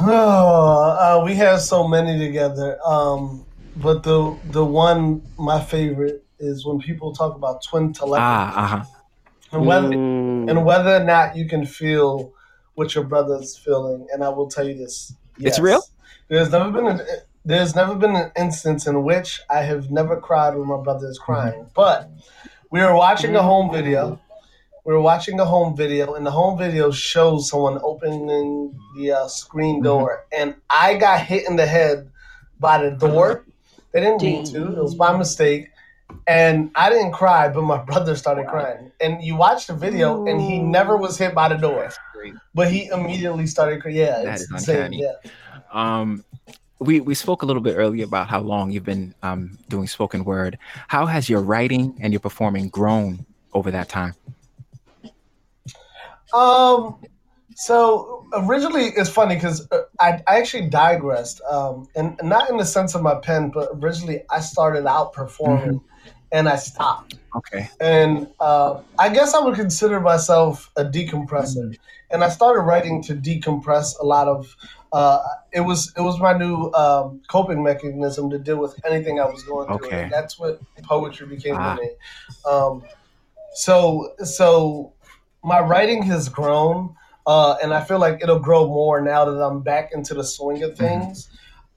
[0.00, 0.06] Oh,
[1.20, 2.78] uh, we have so many together.
[2.86, 3.44] Um,
[3.74, 8.84] but the the one my favorite is when people talk about twin telepathy ah uh-huh
[9.52, 10.50] and whether Mm.
[10.50, 12.32] and whether or not you can feel
[12.74, 14.06] what your brother's feeling.
[14.12, 15.82] And I will tell you this: It's real?
[16.28, 17.00] There's never been an
[17.44, 21.18] there's never been an instance in which I have never cried when my brother is
[21.18, 21.66] crying.
[21.74, 22.10] But
[22.70, 24.20] we were watching a home video.
[24.88, 29.28] We were watching a home video, and the home video shows someone opening the uh,
[29.28, 32.10] screen door, and I got hit in the head
[32.58, 33.44] by the door.
[33.92, 35.68] They didn't mean to; it was by mistake.
[36.26, 38.90] And I didn't cry, but my brother started crying.
[38.98, 41.90] And you watch the video, and he never was hit by the door,
[42.54, 43.96] but he immediately started crying.
[43.98, 44.76] Yeah, That it's is insane.
[44.76, 45.02] uncanny.
[45.02, 45.30] Yeah.
[45.70, 46.24] um
[46.78, 50.24] we we spoke a little bit earlier about how long you've been um doing spoken
[50.24, 50.56] word
[50.86, 54.14] how has your writing and your performing grown over that time
[56.34, 56.96] Um.
[57.56, 59.66] So originally, it's funny because
[59.98, 64.22] I, I actually digressed, um, and, not in the sense of my pen, but originally
[64.30, 65.80] I started out performing
[66.30, 67.16] and I stopped.
[67.34, 67.68] Okay.
[67.80, 71.76] And uh, I guess I would consider myself a decompressor.
[72.10, 74.56] And I started writing to decompress a lot of.
[74.92, 75.18] Uh,
[75.52, 79.42] it was it was my new um, coping mechanism to deal with anything I was
[79.42, 79.86] going through.
[79.86, 80.04] Okay.
[80.04, 81.74] And that's what poetry became Ah.
[81.74, 81.90] for me.
[82.46, 82.82] Um,
[83.54, 84.94] so so
[85.42, 86.94] my writing has grown,
[87.26, 90.62] uh, and I feel like it'll grow more now that I'm back into the swing
[90.62, 91.28] of things.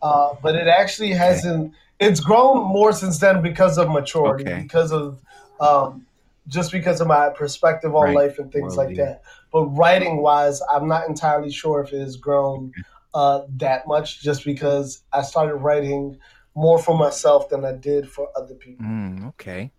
[0.01, 1.73] Uh, but it actually hasn't.
[1.99, 4.61] It's grown more since then because of maturity, Okay.
[4.63, 5.19] because of
[5.59, 6.07] um,
[6.47, 8.15] just because of my perspective on Right.
[8.15, 9.21] life and things like that.
[9.53, 12.73] But writing wise, I'm not entirely sure if it has grown
[13.13, 16.17] uh, that much, just because I started writing
[16.55, 18.85] more for myself than I did for other people.
[18.85, 19.71] Mm, okay.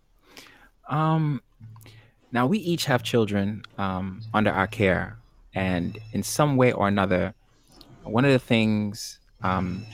[0.89, 1.41] Um,
[2.33, 5.17] now we each have children um, under our care,
[5.55, 7.33] and in some way or another,
[8.03, 9.85] one of the things um,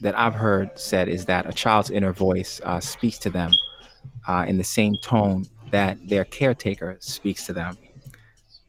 [0.00, 3.52] that I've heard said is that a child's inner voice uh, speaks to them
[4.26, 7.78] uh, in the same tone that their caretaker speaks to them.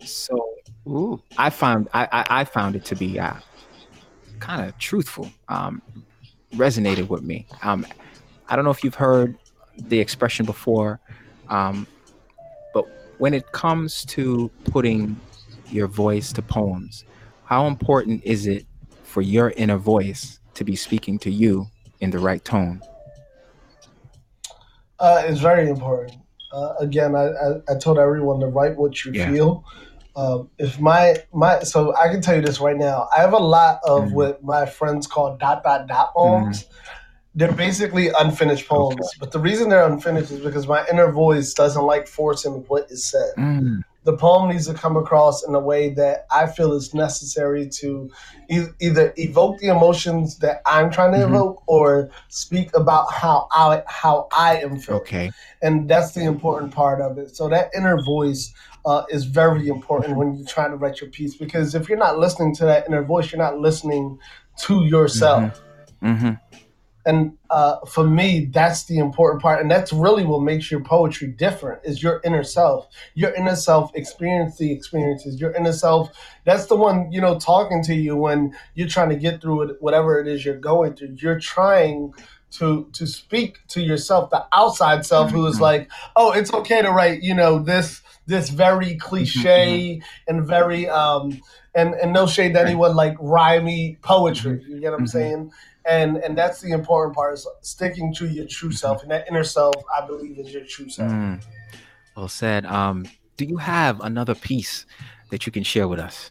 [0.02, 0.56] So
[0.88, 1.20] Ooh.
[1.38, 3.38] I found I, I, I found it to be uh,
[4.40, 5.32] kind of truthful.
[5.48, 5.82] Um,
[6.56, 7.46] resonated with me.
[7.64, 7.86] Um,
[8.48, 9.38] I don't know if you've heard
[9.78, 11.00] the expression before,
[11.50, 11.88] um,
[13.18, 15.20] when it comes to putting
[15.70, 17.06] your voice to poems,
[17.46, 18.66] how important is it
[19.04, 21.68] for your inner voice to be speaking to you
[22.00, 22.82] in the right tone?
[25.00, 26.18] Uh, it's very important.
[26.52, 29.30] Uh, again, I, I, I told everyone to write what you Yeah.
[29.32, 29.66] feel.
[30.16, 33.10] Um, if my my so I can tell you this right now.
[33.16, 34.12] I have a lot of Mhm.
[34.14, 36.66] what my friends call dot dot dot poems.
[37.38, 39.18] They're basically unfinished poems, Okay.
[39.20, 43.03] but the reason they're unfinished is because my inner voice doesn't like forcing what is
[43.06, 43.32] said.
[43.38, 47.68] Mm, The poem needs to come across in a way that I feel is necessary
[47.82, 48.10] to
[48.49, 51.28] e- either evoke the emotions that I'm trying to Mhm.
[51.30, 55.32] evoke or speak about how I how I am feeling okay.
[55.64, 57.36] and that's the important part of it.
[57.36, 58.53] So that inner voice
[58.86, 62.20] uh, is very important when you're trying to write your piece because if you're not
[62.20, 64.20] listening to that inner voice, you're not listening
[64.60, 65.60] to yourself.
[66.02, 66.34] hmm
[67.06, 71.27] And uh, for me, that's the important part, and that's really what makes your poetry
[71.27, 72.88] different is your inner self.
[73.14, 75.40] Your inner self experience the experiences.
[75.40, 76.10] Your inner self,
[76.45, 79.77] that's the one you know talking to you when you're trying to get through it,
[79.82, 81.15] whatever it is you're going through.
[81.22, 82.14] You're trying
[82.52, 85.61] to to speak to yourself, the outside self, who is Mhm.
[85.61, 91.41] like, oh, it's okay to write, you know, this this very cliche and very um
[91.76, 94.64] and and no shade to anyone like rhymey poetry.
[94.68, 95.52] You get what I'm saying?
[95.88, 99.44] And and that's the important part is sticking to your true self, and that inner
[99.44, 101.12] self, I believe, is your true self.
[101.12, 101.44] Mm.
[102.18, 102.66] Well said.
[102.66, 103.06] Um,
[103.38, 104.86] do you have another piece
[105.30, 106.30] that you can share with us?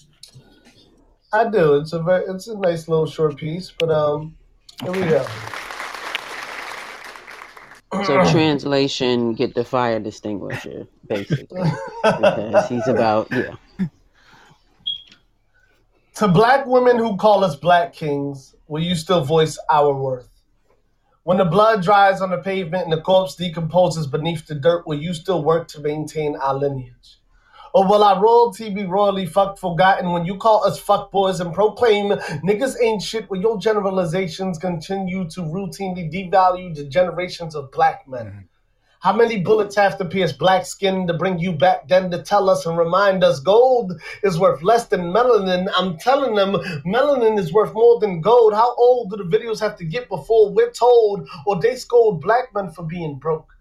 [1.33, 1.77] I do.
[1.77, 4.35] It's a very, it's a nice little short piece, but um,
[4.83, 5.27] here we go.
[8.05, 11.63] So translation, get the fire distinguisher, basically,
[12.03, 13.55] because he's about yeah.
[16.17, 20.29] To black women who call us black kings, will you still voice our worth?
[21.23, 24.99] When the blood dries on the pavement and the corpse decomposes beneath the dirt, will
[24.99, 27.21] you still work to maintain our lineage?
[27.73, 32.11] Or will our royalty be royally fucked forgotten when you call us fuckboys and proclaim
[32.47, 38.27] niggas ain't shit when your generalizations continue to routinely devalue the generations of black men?
[38.27, 38.39] Mm-hmm.
[39.05, 42.49] How many bullets have to pierce black skin to bring you back then to tell
[42.49, 45.71] us and remind us gold is worth less than melanin?
[45.77, 46.55] I'm telling them
[46.87, 48.55] melanin is worth more than gold.
[48.55, 52.55] How old do the videos have to get before we're told or they scold black
[52.55, 53.54] men for being broke?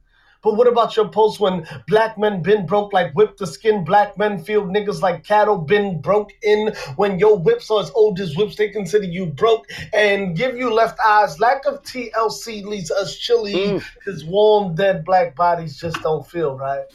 [0.44, 3.84] But what about your posts when black men been broke like whip the skin?
[3.84, 6.74] Black men feel niggas like cattle been broke in.
[6.98, 10.74] When your whips are as old as whips, they consider you broke and give you
[10.74, 11.40] left eyes.
[11.40, 13.84] Lack of TLC leaves us chilly Mm.
[13.96, 16.86] because warm, dead black bodies just don't feel right.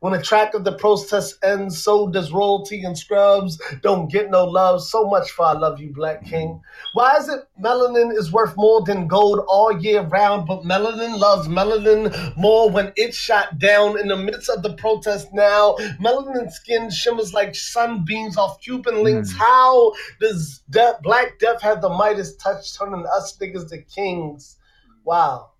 [0.00, 3.60] When a track of the protest ends, so does royalty and scrubs.
[3.82, 4.82] Don't get no love.
[4.82, 6.60] So much for I love you, Black King.
[6.92, 11.48] Why is it melanin is worth more than gold all year round, but melanin loves
[11.48, 15.74] melanin more when it's shot down in the midst of the protest now?
[16.00, 19.32] Melanin skin shimmers like sunbeams off Cuban links.
[19.32, 19.38] Mm.
[19.38, 24.58] How does death, Black Death have the Midas touch, turning us niggas to kings?
[25.04, 25.50] Wow.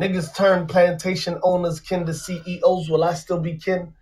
[0.00, 2.88] Niggas turn plantation owners kin to CEOs.
[2.88, 3.92] Will I still be kin?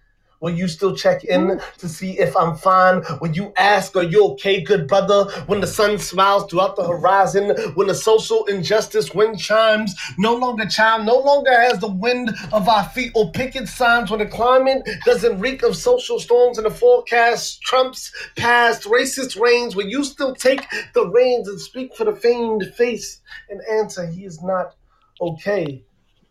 [0.40, 1.58] Will you still check in hmm.
[1.78, 3.02] to see if I'm fine?
[3.20, 5.24] Will you ask, are you okay, good brother?
[5.46, 10.66] When the sun smiles throughout the horizon, when the social injustice wind chimes, no longer
[10.66, 14.86] chime, no longer has the wind of our feet or picket signs when the climate
[15.06, 19.74] doesn't reek of social storms and the forecast trumps past racist reigns.
[19.74, 24.26] Will you still take the reins and speak for the famed face and answer he
[24.26, 24.74] is not
[25.20, 25.85] okay?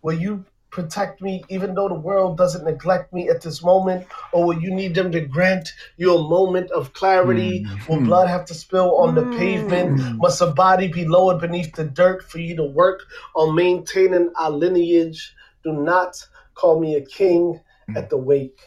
[0.06, 4.06] Will you protect me even though the world doesn't neglect me at this moment?
[4.32, 7.65] Or will you need them to grant you a moment of clarity?
[7.90, 8.06] Will Mhm.
[8.06, 9.36] blood have to spill on the Mm.
[9.36, 9.99] pavement?
[10.19, 12.99] Must a body be lowered beneath the dirt for you to work
[13.34, 15.34] on maintaining our lineage?
[15.64, 16.23] Do not
[16.53, 17.60] call me a king
[17.95, 18.61] at the wake.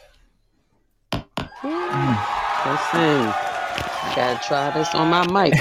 [2.65, 3.33] Listen,
[4.15, 5.53] gotta try this on my mic.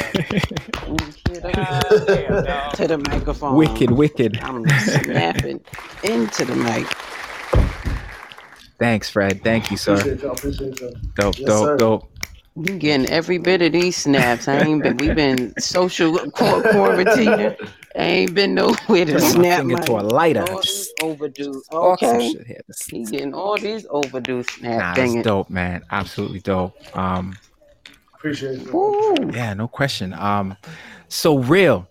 [1.24, 2.72] Get up God damn, dog.
[2.74, 3.56] to the microphone.
[3.56, 4.38] Wicked, wicked.
[4.42, 5.60] I'm snapping
[6.02, 6.86] into the mic.
[8.78, 9.42] Thanks, Fred.
[9.42, 9.94] Thank you, sir.
[9.96, 10.32] Appreciate y'all.
[10.32, 10.92] Appreciate y'all.
[11.16, 11.76] Dope, Yes, dope, sir.
[11.76, 12.10] dope.
[12.54, 14.48] We getting every bit of these snaps.
[14.48, 14.96] I ain't been.
[14.96, 17.54] We've been social quarantine.
[17.96, 19.80] I ain't been nowhere to Turn snap finger my.
[19.82, 20.42] to a lighter.
[20.48, 21.62] All these overdue.
[21.72, 22.60] Okay, shit here.
[22.66, 24.96] This- he getting all these overdue Nah, snaps.
[24.98, 25.82] that's Dang dope, man.
[25.90, 26.74] Absolutely dope.
[26.96, 27.36] Um,
[28.18, 28.72] Appreciate you.
[28.72, 29.30] Woo.
[29.32, 30.12] yeah, no question.
[30.14, 30.56] Um,
[31.08, 31.86] so real.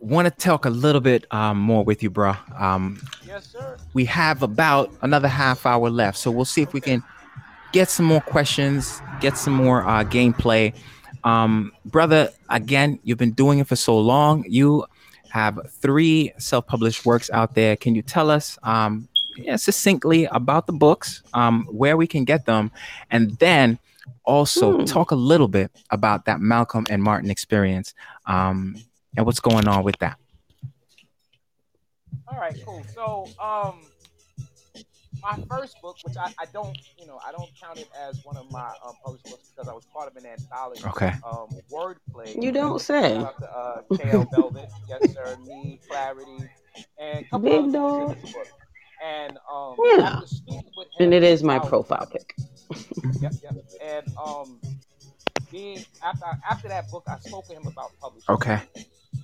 [0.00, 2.34] Want to talk a little bit um, more with you, bro.
[2.58, 3.76] Um, Yes, sir.
[3.92, 7.04] we have about another half hour left, so we'll see if we can
[7.72, 10.74] get some more questions, get some more uh, gameplay.
[11.24, 14.44] Um, brother, again, you've been doing it for so long.
[14.48, 14.86] You
[15.28, 17.76] have three self-published works out there.
[17.76, 22.44] Can you tell us, um, yeah, succinctly about the books, um, where we can get
[22.44, 22.72] them,
[23.10, 23.78] and then
[24.24, 24.84] also Hmm.
[24.84, 27.94] talk a little bit about that Malcolm and Martin experience,
[28.26, 28.76] um,
[29.16, 30.18] and what's going on with that?
[32.28, 32.82] All right, cool.
[32.94, 33.82] So, um,
[35.22, 38.36] my first book, which I, I don't, you know, I don't count it as one
[38.36, 40.82] of my um, published books because I was part of an anthology.
[40.86, 41.12] Okay.
[41.24, 42.42] Um, wordplay.
[42.42, 43.14] You don't say.
[43.20, 46.48] Shout to uh, KL Velvet, yes sir, me, Klarity,
[46.98, 48.16] and a couple Big other dog.
[49.02, 49.38] People in this book.
[49.38, 50.06] And um, Yeah.
[50.14, 52.34] after speaking with him, And it is my about- profile pic.
[53.20, 53.54] Yep, yep.
[53.82, 54.60] And um,
[55.50, 58.34] being after after that book, I spoke to him about publishing.
[58.34, 58.60] Okay.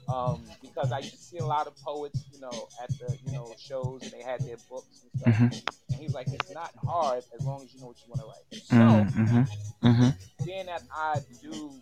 [0.06, 3.32] Um, because I used to see a lot of poets, you know, at the you
[3.32, 5.34] know shows, and they had their books and stuff.
[5.34, 5.68] Mhm.
[5.90, 8.20] And he was like, "It's not hard as long as you know what you want
[8.20, 9.86] to write." So, Mm-hmm.
[9.86, 10.44] Mm-hmm.
[10.44, 11.72] being that I do,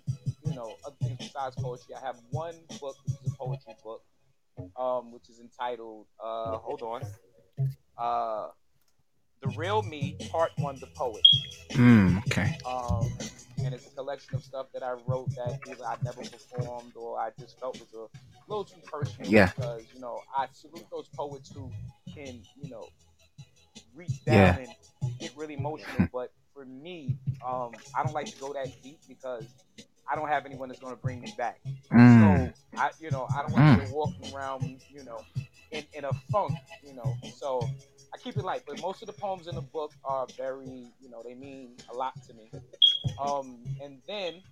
[0.45, 4.03] you know, other things besides poetry, I have one book, which is a poetry book,
[4.77, 7.03] um, which is entitled, uh, hold on,
[7.99, 8.49] uh,
[9.41, 11.27] "The Real Me, Part One: The Poet."
[11.73, 12.57] Mm, okay.
[12.65, 13.11] um,
[13.65, 17.19] and it's a collection of stuff that I wrote that either I never performed or
[17.19, 18.19] I just felt was a
[18.49, 19.31] little too personal.
[19.31, 19.51] Yeah.
[19.57, 21.71] Because you know I salute those poets who
[22.15, 22.89] can you know
[23.95, 24.69] reach down and
[25.19, 26.09] get really emotional.
[26.13, 27.17] but for me,
[27.47, 29.45] um, I don't like to go that deep because
[30.11, 31.61] I don't have anyone that's going to bring me back.
[31.93, 32.55] Mm.
[32.55, 35.21] So I, you know, I don't want to be walking around, you know,
[35.77, 37.17] in, in a funk, you know.
[37.39, 37.69] So
[38.15, 41.11] I keep it light, but most of the poems in the book are very, you
[41.11, 42.51] know, they mean a lot to me.
[43.21, 44.43] Um, and then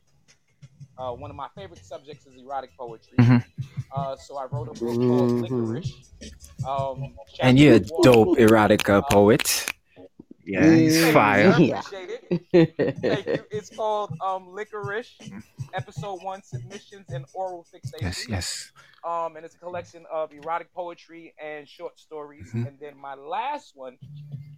[0.98, 3.18] uh, one of my favorite subjects is erotic poetry.
[3.18, 3.44] Mhm.
[3.94, 5.42] Uh, so I wrote a book called Mhm.
[5.42, 6.10] Licorice.
[6.66, 9.73] Um, And you're a dope erotica poet.
[10.46, 11.12] Yeah, he's Mm.
[11.12, 11.52] fire.
[11.52, 11.78] I Yeah.
[11.80, 13.00] appreciate it.
[13.00, 13.44] Thank you.
[13.50, 15.16] It's called um, Licorice,
[15.72, 18.06] episode one, submissions and oral fixation.
[18.06, 18.72] Yes, yes.
[19.04, 22.50] Um, and it's a collection of erotic poetry and short stories.
[22.52, 22.66] Mhm.
[22.68, 23.98] And then my last one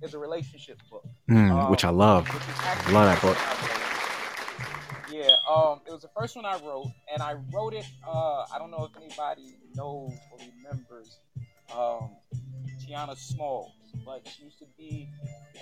[0.03, 2.27] is a relationship book, Mm, which I love.
[2.29, 3.37] which is Love that book.
[3.37, 5.13] first one I wrote.
[5.13, 7.87] Yeah, um, it was the first one I wrote, and I wrote it.
[8.07, 11.19] Uh, I don't know if anybody knows or remembers
[11.73, 12.11] um,
[12.85, 13.73] Tionna Smalls,
[14.05, 15.09] but she used to be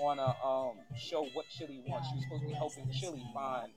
[0.00, 2.08] on a um, show What Chilli Wants.
[2.08, 3.70] She was supposed to be helping Chilli find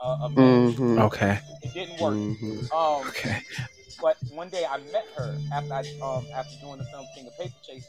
[0.00, 0.74] uh, a man.
[0.76, 0.98] Mhm.
[1.06, 1.38] Okay.
[1.62, 2.14] It didn't work.
[2.14, 2.72] Mhm.
[2.72, 3.42] Um, Okay.
[4.00, 7.36] but one day I met her after I um after doing the film King of
[7.38, 7.88] Paper Chase,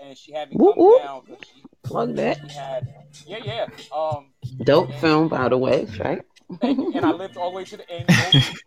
[0.00, 1.02] and she had me Whoop, come whoop.
[1.02, 2.38] down because she, Plug that.
[2.40, 2.86] she had
[3.26, 4.26] yeah yeah um
[4.64, 6.22] Dope film, by the way, right?
[6.60, 6.92] thank you.
[6.94, 8.08] and I lived all the way to the end.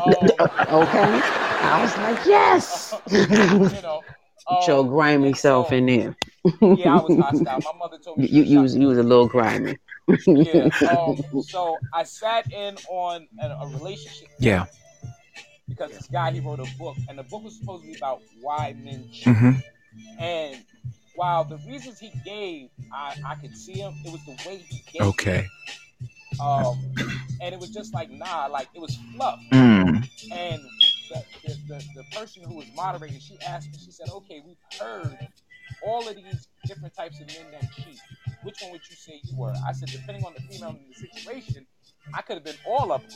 [0.00, 1.20] Um, okay.
[1.62, 2.94] I was like, yes.
[3.10, 4.02] you know,
[4.48, 6.16] Put your grimy and self in there.
[6.60, 7.60] Yeah, I was hostile.
[7.72, 9.78] My mother told me You, you, was was, you was a little grimy.
[10.26, 10.68] yeah.
[10.90, 14.66] Um, so I sat in on a, a relationship Yeah.
[15.68, 18.20] because this guy he wrote a book, and the book was supposed to be about
[18.40, 19.24] why men cheat.
[19.34, 20.22] Mm-hmm.
[20.22, 20.56] And
[21.14, 23.94] while the reasons he gave, I, I could see him.
[24.04, 25.02] It was the way he gave.
[25.08, 25.46] Okay.
[26.32, 26.40] it.
[26.40, 26.78] Um,
[27.40, 29.38] and it was just like nah, like it was fluff.
[29.52, 30.04] Mm.
[30.32, 30.60] And
[31.10, 34.56] the, the, the, the person who was moderating, she asked me, she said, okay, we've
[34.80, 35.16] heard
[35.82, 37.98] all of these different types of men that cheat.
[38.42, 39.54] Which one would you say you were?
[39.66, 41.66] I said, depending on the female in the situation,
[42.14, 43.10] I could have been all of them.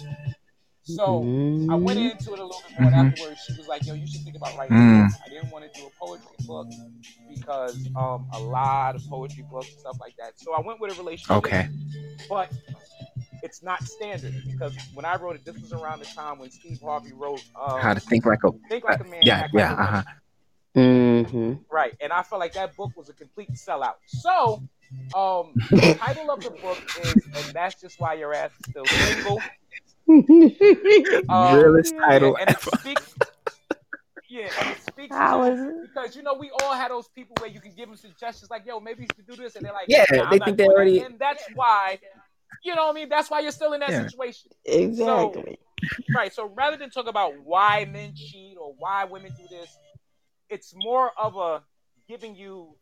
[0.85, 1.23] So
[1.71, 2.91] I went into it a little bit more.
[2.91, 3.13] Mhm.
[3.13, 5.11] Afterwards, she was like, "Yo, you should think about writing." Mm.
[5.23, 6.67] I didn't want to do a poetry book
[7.29, 10.39] because um, a lot of poetry books and stuff like that.
[10.41, 11.37] So I went with a relationship.
[11.37, 11.69] Okay.
[12.29, 12.51] but
[13.43, 16.81] it's not standard because when I wrote it, this was around the time when Steve
[16.83, 19.63] Harvey wrote um, How to think like a "Think Like a Man." yeah Act Like
[19.63, 20.03] yeah uh huh
[20.75, 21.95] hmm Right.
[22.01, 23.95] And I felt like that book was a complete sellout.
[24.07, 24.63] So,
[25.15, 28.87] um, the title of the book is, and that's just why your ass is still
[28.87, 29.43] single.
[31.29, 32.77] Um, Realest title and it ever.
[32.81, 33.15] speaks.
[34.31, 35.89] Yeah, and it speaks to- it?
[35.89, 38.65] because you know we all had those people where you can give them suggestions like,
[38.67, 40.65] "Yo, maybe you should do this," and they're like, Yeah, "Nah, I'm they think they
[40.65, 41.99] doing already- And that's why,
[42.65, 44.07] you know, what I mean, that's why you're still in that Yeah.
[44.09, 44.51] situation.
[44.65, 45.59] Exactly.
[46.15, 46.33] Right.
[46.33, 49.77] So rather than talk about why men cheat or why women do this,
[50.51, 51.63] it's more of a
[52.09, 52.77] giving you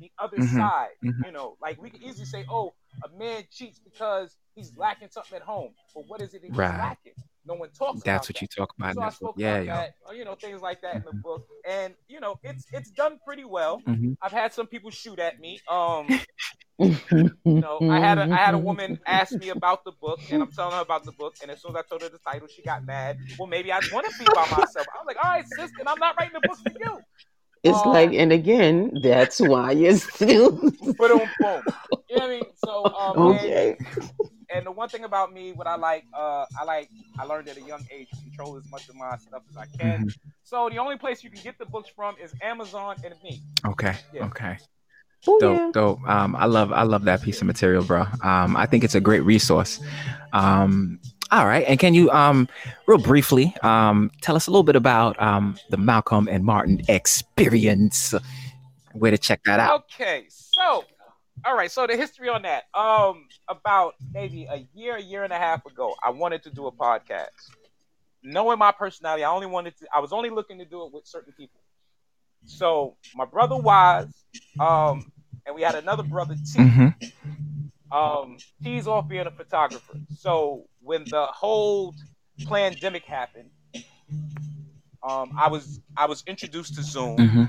[0.00, 0.58] the other Mhm.
[0.58, 0.88] side.
[1.04, 1.24] Mhm.
[1.24, 2.74] You know, like we can easily say, "Oh,
[3.04, 6.56] a man cheats because he's lacking something at home," but what is it that he's
[6.56, 6.78] Right.
[6.78, 7.14] lacking?
[7.44, 8.02] No one talks.
[8.02, 8.94] That's about what you talk about.
[8.94, 9.72] So I spoke Yeah, about yo.
[9.72, 11.22] that, or, you know, things like that in the Mhm.
[11.22, 13.82] book, and you know, it's it's done pretty well.
[13.86, 14.16] Mhm.
[14.20, 15.60] I've had some people shoot at me.
[15.68, 16.06] Um,
[16.78, 20.42] you know, I had a I had a woman ask me about the book, and
[20.42, 22.48] I'm telling her about the book, and as soon as I told her the title,
[22.48, 23.16] she got mad.
[23.38, 24.88] Well, maybe I want to be by myself.
[24.94, 27.02] I was like, all right, sis, then I'm not writing the book for you.
[27.62, 31.62] It's Um, like, and again, that's why you're still Boom, boom.
[32.08, 32.46] You know what I mean?
[32.56, 33.78] So, um, and, okay.
[34.50, 37.56] and the one thing about me, what I like, uh, I like, I learned at
[37.56, 40.04] a young age to control as much of my stuff as I can.
[40.04, 40.14] Mhm.
[40.44, 43.42] So the only place you can get the books from is Amazon and me.
[43.66, 43.96] Okay.
[44.12, 44.26] Yeah.
[44.26, 44.58] Okay.
[45.28, 45.70] Oh, dope yeah.
[45.72, 48.94] dope um i love i love that piece of material bro um i think it's
[48.94, 49.80] a great resource
[50.32, 51.00] um
[51.32, 52.48] all right and can you um
[52.86, 58.14] real briefly um tell us a little bit about um the malcolm and martin experience
[58.94, 60.84] way to check that out Okay, so
[61.44, 62.64] all right, so the history on that.
[62.74, 66.66] Um, about maybe a year, a year and a half ago, I wanted to do
[66.66, 67.28] a podcast.
[68.22, 69.86] Knowing my personality, I only wanted to.
[69.94, 71.60] I was only looking to do it with certain people.
[72.46, 74.12] So my brother Wyze,
[74.58, 75.12] um,
[75.46, 76.78] and we had another brother T.
[76.78, 76.88] hmm
[77.90, 79.98] Um, he's off being a photographer.
[80.08, 81.96] So when the whole
[82.48, 83.50] pandemic happened,
[85.02, 87.44] um, I was I was introduced to Zoom hmm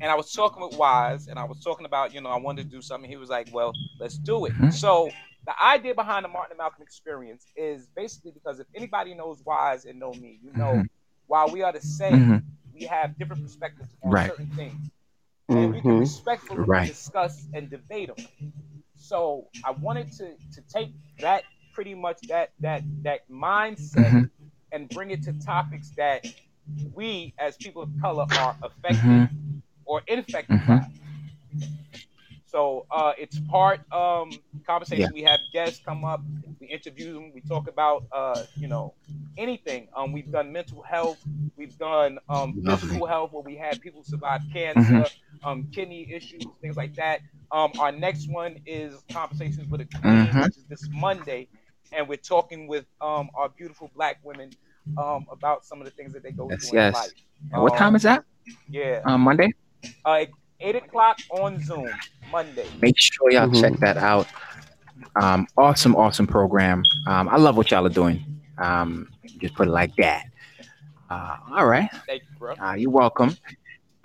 [0.00, 2.64] and I was talking with Wyze, and I was talking about, you know, I wanted
[2.64, 3.08] to do something.
[3.08, 4.72] He was like, "Well, let's do it." Mhm.
[4.72, 5.16] So
[5.46, 9.88] the idea behind the Martin and Malcolm experience is basically because if anybody knows Wyze
[9.88, 10.88] and know me, you know, Mhm.
[11.26, 12.38] while we are the same, hmm
[12.74, 14.26] we have different perspectives on Right.
[14.26, 14.90] certain things,
[15.54, 15.98] and we can Mhm.
[15.98, 16.84] respectfully Right.
[16.84, 18.18] discuss and debate them.
[18.94, 20.90] So I wanted to to take
[21.20, 24.30] that pretty much that that that mindset Mhm.
[24.72, 26.22] and bring it to topics that
[26.92, 29.52] we as people of color are affected Mhm.
[29.84, 30.66] or infected Mhm.
[30.66, 30.86] by.
[32.44, 35.00] So uh, it's part um, conversation.
[35.00, 35.08] Yeah.
[35.12, 36.24] We have guests come up,
[36.60, 38.94] we interview them, we talk about uh, you know
[39.36, 39.88] anything.
[39.96, 41.18] Um, we've done mental health,
[41.56, 45.25] we've done um, physical health where we had people survive cancer, Mhm.
[45.44, 47.20] Um, kidney issues, things like that.
[47.52, 50.42] Um, our next one is conversations with a queen, Mhm.
[50.42, 51.48] which is this Monday,
[51.92, 54.54] and we're talking with um, our beautiful black women
[54.96, 57.12] um, about some of the things that they go Yes, through in life.
[57.52, 58.24] And what time Um, is that
[58.68, 59.52] Yeah, um monday
[60.04, 60.24] uh,
[60.60, 62.70] eight o'clock on Zoom Monday.
[62.80, 63.60] make sure y'all Mhm.
[63.60, 64.26] check that out
[65.20, 68.20] um awesome awesome program um i love what y'all are doing
[68.58, 69.08] um
[69.40, 70.24] just put it like that
[71.10, 72.54] uh all right Thank you, bro.
[72.62, 73.36] uh, you're welcome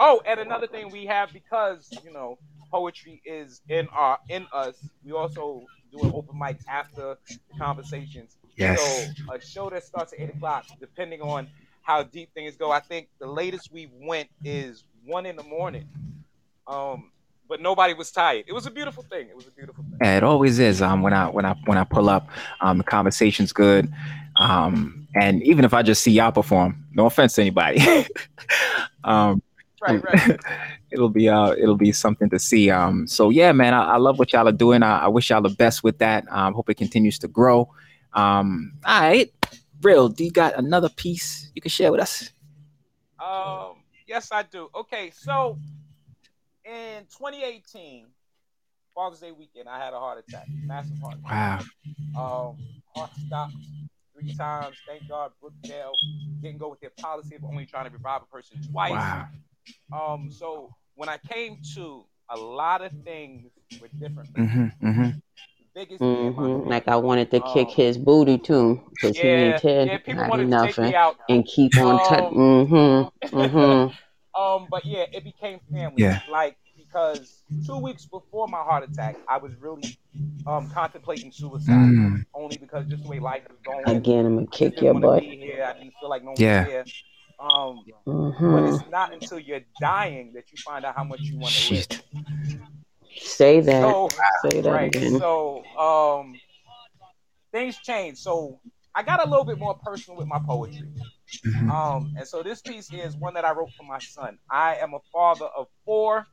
[0.03, 2.39] Oh, and another thing we have because you know
[2.71, 4.75] poetry is in our in us.
[5.05, 8.35] We also do an open mic after the conversations.
[8.55, 11.47] yes So a show that starts at eight o'clock, depending on
[11.83, 12.71] how deep things go.
[12.71, 15.87] I think the latest we went is one in the morning.
[16.67, 17.11] Um,
[17.47, 18.45] but nobody was tired.
[18.47, 19.27] It was a beautiful thing.
[19.29, 19.99] It was a beautiful thing.
[20.01, 20.81] Yeah, it always is.
[20.81, 22.27] Um, when I when I when I pull up,
[22.61, 23.91] um, the conversation's good.
[24.37, 27.85] Um, and even if I just see y'all perform, no offense to anybody,
[29.03, 29.43] um,
[29.81, 30.39] Right, right.
[30.91, 32.69] it'll be uh it'll be something to see.
[32.69, 34.83] Um, so yeah, man, I, I love what y'all are doing.
[34.83, 36.25] I, I wish y'all the best with that.
[36.29, 37.69] Um, hope it continues to grow.
[38.13, 39.33] Um, all right,
[39.81, 40.07] real.
[40.07, 42.29] Do you got another piece you can share with us?
[43.19, 43.77] Um,
[44.07, 44.69] yes, I do.
[44.75, 45.57] Okay, so
[46.63, 48.05] in 2018,
[48.93, 51.63] Father's Day weekend, I had a heart attack, massive heart attack.
[52.15, 52.51] Wow.
[52.51, 52.57] Um,
[52.95, 53.55] heart stopped
[54.13, 54.75] three times.
[54.87, 55.91] Thank God, Brookdale
[56.41, 58.91] didn't go with their policy of only trying to revive a person twice.
[58.91, 59.27] Wow.
[59.91, 64.29] Um, so when I came to, a lot of things were different.
[64.35, 65.09] hmm hmm
[65.73, 66.67] biggest being my hmm.
[66.69, 69.97] Like I wanted to kick Um, his booty too, because he yeah, ain't Ted yeah,
[69.97, 71.17] people not wanted to take nothing, me out.
[71.29, 72.27] and keep on touching.
[72.27, 73.37] Um, Mm-hmm.
[73.37, 73.93] Mm-hmm.
[74.37, 76.03] Um, but yeah, it became family.
[76.03, 76.21] Yeah.
[76.27, 79.97] Like because two weeks before my heart attack, I was really
[80.45, 81.97] um contemplating suicide.
[81.97, 82.25] Mm.
[82.33, 83.87] Only because just the way life was going.
[83.87, 85.23] Again, I'm gonna I kick just your didn't want butt.
[85.23, 85.65] to be here.
[85.65, 86.83] I didn't feel like no one Yeah.
[87.41, 88.67] Um, but Mm-hmm.
[88.67, 91.87] it's not until you're dying that you find out how much you want to live.
[91.89, 92.01] Shit.
[93.17, 93.81] Say that.
[93.81, 94.09] So
[94.43, 94.95] Say that right.
[94.95, 95.17] again.
[95.19, 96.39] So um,
[97.51, 98.17] things change.
[98.17, 98.59] So
[98.95, 100.87] I got a little bit more personal with my poetry.
[101.45, 101.69] Mhm.
[101.71, 104.37] Um, and so this piece is one that I wrote for my son.
[104.49, 106.27] I am a father of four,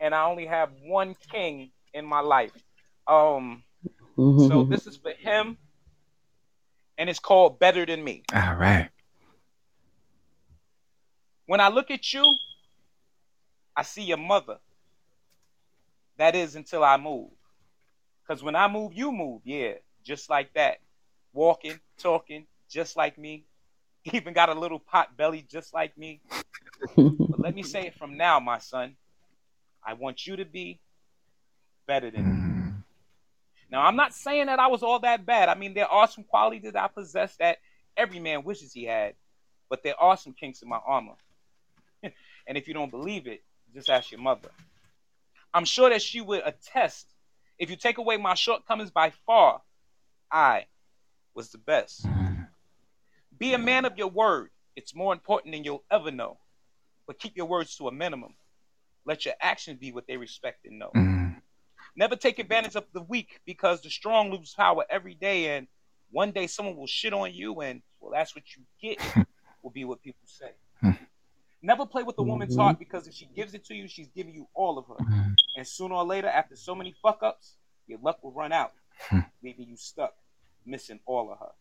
[0.00, 2.52] and I only have one king in my life.
[3.06, 3.62] Um,
[4.16, 5.56] so this is for him,
[6.96, 8.24] and it's called Better Than Me.
[8.34, 8.88] All right.
[11.48, 12.22] When I look at you,
[13.74, 14.58] I see your mother.
[16.18, 17.30] That is until I move.
[18.22, 19.40] Because when I move, you move.
[19.44, 19.72] Yeah,
[20.04, 20.80] just like that.
[21.32, 23.46] Walking, talking, just like me.
[24.12, 26.20] Even got a little pot belly, just like me.
[26.96, 28.96] But let me say it from now, my son.
[29.82, 30.80] I want you to be
[31.86, 32.30] better than me.
[32.30, 32.84] Mhm.
[33.70, 35.48] Now, I'm not saying that I was all that bad.
[35.48, 37.56] I mean, there are some qualities that I possess that
[37.96, 39.14] every man wishes he had,
[39.70, 41.14] but there are some kinks in my armor.
[42.48, 43.44] And if you don't believe it,
[43.74, 44.48] just ask your mother.
[45.54, 47.06] I'm sure that she would attest.
[47.58, 49.60] If you take away my shortcomings by far,
[50.32, 50.66] I
[51.34, 52.06] was the best.
[53.38, 54.50] Be a man of your word.
[54.74, 56.38] It's more important than you'll ever know.
[57.06, 58.34] But keep your words to a minimum.
[59.04, 60.90] Let your actions be what they respect and know.
[61.96, 65.56] Never take advantage of the weak because the strong lose power every day.
[65.56, 65.66] And
[66.10, 69.00] one day someone will shit on you, and well, that's what you get,
[69.62, 70.50] will be what people say.
[70.80, 70.92] Hmm.
[71.60, 71.66] Hmm.
[71.66, 72.60] Never play with a woman's Mhm.
[72.60, 74.94] heart because if she gives it to you, she's giving you all of her.
[74.96, 75.34] Mhm.
[75.56, 77.56] And sooner or later, after so many fuck ups,
[77.86, 78.74] your luck will run out,
[79.08, 79.20] Hmm.
[79.42, 80.16] leaving you stuck,
[80.64, 81.52] missing all of her.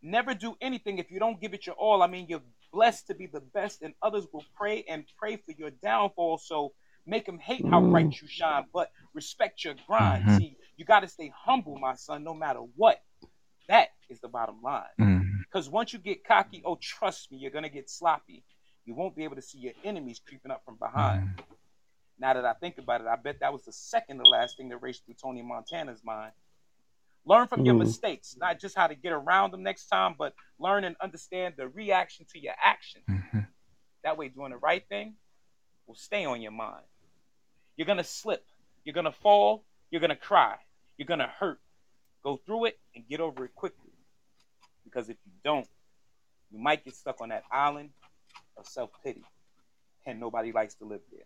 [0.00, 2.02] Never do anything if you don't give it your all.
[2.02, 5.52] I mean, you're blessed to be the best, and others will pray and pray for
[5.52, 6.38] your downfall.
[6.38, 6.74] So
[7.04, 7.90] make them hate how Mm.
[7.90, 10.24] bright you shine, but respect your grind.
[10.24, 10.38] Mhm.
[10.38, 13.02] See, you got to stay humble, my son, no matter what.
[13.66, 14.88] That is the bottom line.
[15.40, 18.44] Because once you get cocky, oh, trust me, you're going to get sloppy.
[18.88, 21.28] You won't be able to see your enemies creeping up from behind.
[22.18, 24.70] Now that I think about it, I bet that was the second to last thing
[24.70, 26.32] that raced through Tony Montana's mind.
[27.26, 27.80] Learn from your Mm.
[27.80, 31.68] mistakes, not just how to get around them next time, but learn and understand the
[31.68, 33.02] reaction to your action.
[33.06, 33.46] Mhm.
[34.04, 35.18] That way, doing the right thing
[35.86, 36.86] will stay on your mind.
[37.76, 38.46] You're going to slip,
[38.84, 40.58] you're going to fall, you're going to cry,
[40.96, 41.60] you're going to hurt.
[42.22, 43.92] Go through it and get over it quickly.
[44.82, 45.68] Because if you don't,
[46.50, 47.92] you might get stuck on that island
[48.58, 49.24] of self pity,
[50.06, 51.22] and nobody likes to live there.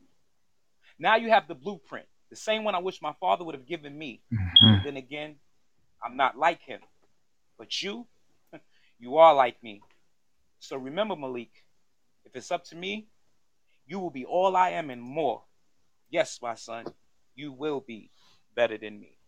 [0.98, 3.96] Now you have the blueprint, the same one I wish my father would have given
[3.96, 4.22] me.
[4.32, 4.84] Mhm.
[4.84, 5.36] Then again,
[6.02, 6.80] I'm not like him.
[7.58, 8.06] But you,
[8.98, 9.82] you are like me.
[10.60, 11.50] So remember, Malik,
[12.24, 13.08] if it's up to me,
[13.86, 15.44] you will be all I am and more.
[16.10, 16.86] Yes, my son,
[17.34, 18.10] you will be
[18.54, 19.18] better than me.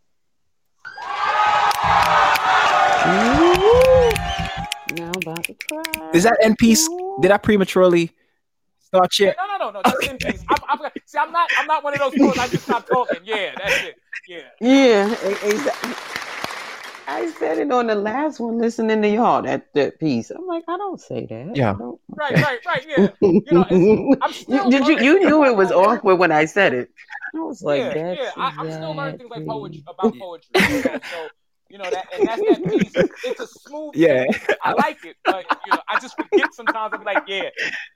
[4.92, 6.10] Now about to cry.
[6.12, 6.88] Is that end piece?
[7.20, 8.10] Did I prematurely
[8.80, 9.36] start Yeah, yet?
[9.38, 9.82] no, no, no, no.
[9.90, 10.44] Just in peace.
[10.48, 12.34] I'm, I'm, see, I'm not, I'm not one of those people.
[12.38, 13.18] I just stop talking.
[13.24, 13.96] Yeah, that's it.
[14.28, 14.40] Yeah.
[14.60, 15.12] Yeah,
[15.42, 15.94] exactly.
[17.06, 20.30] I said it on the last one, listening to y'all that that piece.
[20.30, 21.54] I'm like, I don't say that.
[21.54, 21.76] Yeah.
[22.08, 22.86] Right, right, right.
[22.88, 23.08] Yeah.
[23.20, 26.72] You know, I'm still You- did you you knew it was awkward when I said
[26.72, 26.90] it.
[27.34, 28.30] I was like, yeah, that's yeah.
[28.36, 30.50] I, I'm still learning things like poetry about poetry.
[30.54, 31.28] You know, so
[31.74, 32.94] you know that, and that's that piece.
[33.24, 33.96] It's a smooth.
[33.96, 34.26] Yeah.
[34.26, 34.56] thing.
[34.62, 36.94] I like it, but you know, I just forget sometimes.
[36.94, 37.50] I'm like, yeah,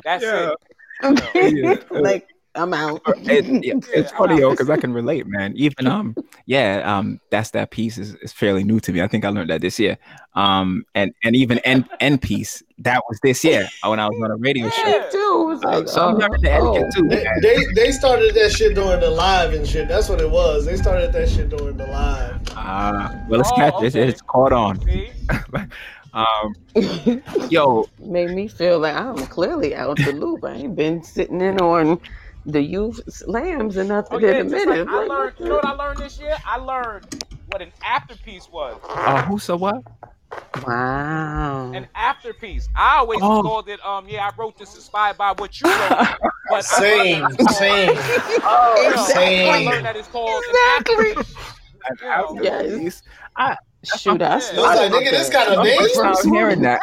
[0.05, 0.33] that's Yeah.
[0.33, 0.53] it.
[1.35, 1.77] Yeah.
[2.01, 3.03] like I'm out.
[3.07, 5.55] It, yeah, it's funny I'm yo because I can relate, man.
[5.57, 6.17] Even um,
[6.47, 9.03] yeah, um, that's that piece is, is fairly new to me.
[9.03, 9.99] I think I learned that this year.
[10.35, 14.31] Um, and and even end end piece that was this year when I was on
[14.31, 14.87] a radio show.
[14.87, 15.09] Yeah.
[15.11, 15.59] too.
[15.61, 17.01] So, like, so I'm oh, learning the etiquette oh.
[17.01, 17.09] too.
[17.09, 19.89] They, they they started that shit during the live and shit.
[19.89, 20.65] That's what it was.
[20.65, 22.41] They started that shit during the live.
[22.57, 23.97] Uh, well, it's Oh, catch it.
[23.97, 24.09] okay.
[24.09, 24.81] It's caught on.
[26.15, 26.55] Um,
[27.51, 30.45] yo, made me feel like I'm clearly out the loop.
[30.45, 32.01] I ain't been sitting in on
[32.49, 34.87] the youth slams and nothing Oh yeah, in a just minute.
[34.87, 35.35] like I learned.
[35.39, 36.37] You know what I learned this year?
[36.47, 38.79] I learned what an afterpiece was.
[38.89, 39.83] uh, who said what?
[40.67, 41.73] Wow.
[41.75, 42.69] An afterpiece.
[42.77, 43.43] I always Oh.
[43.43, 43.85] called it.
[43.85, 46.07] Um, yeah, I wrote this inspired by what you wrote.
[46.51, 47.95] But Same, I learned that it's same.
[48.41, 49.51] called- you know, Same.
[49.51, 51.11] I learned that it's called Exactly.
[51.13, 51.37] an afterpiece.
[52.01, 53.03] You know, Yes.
[53.97, 54.37] Shoot, I Yeah.
[54.37, 55.79] It was like, nigga, this got a I'm name.
[55.79, 55.95] first
[56.25, 56.81] time hearing that.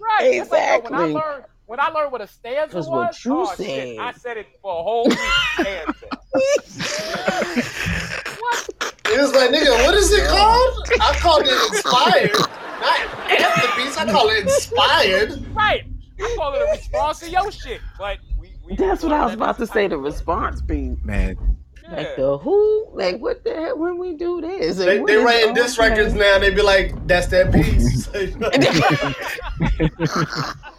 [0.00, 0.34] Right.
[0.34, 1.12] It's like, yo, when I Exactly.
[1.14, 3.66] learned when I learned what a stanza was, what you oh, said.
[3.66, 5.18] shit, I said it for a whole week.
[5.54, 6.06] stanza.
[8.40, 8.68] what?
[9.06, 10.88] It was like, nigga, what is it called?
[11.00, 12.32] I called it inspired,
[12.80, 13.96] not masterpiece.
[13.96, 15.46] I call it inspired.
[15.54, 15.84] Right.
[16.20, 17.80] I call it a response to your shit.
[17.98, 19.88] But we, we That's what I was about to it's say.
[19.88, 21.04] The response beat.
[21.04, 21.36] Man,
[21.82, 21.96] Yeah.
[21.96, 22.88] Like the who?
[22.92, 24.78] Like what the heck when we do this?
[24.78, 26.38] And They, what they is- writing diss records now.
[26.38, 28.06] They be like, that's that piece.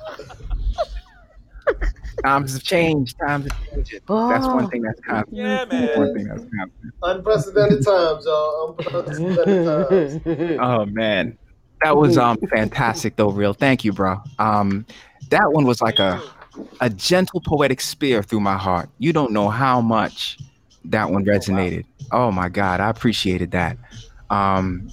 [2.24, 3.18] times have changed.
[3.20, 3.92] Times have changed.
[4.08, 4.68] That's one Oh.
[4.70, 5.38] thing that's constant.
[5.38, 5.98] Yeah, man.
[6.00, 6.94] One thing that's constant.
[7.04, 8.76] Unprecedented times, y'all.
[8.80, 10.58] Unprecedented times.
[10.62, 11.38] Oh man.
[11.84, 13.54] That was um fantastic though, real.
[13.54, 14.22] Thank you, bro.
[14.40, 14.86] Um,
[15.30, 16.22] that one was like a
[16.82, 18.90] a gentle poetic spear through my heart.
[18.98, 20.40] You don't know how much
[20.86, 21.86] that one resonated.
[22.12, 23.78] Oh my god, I appreciated that.
[24.32, 24.90] Um,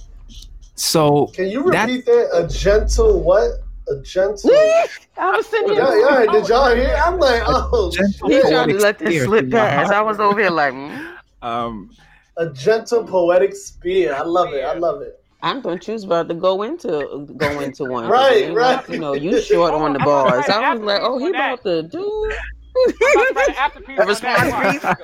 [0.75, 2.29] so Can you That- repeat that?
[2.33, 3.49] A gentle what?
[3.87, 4.49] A gentle.
[5.17, 5.83] I was sitting here.
[5.83, 6.95] yeah, did y'all hear?
[7.03, 7.91] I'm like, oh,
[8.27, 9.91] He tried to let this slip past.
[9.91, 11.91] I was over here like, mm, Um,
[12.37, 14.13] a gentle poetic spear.
[14.15, 14.63] I love it.
[14.63, 15.21] I love it.
[15.43, 18.07] I'm thought you was about to go into go into one.
[18.09, 18.89] Right, You right.
[18.89, 20.45] You know, you short on the bars.
[20.49, 22.31] I was like, oh, he about to do.
[22.77, 24.95] I'm about to write an afterpiece response piece?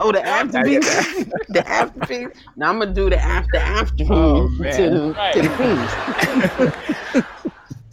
[0.00, 0.84] Oh, the after piece,
[1.48, 2.28] the after piece.
[2.56, 5.32] Now I'm gonna do the after after Oh, to man.
[5.32, 5.48] to the
[7.14, 7.24] piece.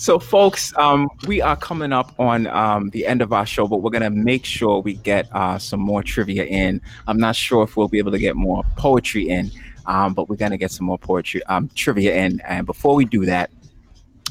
[0.02, 3.84] So, folks, um, we are coming up on um, the end of our show, but
[3.84, 6.82] we're gonna make sure we get uh, some more trivia in.
[7.06, 9.52] I'm not sure if we'll be able to get more poetry in,
[9.86, 12.41] um, but we're gonna get some more poetry um, trivia in.
[12.48, 13.52] And before we do that,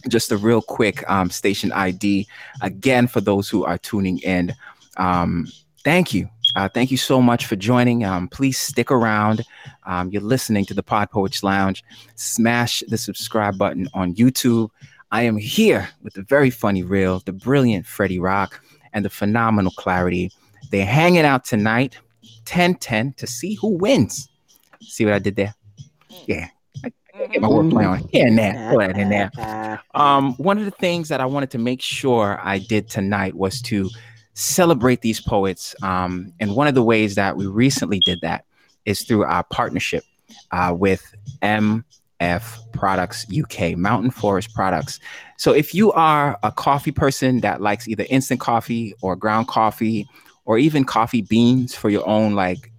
[0.08, 2.26] just a real quick um, station ID
[2.62, 4.52] again for those who are tuning in.
[4.96, 5.46] Um,
[5.84, 6.28] thank you.
[6.56, 8.04] Uh, thank you so much for joining.
[8.04, 9.44] Um, please stick around.
[9.86, 11.84] Um, you're listening to the Pod Poets Lounge.
[12.16, 14.70] Smash the subscribe button on YouTube.
[15.12, 18.60] I am here with the very funny Real, the brilliant Freddy Roc,
[18.92, 20.30] and the phenomenal Klarity.
[20.70, 21.98] They're hanging out tonight,
[22.44, 24.28] 10 10, to see who wins.
[24.80, 25.54] See what I did there?
[26.26, 26.48] Yeah.
[26.84, 28.52] I, I get my wordplay on here and there.
[28.52, 29.82] That in there.
[29.94, 33.60] Um, one of the things that I wanted to make sure I did tonight was
[33.62, 33.90] to
[34.34, 35.74] celebrate these poets.
[35.82, 38.44] Um, and one of the ways that we recently did that
[38.84, 40.04] is through our partnership
[40.52, 41.14] uh, with
[42.20, 45.00] MF Products UK, Mountain Forest Products.
[45.36, 50.06] So if you are a coffee person that likes either instant coffee or ground coffee
[50.44, 52.70] or even coffee beans for your own, like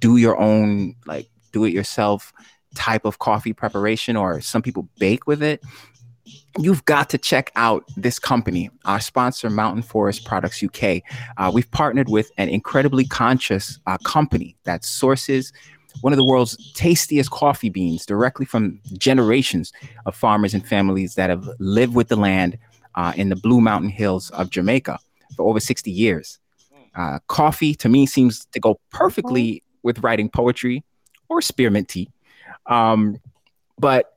[0.00, 2.32] do your own, like do it yourself
[2.74, 5.62] type of coffee preparation, or some people bake with it
[6.58, 11.02] you've got to check out this company, our sponsor, Mountain Forest Products UK.
[11.36, 15.52] Uh, we've partnered with an incredibly conscious uh, company that sources
[16.00, 19.72] one of the world's tastiest coffee beans directly from generations
[20.06, 22.58] of farmers and families that have lived with the land
[22.94, 24.98] uh, in the Blue Mountain Hills of Jamaica
[25.36, 26.38] for over 60 years.
[26.94, 30.84] Uh, coffee to me seems to go perfectly with writing poetry
[31.28, 32.08] or spearmint tea.
[32.66, 33.18] Um,
[33.78, 34.16] but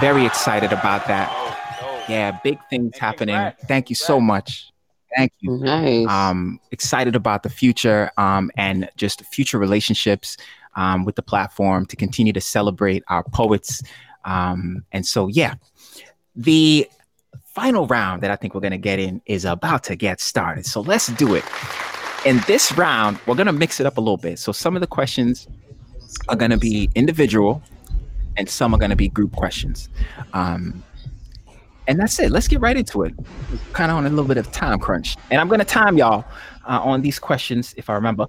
[0.00, 1.30] Very excited about that.
[1.32, 2.14] Oh, no.
[2.14, 3.52] Yeah, big things happening.
[3.66, 4.70] Thank you so much.
[5.16, 6.06] Thank you Nice.
[6.08, 10.36] um, excited about the future um, and just future relationships
[10.76, 13.82] um, with the platform to continue to celebrate our poets.
[14.24, 15.54] Um, and so, yeah,
[16.36, 16.88] the
[17.44, 20.66] final round that I think we're going to get in is about to get started.
[20.66, 21.44] So let's do it.
[22.24, 24.38] In this round, we're going to mix it up a little bit.
[24.38, 25.48] So some of the questions
[26.28, 27.62] are going to be individual
[28.36, 29.88] and some are going to be group questions.
[30.32, 30.82] Um,
[31.86, 32.30] and that's it.
[32.30, 33.14] Let's get right into it.
[33.72, 35.16] Kind of on a little bit of time crunch.
[35.30, 36.24] And I'm going to time y'all
[36.68, 38.26] uh, on these questions if I remember.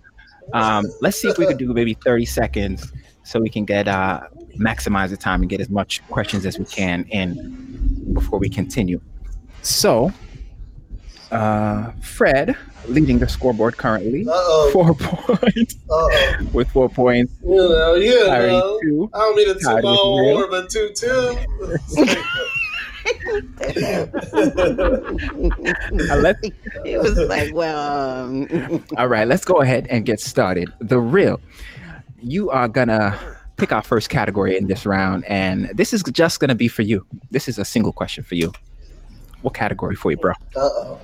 [0.54, 2.92] Um, let's see if we could do maybe 30 seconds
[3.24, 4.22] so we can get uh,
[4.58, 9.00] maximize the time and get as much questions as we can in before we continue.
[9.62, 10.12] So,
[11.32, 12.56] uh, Fred
[12.88, 14.70] leading the scoreboard currently, Uh-oh.
[14.74, 16.48] four points Uh-oh.
[16.52, 17.32] with four points.
[17.44, 18.80] You know, you know.
[18.82, 19.10] two.
[19.14, 20.36] I don't mean to toot Tied my with own Real.
[20.38, 21.38] horn, but two two.
[26.22, 26.40] Let's,
[26.86, 30.72] it was like, well, um, all right, let's go ahead and get started.
[30.80, 31.40] The real,
[32.22, 33.18] you are gonna
[33.58, 37.06] pick our first category in this round, and this is just gonna be for you.
[37.32, 38.52] This is a single question for you.
[39.42, 40.34] What category for you, bro?
[40.56, 41.00] Uh-oh.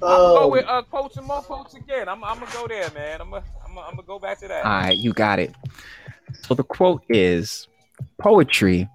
[0.00, 2.08] I'll go Um, with uh, quotes and more quotes again.
[2.08, 3.20] I'm, I'm gonna go there, man.
[3.20, 4.64] I'm gonna, I'm gonna, I'm gonna go back to that.
[4.64, 5.54] All right, you got it.
[6.42, 7.66] So the quote is
[8.18, 8.88] poetry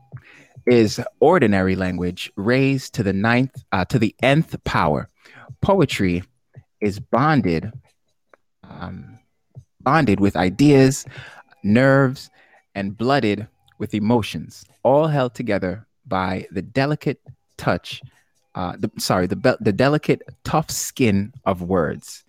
[0.66, 5.10] is ordinary language raised to the ninth uh, to the nth power.
[5.62, 6.24] Poetry
[6.82, 7.72] is bonded,
[8.64, 9.20] um,
[9.82, 11.06] bonded with ideas,
[11.64, 12.30] nerves,
[12.76, 17.22] and blooded with emotions, all held together by the delicate
[17.58, 18.02] touch.
[18.56, 22.24] Uh, the, sorry, the be- the delicate, tough skin of words.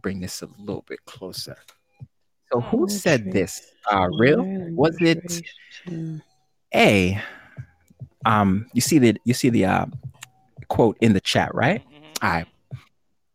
[0.00, 1.56] Bring this a little bit closer.
[2.52, 3.72] So, who said this?
[3.90, 4.44] Uh, real?
[4.74, 5.42] Was it
[6.74, 7.20] A?
[8.24, 9.86] Um, you see the you see the uh,
[10.68, 11.82] quote in the chat, right?
[11.88, 12.22] Mhm.
[12.22, 12.46] All right.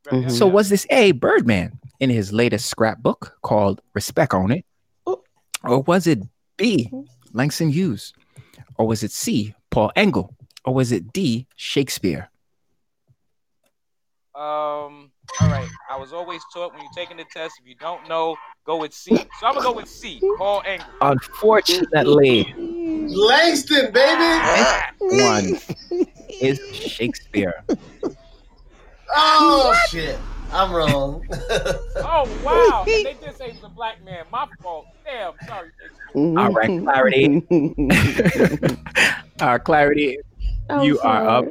[0.08, 0.32] Mhm.
[0.32, 4.66] So was this A Birdman in his latest scrapbook called Respect on It?
[5.64, 6.20] Or was it
[6.56, 6.90] B
[7.34, 8.14] Langston Hughes?
[8.78, 10.34] Or was it C Paul Engle?
[10.64, 12.30] Or was it D Shakespeare?
[14.36, 15.12] Um.
[15.42, 15.68] All right.
[15.90, 18.36] I was always taught when you're taking the test, if you don't know,
[18.66, 19.10] go with C.
[19.40, 20.22] So I'm gonna go with C.
[20.38, 20.88] Paul Engle.
[21.02, 22.54] Unfortunately,
[23.10, 24.40] Langston, baby.
[25.24, 25.58] one
[26.42, 27.54] is Shakespeare.
[29.16, 30.18] Oh shit,
[30.52, 31.28] I'm wrong.
[32.00, 32.86] Oh wow!
[32.88, 34.26] And they did say he's a black man.
[34.32, 34.86] My fault.
[35.04, 35.34] Damn.
[35.48, 35.70] Sorry.
[36.16, 37.44] All right, Klarity.
[39.42, 40.16] uh, Klarity,
[40.70, 41.46] I'm You are up.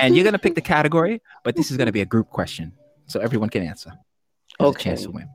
[0.00, 2.72] and you're gonna pick the category, but this is gonna be a group question,
[3.06, 3.90] so everyone can answer.
[4.58, 4.82] There's a Okay.
[4.90, 5.28] chance to win.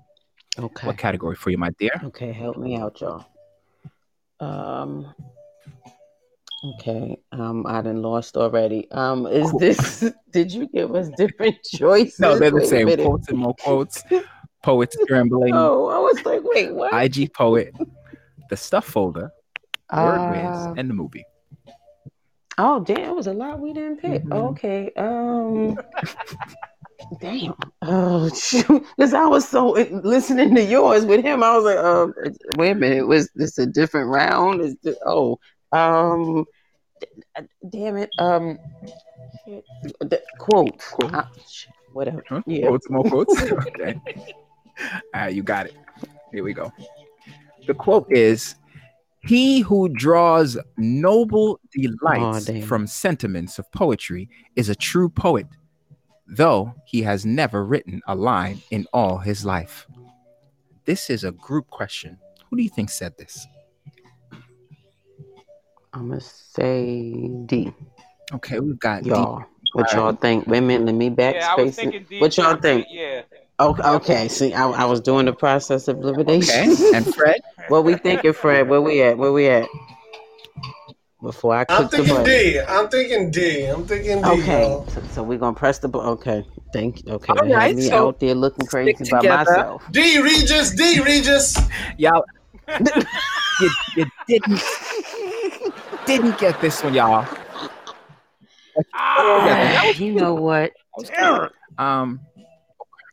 [0.59, 0.87] Okay.
[0.87, 1.91] What category for you, my dear?
[2.05, 3.25] Okay, help me out, y'all.
[4.39, 5.13] Um.
[6.63, 7.17] Okay.
[7.31, 8.89] Um, I done lost already.
[8.91, 9.59] Um, is Cool.
[9.59, 10.11] this?
[10.31, 12.19] Did you give us different choices?
[12.19, 12.97] No, they're the Wait same.
[12.97, 14.03] Quotes and more quotes.
[14.63, 15.53] Poets scrambling.
[15.53, 16.91] Oh, I was like, wait, what?
[16.93, 17.73] IG poet.
[18.49, 19.31] The stuff folder.
[19.93, 21.23] Word Uh, whiz and the movie.
[22.57, 24.23] Oh, damn, it was a lot we didn't pick.
[24.23, 24.33] Mhm.
[24.49, 24.91] Okay.
[24.97, 25.77] Um.
[27.21, 27.53] damn.
[27.83, 28.83] Oh shoot!
[28.97, 29.69] Because I was so
[30.03, 31.43] listening to yours with him.
[31.43, 32.13] I was like, um,
[32.57, 33.07] wait a minute.
[33.07, 34.61] Was this a different round?
[34.61, 35.39] Is this, oh,
[35.71, 36.45] um,
[36.99, 38.09] d- damn it.
[38.19, 38.57] Um,
[39.99, 40.77] the quote.
[40.79, 41.13] Quote.
[41.13, 41.25] Uh,
[41.93, 42.23] whatever.
[42.27, 42.41] Huh?
[42.45, 42.67] Yeah.
[42.67, 43.41] Quotes, more quotes.
[43.51, 43.99] okay.
[45.13, 45.75] All right, you got it.
[46.31, 46.71] Here we go.
[47.65, 48.55] The quote is
[49.21, 52.61] He who draws noble delights Aw, damn.
[52.61, 55.47] from sentiments of poetry is a true poet,
[56.27, 59.87] though he has never written a line in all his life.
[60.85, 62.17] This is a group question.
[62.49, 63.45] Who do you think said this?
[65.93, 67.71] I'm gonna say D.
[68.33, 69.09] Okay, we've got D.
[69.09, 69.43] Y'all.
[69.73, 70.47] What y'all think?
[70.47, 70.85] Wait a minute.
[70.85, 71.33] Let me backspace.
[71.33, 72.19] Yeah, I was thinking D.
[72.19, 72.61] What y'all too.
[72.61, 72.87] think?
[72.89, 73.21] Yeah.
[73.59, 74.27] Okay, okay.
[74.27, 76.71] See, I, I was doing the process of elimination.
[76.71, 77.37] Okay, and Fred?
[77.69, 78.69] what we thinking, Fred?
[78.69, 79.17] Where we at?
[79.17, 79.67] Where we at?
[81.21, 82.31] Before I click I'm click the thinking button.
[82.31, 82.59] D.
[82.59, 83.65] I'm thinking D.
[83.65, 84.27] I'm thinking D.
[84.27, 84.87] Okay, y'all.
[84.87, 86.09] so, so we're gonna press the button.
[86.09, 87.13] Okay, thank you.
[87.13, 89.51] Okay, All I me so out there looking crazy stick by together.
[89.51, 89.83] myself.
[89.91, 90.21] D.
[90.21, 90.75] Regis.
[90.75, 91.01] D.
[91.01, 91.57] Regis.
[91.97, 92.23] Y'all,
[92.79, 94.61] you, you didn't
[96.07, 97.27] didn't get this one, y'all.
[98.93, 100.71] Ah, you know what?
[101.77, 102.21] Um,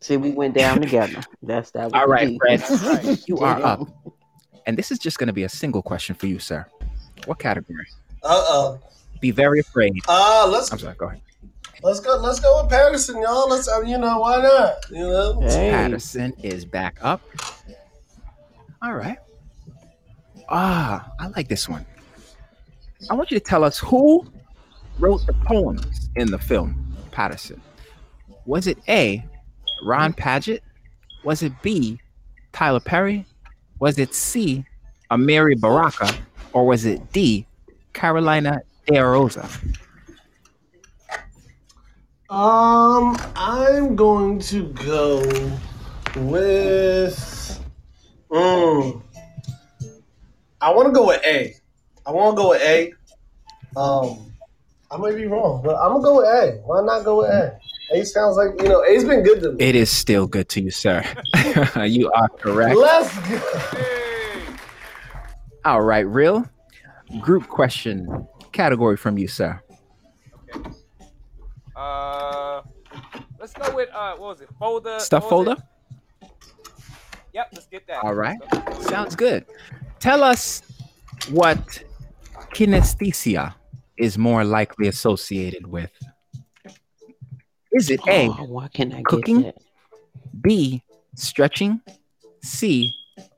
[0.01, 1.23] See, we went down together.
[1.43, 1.95] That's that.
[1.95, 2.77] All right, All the right, D.
[2.77, 3.21] Fred.
[3.27, 3.89] You are up.
[4.67, 6.67] and this is just going to be a single question for you, sir.
[7.27, 7.87] What category?
[8.23, 8.81] Uh oh.
[9.21, 9.99] Be very afraid.
[10.07, 10.95] Uh, let's I'm sorry.
[10.97, 11.23] Go ahead.
[11.83, 12.17] let's go.
[12.17, 13.49] Let's go with Paterson, y'all.
[13.49, 13.67] Let's.
[13.67, 14.91] Uh, you know why not?
[14.91, 15.41] You know.
[15.41, 15.71] Hey.
[15.71, 17.23] Paterson is back up.
[18.83, 19.17] All right.
[20.51, 21.87] Ah, I like this one.
[23.11, 24.27] I want you to tell us who
[24.99, 27.61] wrote the poems in the film Paterson.
[28.47, 29.25] Was it A,
[29.83, 30.61] Ron Padgett?
[31.25, 32.01] Was it B,
[32.53, 33.27] Tyler Perry?
[33.79, 34.65] Was it C,
[35.11, 36.11] Amiri Baraka?
[36.53, 37.47] Or was it D,
[37.93, 39.49] Carolina De Rosa?
[42.31, 45.21] Um, I'm going to go
[46.17, 47.61] with.
[48.31, 49.03] Mm,
[50.61, 51.55] I want to go with A.
[52.07, 52.93] I want to go with A.
[53.77, 54.33] Um,
[54.91, 56.61] I might be wrong, but I'm gonna go with A.
[56.65, 57.59] Why not go with A?
[57.93, 59.65] A sounds like you know A's been good to me.
[59.65, 61.05] It is still good to you, sir.
[61.87, 62.77] you are correct.
[62.77, 64.57] Let's go.
[65.65, 66.49] All right, real
[67.21, 69.61] group question category from you, sir.
[71.75, 72.63] Uh,
[73.41, 74.49] let's go with uh, what was it?
[74.59, 75.01] Folder.
[75.01, 75.57] Stuff folder.
[76.23, 76.29] it?
[77.33, 78.05] Yep, let's get that.
[78.05, 78.39] All right.
[78.45, 78.83] Stuff.
[78.85, 79.45] Sounds good.
[79.99, 80.63] Tell us
[81.31, 81.83] what
[82.53, 83.55] kinesthesia
[83.97, 85.91] is more likely associated with.
[87.73, 89.53] Is it A, Oh, can't I Cooking?
[90.41, 90.83] B,
[91.15, 91.81] stretching,
[92.43, 92.93] C,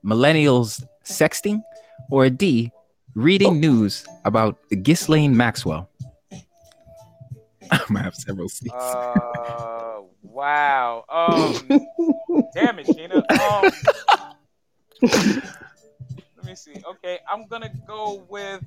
[0.04, 1.62] millennials sexting,
[2.10, 2.70] or D,
[3.14, 5.88] reading news about Ghislaine Maxwell?
[7.70, 8.74] I'm gonna have several seats.
[8.74, 11.04] Uh, wow.
[11.08, 11.86] Um,
[12.54, 13.24] damn it, Gina.
[15.02, 15.42] Um,
[16.36, 16.72] let me see.
[16.88, 18.62] Okay, I'm gonna go with.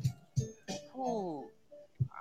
[0.98, 1.46] Ooh,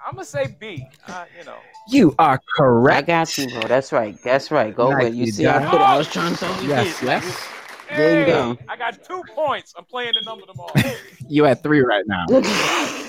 [0.07, 0.86] I'm gonna say B.
[1.07, 1.59] Uh, you know.
[1.90, 2.97] You are correct.
[2.99, 3.62] I got you, bro.
[3.62, 4.16] That's right.
[4.23, 4.74] That's right.
[4.74, 5.24] Go Nice, with you.
[5.27, 5.81] you See, I put.
[5.81, 6.69] I was trying to tell you.
[6.69, 7.03] Yes, this.
[7.03, 7.49] yes.
[7.97, 8.59] There you go.
[8.69, 9.74] I got two points.
[9.77, 10.73] I'm playing the number tomorrow.
[11.31, 12.24] You at three right now.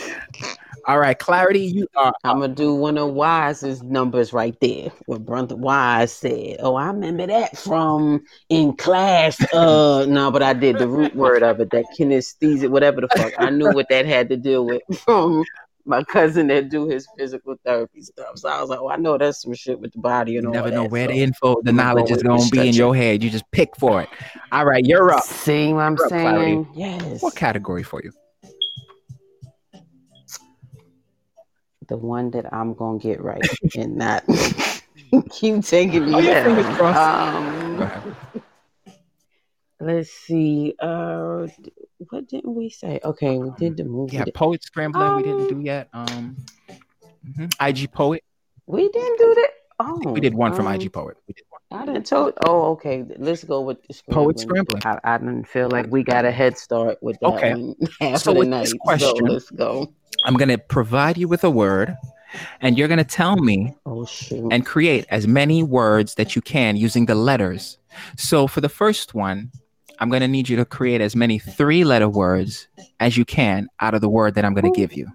[0.90, 1.60] All right, clarity.
[1.60, 4.92] You are I'm gonna do one of Wyze's numbers right there.
[5.06, 6.58] What Brother Wise said.
[6.62, 9.38] Oh, I remember that from in class.
[9.54, 11.70] Uh, no, but I did the root word of it.
[11.72, 13.34] That kinesthesia, whatever the fuck.
[13.38, 15.44] I knew what that had to deal with from
[15.86, 18.38] my cousin that do his physical therapy stuff.
[18.38, 20.50] So I was like, oh, I know that's some shit with the body and you
[20.50, 21.14] all never know that, where so.
[21.14, 23.24] the info, the knowledge is going to be in your head.
[23.24, 24.10] You just pick for it.
[24.52, 25.24] All right, you're up.
[25.24, 26.40] See what I'm You're up, Klarity.
[26.40, 26.68] saying?
[26.74, 27.22] Yes.
[27.22, 28.12] What category for you?
[31.90, 33.42] The one that I'm gonna get right
[33.76, 34.24] and not
[35.32, 37.90] keep taking me Oh, down.
[37.92, 38.16] Um.
[39.82, 40.76] Let's see.
[40.80, 41.48] Uh,
[42.10, 43.00] what didn't we say?
[43.04, 44.18] Okay, we did the movie.
[44.18, 45.16] Yeah, poet scrambling.
[45.16, 45.88] we didn't Um, do yet.
[45.94, 46.38] Um,
[47.26, 47.54] mhm.
[47.70, 48.24] IG poet.
[48.68, 49.50] We didn't do that.
[49.80, 51.16] Oh, We did one from um, IG poet.
[51.28, 51.62] We did one.
[51.82, 52.34] I didn't told.
[52.46, 53.06] Oh, okay.
[53.18, 53.78] Let's go with
[54.12, 54.82] Poet scrambling.
[54.84, 57.54] I, I didn't feel like we got a head start with that Okay.
[57.54, 58.62] one half So of the night.
[58.64, 59.94] this So question- let's go.
[60.26, 61.96] I'm gonna provide you with a word,
[62.62, 64.06] and you're gonna tell me Oh
[64.52, 67.78] and create as many words that you can using the letters.
[68.18, 69.52] So for the first one,
[70.00, 72.68] I'm going to need you to create as many three letter words
[73.00, 75.08] as you can out of the word that I'm going to give you.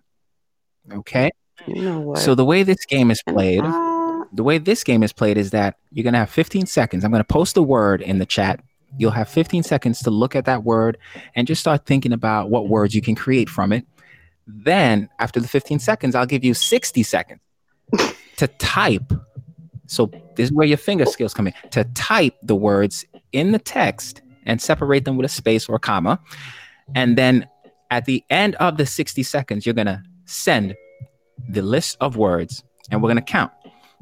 [0.92, 1.30] Okay?
[1.66, 2.18] you know what?
[2.18, 5.50] So the way this game is played, I- the way this game is played is
[5.52, 7.04] that you're going to have 15 seconds.
[7.04, 8.60] I'm going to post a word in the chat.
[8.98, 10.98] You'll have 15 seconds to look at that word
[11.34, 13.86] and just start thinking about what words you can create from it.
[14.46, 17.40] Then, after the 15 seconds, I'll give you 60 seconds
[18.36, 19.12] to type.
[19.86, 23.58] So, this is where your finger skills come in to type the words in the
[23.58, 26.20] text and separate them with a space or a comma.
[26.94, 27.48] And then
[27.90, 30.74] at the end of the 60 seconds, you're going to send
[31.48, 33.52] the list of words and we're going to count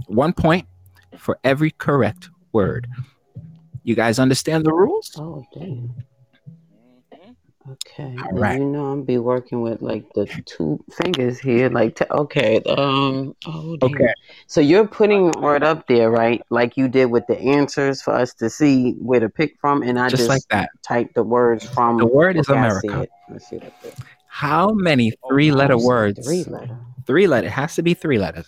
[0.06, 0.66] one point
[1.16, 2.88] for every correct word.
[3.84, 5.12] You guys understand the rules?
[5.18, 5.94] oh damn.
[7.70, 8.02] Okay.
[8.02, 8.58] All and right.
[8.58, 11.68] You know I'm be working with like the two fingers here.
[11.68, 12.60] Like to, okay.
[12.62, 13.36] Um.
[13.46, 13.78] Oh.
[13.80, 14.12] Okay.
[14.48, 16.42] So you're putting the word up there, right?
[16.50, 19.98] Like you did with the answers for us to see where to pick from, and
[19.98, 20.70] I Just just, like that.
[20.82, 21.98] type the words from.
[21.98, 22.88] The word is okay, I America.
[22.88, 23.10] see it.
[23.32, 23.92] I see it up there.
[24.26, 26.26] How many three-letter I see words?
[26.26, 26.78] Three letter.
[27.06, 27.46] Three letter.
[27.46, 28.46] It has to be three letters.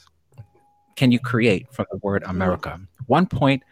[0.97, 2.81] Can you create from the word America?
[3.07, 3.63] One point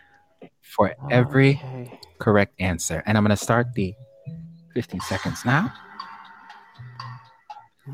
[0.61, 1.99] for every Okay.
[2.19, 3.03] correct answer.
[3.07, 3.95] And I'm going to start the
[4.75, 5.73] 15 seconds now.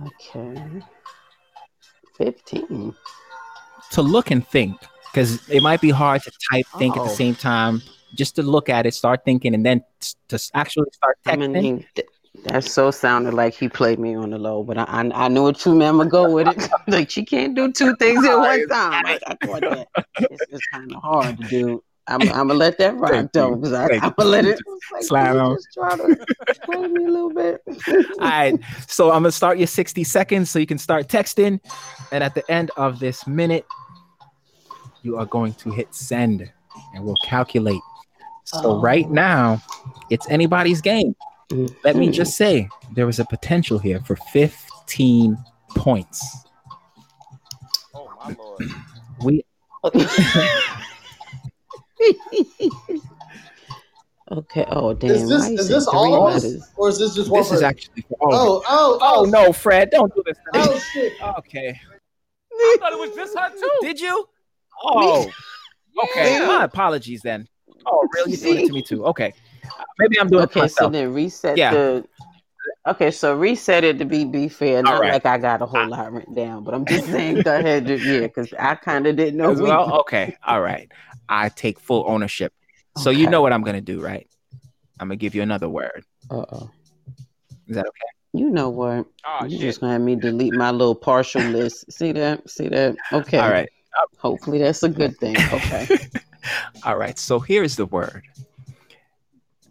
[0.06, 0.82] Okay.
[2.16, 2.94] Fifteen.
[3.92, 4.76] To look and think,
[5.10, 7.14] because it might be hard to type, think at the Oh.
[7.14, 7.82] same time.
[8.14, 9.84] Just to look at it, start thinking, and then
[10.28, 11.52] to actually start I texting.
[11.62, 11.86] mean,
[12.44, 15.42] that so sounded like he played me on the low, but I I, I knew
[15.42, 15.94] what you meant.
[15.94, 16.70] I'ma go with it.
[16.88, 19.06] like she can't do two things at one time.
[19.06, 19.88] I, I caught that.
[20.20, 21.82] It's, it's kind of hard to do.
[22.09, 24.59] I'm, I'm gonna let that rock Thank though, because I'm Thank gonna let it
[24.93, 25.56] like, Slide on.
[25.56, 26.26] just try to
[26.64, 27.62] play me a little bit.
[27.89, 28.59] All right.
[28.86, 31.60] So I'm gonna start your 60 seconds so you can start texting.
[32.10, 33.66] And at the end of this minute,
[35.02, 36.51] you are going to hit send
[36.94, 37.80] and we'll calculate.
[38.44, 38.80] So Oh.
[38.80, 39.60] right now,
[40.10, 41.14] it's anybody's game.
[41.85, 42.64] Let me just mm-hmm.
[42.66, 45.36] say there was a potential here for 15
[45.76, 46.47] points.
[47.94, 48.64] Oh my lord.
[49.22, 49.44] We
[54.32, 54.64] okay.
[54.68, 55.10] Oh damn.
[55.10, 56.70] Is this is this all of us, letters?
[56.76, 57.40] or is this just one?
[57.40, 60.36] this is actually for all of Oh, oh, Oh oh, no, Fred, don't do this.
[60.36, 60.64] to me.
[60.66, 61.12] oh shit!
[61.38, 61.80] Okay.
[62.52, 63.70] I thought it was just her too.
[63.82, 64.28] Did you?
[64.84, 65.26] Oh,
[66.04, 66.32] okay.
[66.38, 66.46] Yeah.
[66.46, 67.46] My apologies then.
[67.86, 68.32] Oh, really?
[68.32, 69.04] You're doing it to me too.
[69.06, 69.32] Okay.
[69.98, 71.72] Maybe I'm doing it to Okay, so then reset Yeah.
[71.72, 72.04] the.
[72.89, 74.82] Okay, so reset it to be be fair.
[74.82, 75.12] Not right.
[75.12, 77.86] like I got a whole lot written down, but I'm just saying go ahead.
[77.86, 79.52] to- Yeah, because I kind of didn't know.
[79.52, 80.01] Well?
[80.01, 80.36] Okay.
[80.47, 80.90] All right.
[81.28, 82.52] I take full ownership.
[82.97, 84.27] So you know what I'm gonna do, right?
[84.98, 86.05] I'm gonna give you another word.
[86.31, 86.70] Uh-oh.
[87.69, 88.01] Is that okay?
[88.32, 89.06] You know what?
[89.27, 89.60] Oh you shit.
[89.60, 91.93] just gonna have me delete my little partial list.
[91.93, 92.48] See that?
[92.48, 92.97] See that?
[93.12, 93.39] Okay.
[93.39, 93.69] All right.
[94.19, 95.36] Hopefully that's a good thing.
[95.52, 95.98] Okay.
[96.85, 97.19] All right.
[97.19, 98.23] So here's the word.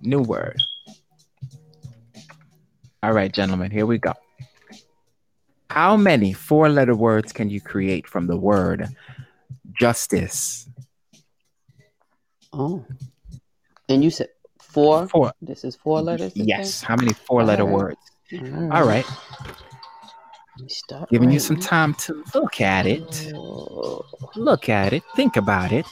[0.01, 0.61] New word.
[3.07, 4.11] All right, gentlemen, here we go.
[5.69, 8.89] How many four letter words can you create from the word
[9.79, 10.67] justice?
[12.51, 12.83] oh.
[13.87, 14.27] And you said
[14.61, 15.07] four.
[15.07, 15.31] Four.
[15.41, 16.33] This is four letters.
[16.35, 16.81] Yes.
[16.81, 17.73] How many four letter right.
[17.73, 17.99] words?
[18.73, 19.05] All right.
[20.57, 23.31] Let me start Giving you some time to look at it.
[23.33, 24.03] Oh,
[24.35, 25.03] Look at it.
[25.15, 25.85] Think about it.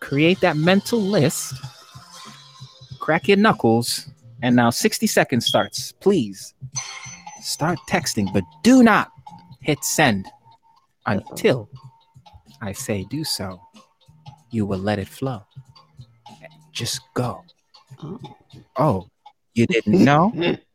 [0.00, 1.54] Create that mental list.
[2.98, 4.10] Crack your knuckles.
[4.42, 5.92] And now 60 seconds starts.
[5.92, 6.54] Please
[7.40, 9.10] start texting, but do not
[9.60, 10.26] hit send
[11.06, 11.68] until
[12.60, 13.60] I say do so.
[14.50, 15.42] You will let it flow.
[16.72, 17.42] Just go.
[18.02, 18.20] Oh.
[18.76, 19.08] Oh,
[19.54, 20.30] you didn't know?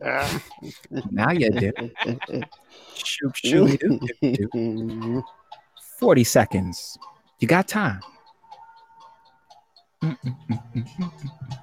[1.11, 1.71] now you do.
[2.95, 5.23] Shoop, shoop, doo, doo.
[5.99, 6.97] 40 seconds.
[7.39, 8.01] You got time.
[10.03, 10.17] Mm,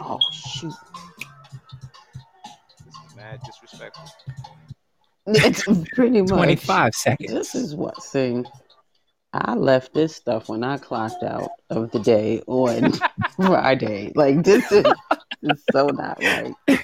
[0.00, 0.72] oh shoot!
[2.84, 4.10] This is mad disrespectful.
[5.26, 5.64] It's
[5.94, 7.32] pretty much 25 seconds.
[7.32, 8.44] This is what see.
[9.32, 12.92] I left this stuff when I clocked out of the day on
[13.36, 14.12] Friday.
[14.14, 14.84] Like this is,
[15.42, 16.54] is so not right.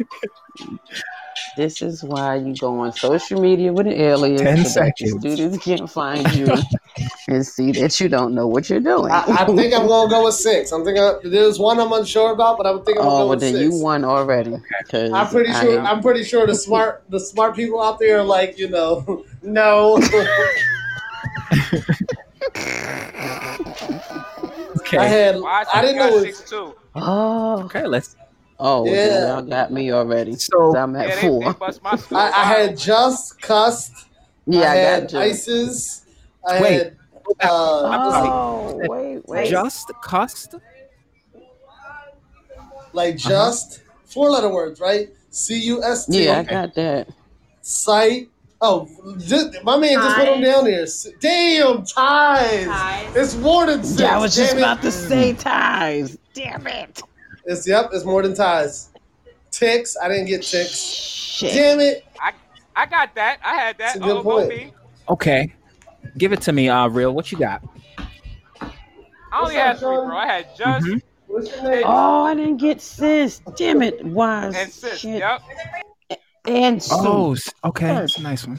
[1.57, 5.07] This is why you go on social media with an alias 10 so that the
[5.07, 5.21] seconds.
[5.21, 6.49] students can't find you
[7.29, 9.11] and see that you don't know what you're doing.
[9.11, 10.73] I, I think I'm gonna go with six.
[10.73, 13.41] I'm thinking there's one I'm unsure about, but I'm thinking I'm gonna oh, go with
[13.41, 13.65] then six.
[13.65, 14.57] you won already.
[14.93, 15.79] I'm pretty I sure.
[15.81, 19.25] am- I'm pretty sure the smart, the smart people out there are like, you know,
[19.43, 19.99] no.
[24.81, 24.99] Okay.
[24.99, 25.41] I had.
[25.41, 26.03] Why I didn't know.
[26.05, 26.75] got It was, six two?
[26.95, 28.17] oh, okay, let's.
[28.61, 28.93] Oh, Yeah.
[29.09, 30.35] then y'all got me already.
[30.37, 31.53] So- So I'm at Yeah, four.
[31.53, 31.81] they bust.
[32.13, 33.93] I, I had just cussed.
[34.47, 35.19] yeah, I I, had got you.
[35.21, 36.03] ISIS.
[36.47, 36.73] I Wait.
[36.79, 36.97] had.
[37.41, 39.49] Uh, Oh, wait, wait.
[39.51, 40.55] Just cussed?
[42.93, 45.09] like just four letter words, right?
[45.31, 46.25] C U S T.
[46.25, 47.09] yeah, I got that.
[47.63, 48.29] Site.
[48.63, 48.89] Oh,
[49.19, 50.85] just, my man just put them down there.
[51.21, 52.67] Damn, ties.
[52.67, 53.17] Ties.
[53.17, 54.01] It's more than six.
[54.01, 54.63] Yeah, I was just damn it.
[54.63, 56.19] about to say ties.
[56.35, 57.01] Damn it.
[57.45, 57.91] It's yep.
[57.93, 58.91] It's more than ties.
[59.51, 59.97] Ticks.
[60.03, 60.75] I didn't get ticks.
[60.77, 61.53] Shit.
[61.55, 62.05] Damn it.
[62.21, 62.33] I
[62.77, 63.39] I got that.
[63.45, 63.95] I had that.
[63.95, 64.49] That's a good Oh, point.
[64.49, 64.73] me.
[65.09, 65.53] Okay.
[66.17, 67.13] Give it to me, uh, real.
[67.13, 67.63] What you got?
[69.33, 70.17] I only had three, bro.
[70.17, 71.03] I had just Mhm.
[71.27, 71.83] What's your name?
[71.87, 73.41] Oh, I didn't get sis.
[73.57, 74.05] Damn it.
[74.05, 74.55] Wise.
[74.57, 74.99] and sis.
[74.99, 75.19] Shit.
[75.21, 75.43] Yep.
[76.47, 76.95] And Sue.
[76.99, 77.87] Oh, okay.
[77.87, 78.59] That's a nice one.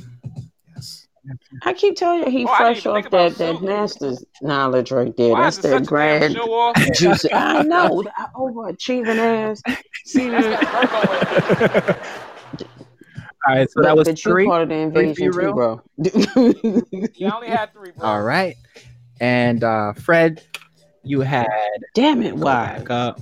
[1.24, 1.38] Yes.
[1.64, 3.66] I keep telling you, he Oh, fresh off that, that Sue.
[3.66, 5.32] master's knowledge right there.
[5.32, 7.26] Why That's is it that such a damn grand show juice.
[7.32, 8.02] I know.
[8.02, 9.62] the Overachieving ass.
[10.06, 12.68] See, that Virgo way.
[13.48, 13.70] All right.
[13.70, 14.46] So but, that was but you three.
[14.48, 15.54] part of the Three you, invasion too, real?
[15.54, 15.82] bro.
[17.16, 18.08] Yeah, I only had three, bro.
[18.08, 18.56] All right.
[19.20, 20.44] And uh, Fred,
[21.04, 21.48] you had.
[21.94, 22.78] Damn it, why?
[22.80, 23.22] back up.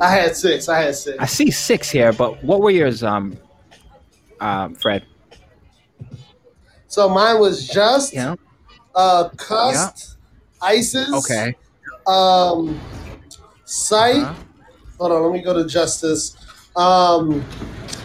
[0.00, 0.68] I had six.
[0.68, 1.16] I had six.
[1.18, 3.36] I see six here, but what were yours, um,
[4.40, 5.04] um, Fred?
[6.88, 8.36] So mine was just Yeah.
[8.94, 10.16] uh cussed,
[10.62, 11.12] ISIS.
[11.12, 11.54] Okay.
[12.06, 12.80] Um,
[13.64, 14.16] site.
[14.22, 14.34] Uh-huh.
[14.98, 15.22] Hold on.
[15.24, 16.36] Let me go to justice.
[16.76, 17.42] Um,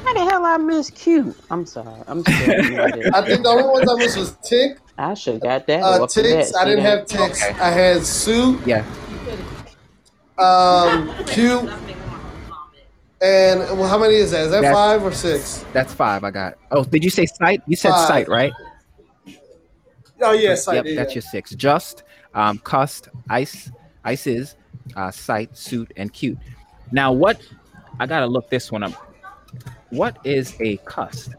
[0.03, 1.33] How the hell I miss Q?
[1.49, 2.01] I'm sorry.
[2.07, 3.09] I'm sorry.
[3.13, 5.81] I think the only ones I missed was tick, I should got that.
[5.83, 6.51] uh, ticks.
[6.51, 6.61] bat.
[6.61, 7.43] I didn't have ticks.
[7.43, 7.59] Okay.
[7.59, 8.83] I had suit, Yeah.
[10.37, 11.69] um, cute,
[13.21, 14.45] and well, how many is that?
[14.45, 15.63] Is that That's- five or six?
[15.73, 16.23] That's five.
[16.23, 16.57] I got.
[16.71, 17.61] Oh, did you say sight?
[17.67, 18.07] You said Five.
[18.07, 18.53] sight, right?
[20.21, 20.97] Oh yes, I yep, did.
[20.97, 21.51] that's your six.
[21.51, 22.03] Just,
[22.33, 23.71] um, cussed, ice,
[24.03, 24.55] ices,
[24.95, 26.37] uh, sight, suit, and cute.
[26.91, 27.41] Now, what?
[27.99, 28.93] I gotta look this one up.
[29.89, 31.31] What is a cussed?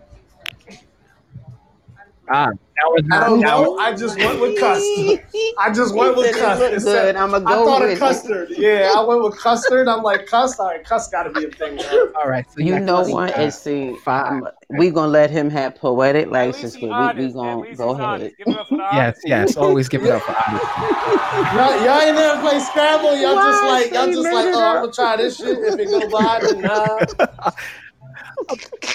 [2.29, 2.51] Ah,
[2.87, 3.27] was I not.
[3.27, 3.79] don't know.
[3.79, 5.25] I just went with custard.
[5.59, 6.61] I just went with said custard.
[6.73, 7.17] looked It said- good.
[7.17, 7.99] I'ma I go thought with of it.
[7.99, 8.49] custard.
[8.51, 9.89] Yeah, I went with custard.
[9.89, 10.61] I'm like custard.
[10.61, 11.77] All right, cust got to be a thing.
[11.77, 11.87] man.
[12.23, 12.45] all right.
[12.51, 13.31] So You know what?
[13.37, 14.33] uh, And see, five.
[14.33, 17.91] I'm- we gonna let him have poetic license, least he but we, we gonna go
[17.91, 18.33] ahead.
[18.39, 19.55] Give it up for Yes, yes.
[19.57, 20.65] Always give it up for honest.
[21.55, 23.15] Y'all, y'all ain't never play Scrabble.
[23.17, 24.63] Y'all just like y'all just like oh.
[24.65, 25.59] I'm gonna try this shit.
[25.59, 27.51] If it go by, then nah.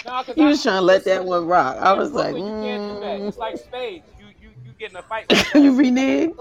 [0.05, 1.77] Nah, 'cause He I- was trying to let that one rock.
[1.79, 3.19] I in was like, Brooklyn, you can't do that.
[3.19, 4.05] mm, It's like spades.
[4.17, 5.25] You you you get in a fight.
[5.29, 6.31] With you renege.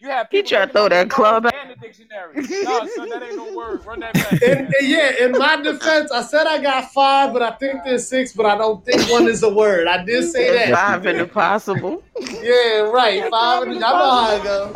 [0.00, 2.34] You have He people tried to throw that club word And the dictionary.
[2.64, 3.80] No, son, that ain't no word.
[3.84, 4.40] Run that back.
[4.42, 4.70] In, man.
[4.82, 8.46] yeah, in my defense, I said I got five, but I think there's six, but
[8.46, 9.88] I don't think one is a word.
[9.88, 10.74] I did say It's that.
[10.76, 12.02] five in the possible.
[12.40, 13.28] Yeah, right.
[13.28, 13.64] Five.
[13.64, 14.72] And, y'all know how it go.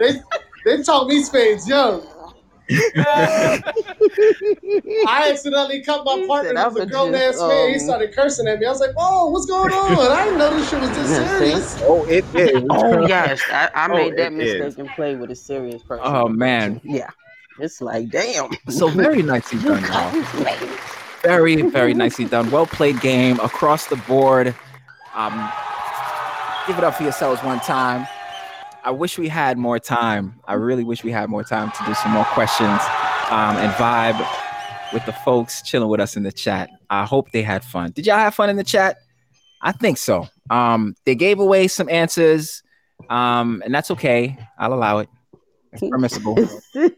[0.00, 0.20] They
[0.64, 2.04] they taught me spades young.
[5.06, 7.68] I accidentally cut my partner said, who a "I'ma grown ass just, man.
[7.68, 8.66] He um, started cursing at me.
[8.66, 10.12] I was like, "Whoa, what's going on?
[10.12, 11.38] I didn't know this shit was this Yeah, see?
[11.38, 12.62] serious." Oh, it is.
[12.70, 14.54] Oh yes, I, I Oh, made that it is.
[14.54, 16.04] mistake and played with a serious person.
[16.06, 16.80] Oh man.
[16.84, 17.10] Yeah,
[17.58, 18.56] it's like damn.
[18.68, 20.10] So very nicely done, y'all.
[21.22, 22.50] Very, very nicely done.
[22.50, 24.54] Well played game across the board.
[25.14, 25.52] Um,
[26.66, 28.06] give it up for yourselves one time.
[28.84, 30.40] I wish we had more time.
[30.46, 32.80] I really wish we had more time to do some more questions
[33.30, 34.18] um, and vibe
[34.92, 36.68] with the folks chilling with us in the chat.
[36.90, 37.92] I hope they had fun.
[37.92, 38.96] Did y'all have fun in the chat?
[39.60, 40.26] I think so.
[40.50, 42.62] Um, they gave away some answers,
[43.08, 44.36] um, and that's okay.
[44.58, 45.08] I'll allow it.
[45.72, 46.36] It's permissible.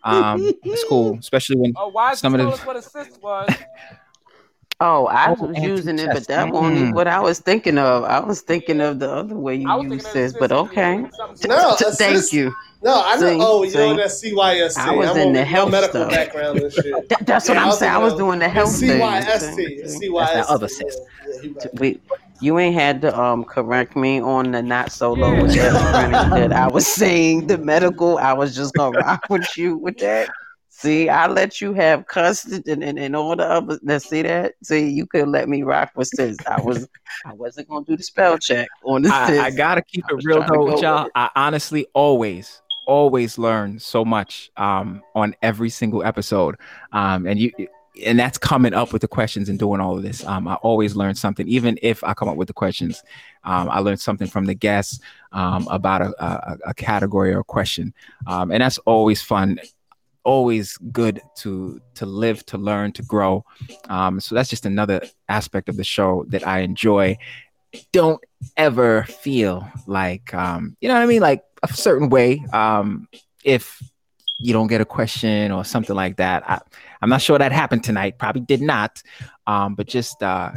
[0.05, 2.83] Um, it's cool, especially when Oh, why Some Some of tell the- us what a
[2.83, 3.49] cyst was?
[4.81, 6.95] Oh, I Oh, was using it, but that wasn't Mm.
[6.95, 8.05] what I was thinking of.
[8.05, 10.53] I was thinking of the other way you I use thinking of the this, but
[10.53, 10.97] okay.
[10.97, 12.55] being something No, T- a Thank you.
[12.83, 13.31] No, I know.
[13.31, 13.97] See, oh, you know see.
[13.97, 14.79] that's CYST.
[14.79, 16.11] I was I'm in the my health medical stuff.
[16.11, 17.09] background and shit.
[17.09, 17.93] That- that's what Yeah, I I'm saying.
[17.93, 19.01] I was doing the It's health thing.
[19.01, 19.55] CYST.
[19.55, 20.19] See, CYST.
[20.19, 20.99] That's that other Yeah, cyst.
[21.63, 21.67] yeah.
[21.81, 22.01] We,
[22.41, 25.71] you ain't had to um correct me on the not so low Yeah.
[25.71, 28.19] that, that I was saying the medical.
[28.19, 30.29] I was just gonna rock with you with that.
[30.85, 33.79] See, I let you have custody and, and, and all the others.
[33.83, 34.53] Now, see that?
[34.63, 36.37] See, you could let me rock with this.
[36.47, 36.87] I was
[37.25, 39.47] I wasn't gonna do the spell check on the I.
[39.47, 41.05] I gotta keep it real though, with y'all.
[41.05, 41.13] with.
[41.15, 46.57] I honestly always, always learn so much um, on every single episode,
[46.93, 47.51] um, and you,
[48.05, 50.23] and that's coming up with the questions and doing all of this.
[50.27, 53.03] Um, I always learn something, even if I come up with the questions.
[53.45, 55.01] Um, I learned something from the guests
[55.33, 57.95] um, about a, a, a category or a question,
[58.27, 59.59] um, and that's always fun.
[60.25, 63.45] Always good to to live, to learn, to grow.
[63.89, 67.19] Um, so that's just another aspect of the show that I enjoy.
[67.93, 68.23] Don't
[68.57, 71.23] ever feel like um you know what i mean?
[71.23, 73.09] Like a certain way um
[73.45, 73.83] if
[74.39, 76.49] you don't get a question or something like that.
[76.49, 76.61] I,
[77.03, 78.19] i'm not sure that happened tonight.
[78.19, 79.03] Probably did not.
[79.47, 80.53] Um but just uh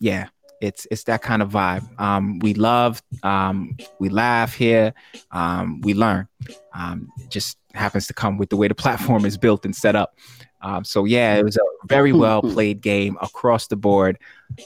[0.00, 0.28] yeah
[0.60, 1.84] it's it's that kind of vibe.
[2.00, 4.94] Um we love um we laugh here.
[5.30, 6.28] Um we learn.
[6.72, 10.16] Um just happens to come with the way the platform is built and set up
[10.62, 14.18] um so yeah it was a very well played game across the board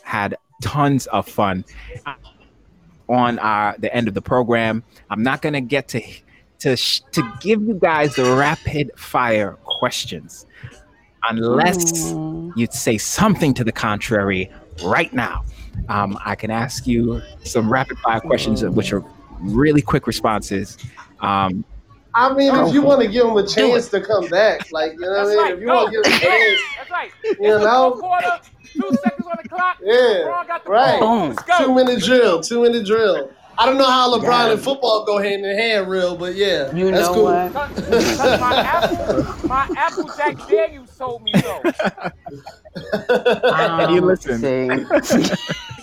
[0.04, 1.64] had tons of fun
[3.08, 4.84] on our the end of the program.
[5.10, 6.00] I'm not gonna get to
[6.60, 10.46] to to give you guys the rapid fire questions
[11.28, 12.52] unless Mm.
[12.56, 14.50] you'd say something to the contrary
[14.84, 15.44] right now.
[15.88, 19.04] Um, I can ask you some rapid fire questions, which are
[19.40, 20.78] really quick responses.
[21.20, 21.64] Um,
[22.14, 25.00] I mean, if you want to give him a chance to come back, like you
[25.00, 25.54] know what I mean, right.
[25.54, 27.10] if you want to give him a chance, That's right.
[27.22, 27.92] You It's know?
[28.00, 29.76] quarter, two seconds on the clock.
[29.82, 31.00] Yeah, got the right.
[31.00, 31.20] ball.
[31.28, 31.36] Boom.
[31.36, 31.66] Let's go.
[31.66, 33.30] two minute drill, two minute drill.
[33.58, 34.52] I don't know how LeBron Yeah.
[34.52, 37.24] and football go hand in hand, real, but yeah, You that's know cool.
[37.24, 37.52] what?
[37.52, 41.60] Cause, 'cause my apple, my apple Jack Dare you sold me though.
[42.92, 44.40] And you Um, listen.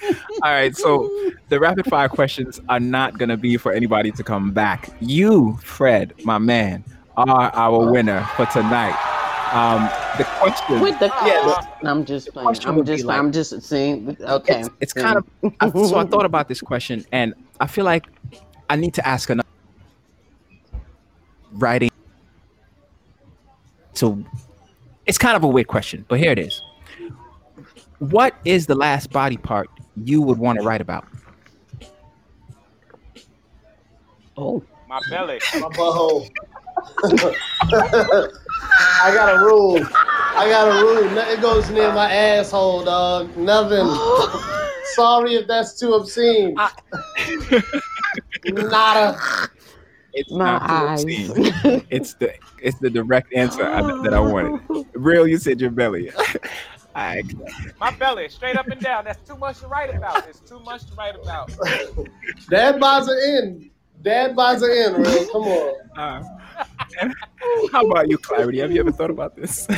[0.00, 0.14] see.
[0.42, 1.10] all right, so
[1.48, 4.90] the rapid fire questions are not going to be for anybody to come back.
[5.00, 6.84] You, Fred, my man,
[7.16, 8.96] are our winner for tonight.
[9.52, 12.48] Um, the question, With the Yeah, I'm just playing.
[12.48, 14.60] I'm just like- I'm just saying okay.
[14.60, 15.24] it's, it's kind of
[15.60, 18.06] I, so I thought about this question, and I feel like
[18.68, 19.48] I need to ask another
[21.52, 21.90] writing.
[23.94, 24.22] So
[25.06, 26.60] it's kind of a weird question, but here it is.
[27.98, 29.70] What is the last body part
[30.04, 31.06] you would want to write about?
[34.36, 35.38] Oh, My belly.
[35.54, 36.28] My butthole.
[37.02, 39.78] I got a rule.
[39.94, 41.10] I got a rule.
[41.14, 43.34] Nothing goes near my asshole, dog.
[43.36, 43.86] Nothing.
[44.94, 46.54] Sorry if that's too obscene.
[48.44, 49.18] Nada.
[50.12, 51.04] It's my not too eyes.
[51.04, 51.86] obscene.
[51.90, 52.32] It's the
[52.62, 54.86] it's the direct answer I, that I wanted.
[54.94, 56.10] Real, you said your belly.
[56.96, 57.22] I,
[57.78, 59.04] My belly, straight up and down.
[59.04, 60.26] That's too much to write about.
[60.28, 61.52] It's too much to write about.
[62.50, 63.70] Dad buys an in.
[64.00, 65.26] Dad buys an in, real.
[65.26, 65.74] Come on.
[65.98, 66.24] uh,
[67.70, 68.62] how about you, Klarity?
[68.62, 69.68] Have you ever thought about this?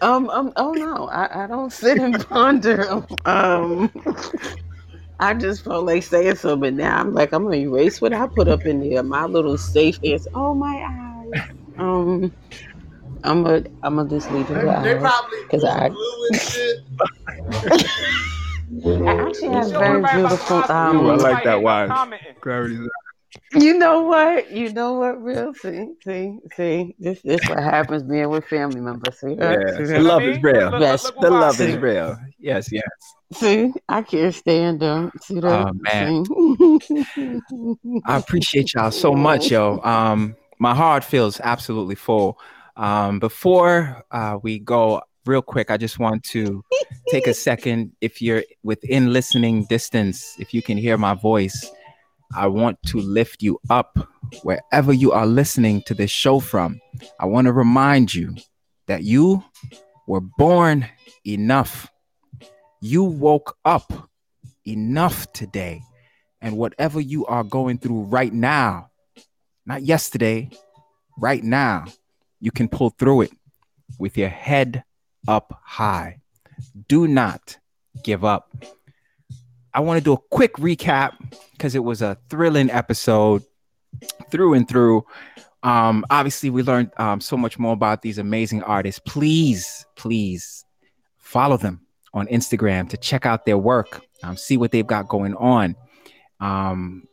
[0.00, 3.04] Um, um, oh no, I, I don't sit and ponder.
[3.26, 3.92] Um,
[5.20, 6.76] I just felt like saying something.
[6.76, 9.02] Now I'm like, I'm gonna erase what I put up in there.
[9.02, 11.50] My little safe is, oh my eyes.
[11.78, 12.32] Um,
[13.26, 15.00] I'm gonna, I'm gonna just leave it They, at they eyes.
[15.00, 16.78] probably 'Cause I- blue and shit.
[19.06, 20.60] I actually have Don't very about beautiful.
[20.62, 20.70] Oscars.
[20.70, 21.88] Um, Ooh, I like that ain't no wine.
[21.88, 22.88] commenting.
[23.52, 24.50] You know what?
[24.50, 25.22] You know what?
[25.22, 26.94] Real see, see, see.
[26.98, 29.18] This this what happens being with family members.
[29.20, 29.60] See, that?
[29.60, 30.02] Yeah, see, the that?
[30.02, 30.54] love is real.
[30.54, 32.16] Look, look, Yes, The love is real.
[32.38, 32.82] Yes, yes.
[33.32, 35.12] see, I can't stand them.
[35.22, 35.68] See that?
[35.68, 36.24] Oh, man.
[37.14, 38.00] See?
[38.06, 39.80] I appreciate y'all so much, yo.
[39.82, 42.38] Um, my heart feels absolutely full.
[42.76, 46.62] Um, before uh, we go, real quick, I just want to
[47.08, 47.92] take a second.
[48.00, 51.70] If you're within listening distance, if you can hear my voice,
[52.34, 53.98] I want to lift you up
[54.42, 56.80] wherever you are listening to this show from.
[57.20, 58.34] I want to remind you
[58.86, 59.44] that you
[60.06, 60.86] were born
[61.24, 61.90] enough.
[62.80, 63.92] You woke up
[64.66, 65.82] enough today.
[66.40, 68.90] And whatever you are going through right now,
[69.64, 70.50] not yesterday,
[71.18, 71.86] right now,
[72.40, 73.30] you can pull through it
[73.98, 74.84] with your head
[75.28, 76.20] up high.
[76.88, 77.58] Do not
[78.02, 78.54] give up.
[79.74, 81.12] I want to do a quick recap
[81.52, 83.42] because it was a thrilling episode.
[84.30, 85.04] through and through.
[85.62, 89.00] Um, obviously, we learned um, so much more about these amazing artists.
[89.04, 90.64] Please, please
[91.18, 91.80] follow them
[92.14, 95.74] on Instagram to check out their work, um, see what they've got going on.
[96.40, 97.04] Um,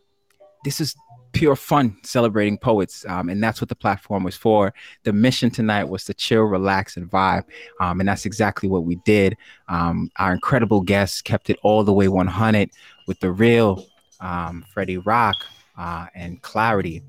[0.63, 0.95] this is
[1.33, 4.73] pure fun celebrating poets, um, and that's what the platform was for.
[5.03, 7.43] The mission tonight was to chill, relax, and vibe,
[7.81, 9.35] um, and that's exactly what we did.
[9.67, 12.69] Um, our incredible guests kept it all the way 100
[13.07, 13.85] with the real
[14.21, 15.35] um, Freddy Roc
[15.77, 17.03] uh, and Klarity.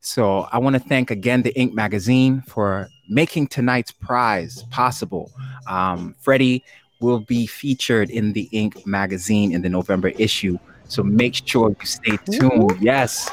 [0.00, 5.32] So I want to thank again the Ink Magazine for making tonight's prize possible.
[5.68, 6.64] Um, Freddy
[7.00, 10.58] will be featured in the Ink Magazine in the November issue.
[10.88, 12.80] So make sure you stay tuned.
[12.80, 13.28] Yes,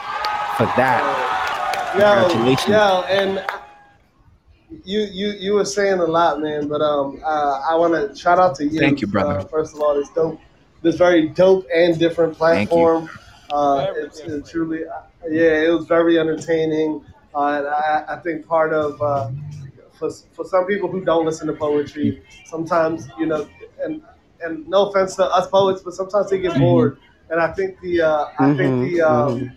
[0.58, 1.94] for that.
[1.98, 2.70] Yo, Congratulations.
[2.70, 3.46] yo, and
[4.84, 6.68] you you you were saying a lot, man.
[6.68, 8.80] But um, uh, I want to shout out to you.
[8.80, 9.40] Thank you, brother.
[9.40, 10.40] Uh, first of all, this dope,
[10.82, 13.10] this very dope and different platform.
[13.52, 17.06] Uh, it's, it's truly, uh, yeah, it was very entertaining.
[17.36, 19.30] Uh, and I, I think part of uh,
[19.94, 23.48] for for some people who don't listen to poetry, sometimes you know,
[23.84, 24.02] and
[24.42, 26.98] and no offense to us poets, but sometimes they get bored.
[27.30, 29.52] And I think the uh, I think the um,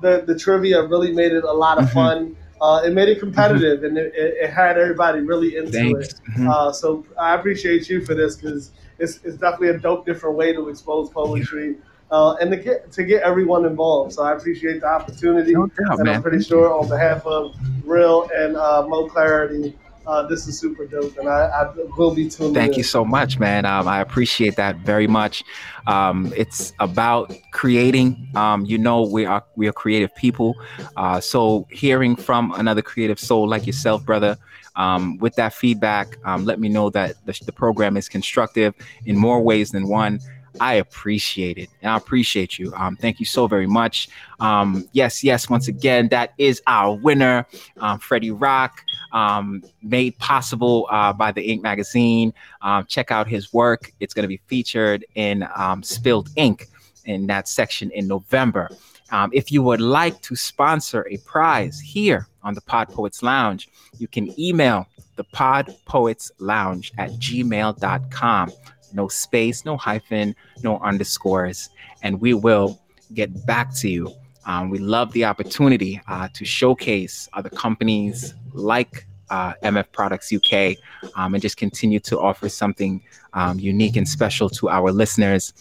[0.00, 1.92] the the trivia really made it a lot of Mhm.
[1.94, 2.36] fun.
[2.60, 6.08] Uh, it made it competitive, and it, it, had everybody really into Thanks.
[6.08, 6.20] it.
[6.36, 6.50] Mhm.
[6.50, 10.52] Uh, so I appreciate you for this because it's, it's definitely a dope, different way
[10.52, 11.76] to expose poetry
[12.10, 14.12] uh, and to get to get everyone involved.
[14.14, 16.16] So I appreciate the opportunity, No doubt, and man.
[16.16, 17.54] I'm pretty sure on behalf of
[17.84, 19.74] Real and uh, Mo Klarity,
[20.08, 22.78] uh, this is super dope, and I, I will be tuned Thank in.
[22.78, 23.66] you so much, man.
[23.66, 25.44] Um, I appreciate that very much.
[25.86, 28.28] Um, it's about creating.
[28.34, 30.54] Um, you know, we are we are creative people.
[30.96, 34.38] Uh, so hearing from another creative soul like yourself, brother,
[34.76, 38.74] um, with that feedback, um, let me know that the, the program is constructive
[39.04, 40.20] in more ways than one.
[40.60, 41.68] I appreciate it.
[41.82, 42.72] And I appreciate you.
[42.74, 44.08] Um, thank you so very much.
[44.40, 47.46] Um, yes, yes, once again, that is our winner,
[47.78, 48.82] um, Freddy Roc,
[49.12, 52.32] um, made possible uh, by the Ink Magazine.
[52.62, 53.92] Um, check out his work.
[54.00, 56.66] It's going to be featured in um, Spilled Ink
[57.04, 58.68] in that section in November.
[59.10, 63.68] Um, if you would like to sponsor a prize here on the Pod Poets Lounge,
[63.98, 64.86] you can email
[65.16, 68.52] the Pod Poets Lounge at gmail.com.
[68.92, 71.70] No space, no hyphen, no underscores,
[72.02, 72.80] and we will
[73.14, 74.14] get back to you.
[74.48, 80.76] Um, we love the opportunity uh, to showcase other companies like uh, MF Products UK
[81.14, 83.02] um, and just continue to offer something
[83.34, 85.52] um, unique and special to our listeners.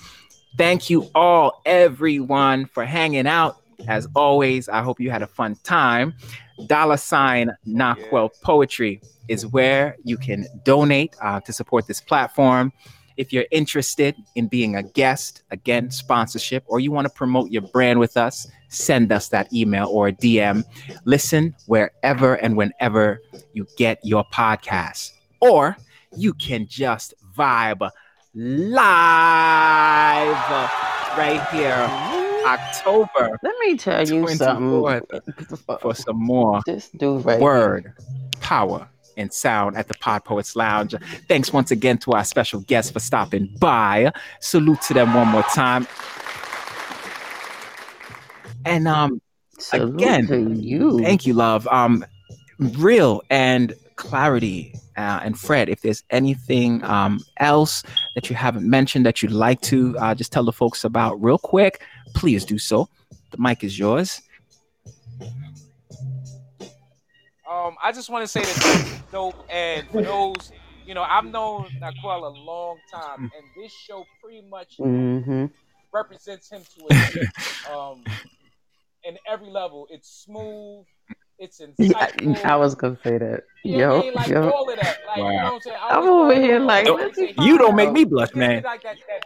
[0.58, 3.58] Thank you all, everyone, for hanging out.
[3.90, 6.14] As always, I hope you had a fun time.
[6.66, 12.72] Dollar sign Naquel Poetry is where you can donate uh, to support this platform.
[13.18, 17.64] If you're interested in being a guest, again, sponsorship, or you want to promote your
[17.64, 20.64] brand with us, send us that email or a DM.
[21.06, 23.20] Listen wherever and whenever
[23.54, 25.12] you get your podcast.
[25.42, 25.76] Or
[26.16, 27.90] you can just vibe
[28.34, 28.78] live
[31.18, 31.74] right here,
[32.46, 35.02] October Let me tell you something.
[35.82, 37.94] for some more This dude right word,
[38.40, 38.88] power,
[39.18, 40.96] and sound at the Pod Poets Lounge.
[41.28, 44.12] Thanks once again to our special guests for stopping by.
[44.40, 45.88] Salute to them one more time.
[48.66, 49.22] And um,
[49.60, 51.00] Salute Again, you.
[51.00, 51.68] thank you, love.
[51.68, 52.06] Um,
[52.60, 54.78] real and Klarity.
[54.96, 57.84] Uh, and Fred, if there's anything um, else
[58.16, 61.38] that you haven't mentioned that you'd like to uh, just tell the folks about real
[61.38, 61.84] quick,
[62.16, 62.90] please do so.
[63.32, 64.22] The mic is yours.
[67.50, 70.52] Um, I just want to say that dope, and for those,
[70.86, 75.46] you know, I've known Naquel a long time, and this show pretty much Mm-hmm.
[75.94, 77.22] represents him to a T.
[77.72, 78.04] um,
[79.04, 79.88] in every level.
[79.90, 80.86] It's smooth,
[81.40, 82.44] it's insightful.
[82.46, 83.44] I was gonna say that.
[83.64, 84.14] you I Yo, mean?
[84.14, 84.50] like yo.
[84.50, 84.98] all of that.
[85.08, 85.74] Like, you know what I'm?
[85.74, 87.58] I I'm over here you like, I Yo, always let say me he- find You
[87.58, 88.62] don't make me blush, man.
[88.64, 89.24] Like that, that,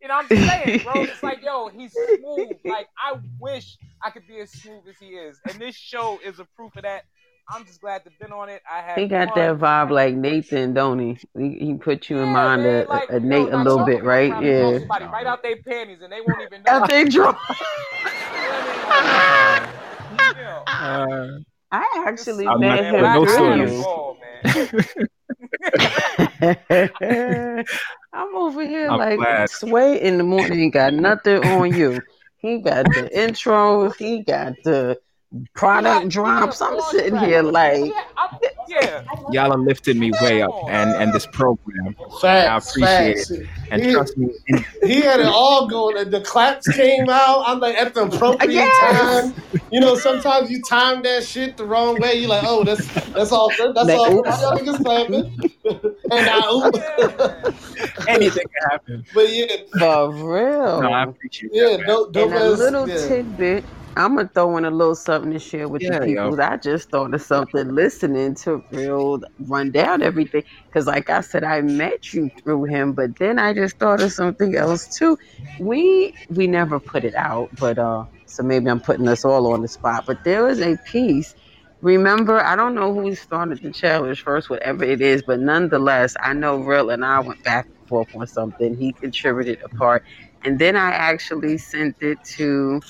[0.00, 1.02] you know, I'm just saying, bro.
[1.02, 2.56] It's like, yo, he's smooth.
[2.64, 5.40] Like, I wish I could be as smooth as he is.
[5.48, 7.04] And this show is a proof of that.
[7.48, 8.60] I'm just glad to been on it.
[8.70, 9.38] I had He got fun.
[9.38, 11.16] that vibe like Nathan, don't he?
[11.38, 14.02] He, he put you in mind man, of, like, of yo, Nate a little bit,
[14.02, 14.32] right?
[14.32, 14.78] come around and call Yeah.
[14.80, 16.72] Somebody right out their panties and they won't even know.
[16.72, 17.38] After they drunk.
[20.66, 21.28] Uh,
[21.72, 23.84] I actually I'm met not- him no through stories.
[24.44, 24.68] man.
[27.00, 27.64] you.
[28.12, 29.50] I'm over here I'm like glad.
[29.50, 32.02] Sway in the morning ain't got nothing on you.
[32.38, 33.90] He got the intro.
[33.90, 34.98] he got the
[35.54, 36.60] product drops.
[36.60, 37.92] I'm sitting here like
[38.68, 41.94] Yeah, Y'all are lifting me way up, and and this program.
[42.20, 43.32] Facts, I appreciate facts.
[43.70, 44.28] And He- trust me,
[44.82, 45.96] He had it all going.
[45.98, 47.44] and The claps came out.
[47.46, 49.22] I'm like at the appropriate Yes.
[49.22, 49.34] time.
[49.70, 52.14] You know, sometimes you time that shit the wrong way.
[52.14, 53.74] You're like, oh, that's that's all good.
[53.74, 54.22] That's Like, all.
[54.22, 54.26] good.
[54.28, 54.42] oops.
[54.42, 55.50] Y'all niggas clapping.
[56.10, 58.06] and I, oops.
[58.08, 59.04] anything can happen.
[59.14, 59.46] but yeah,
[59.78, 60.82] For real.
[60.82, 61.78] No, I appreciate yeah, that.
[61.80, 61.86] man.
[61.86, 63.08] dope, dope and a little yeah.
[63.08, 63.64] tidbit.
[63.96, 66.32] I'm gonna throw in a little something to share with Yeah, the yo.
[66.32, 66.40] people.
[66.40, 70.44] I just thought of something listening to Real run down everything.
[70.70, 74.12] Because, like I said, I met you through him, but then I just thought of
[74.12, 75.16] something else too.
[75.58, 79.62] We we never put it out, but uh, so maybe I'm putting us all on
[79.62, 80.04] the spot.
[80.06, 81.34] But there was a piece.
[81.82, 86.32] Remember, I don't know who started the challenge first, whatever it is, but nonetheless, I
[86.32, 88.76] know Real and I went back and forth on something.
[88.76, 90.02] He contributed a part,
[90.44, 92.80] and then I actually sent it to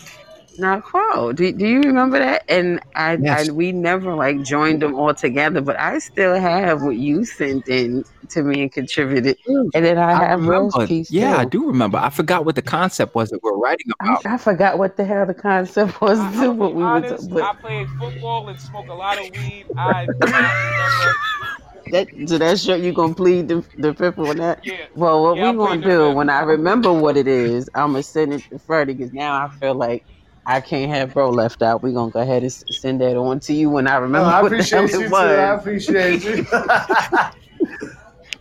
[0.58, 1.32] not Crow.
[1.32, 2.44] Do, do you remember that?
[2.48, 3.48] And I, Yes.
[3.48, 7.68] I we never like joined them all together, but I still have what you sent
[7.68, 9.36] in to me and contributed.
[9.74, 10.86] And then I, have Rose remember.
[10.86, 11.10] piece.
[11.10, 11.98] Yeah, I do remember.
[11.98, 14.24] I forgot what the concept was that we're writing about.
[14.26, 17.30] I forgot what the hell the concept was I, too, I'm but be were honest,
[17.30, 19.66] but I played football and smoked a lot of weed.
[19.76, 21.14] I do not remember.
[21.90, 24.60] that so that's sure you gonna plead the, the fifth on that.
[24.64, 24.86] Yeah.
[24.94, 28.02] Well, what Yeah, I we gonna do when I remember what it is, I'm gonna
[28.02, 30.04] send it to Freddy because now I feel like
[30.46, 31.82] I can't have bro left out.
[31.82, 34.40] We're gonna go ahead and send that on to you when I No, remember I
[34.40, 35.28] what the hell appreciate you too.
[35.34, 36.46] I appreciate you.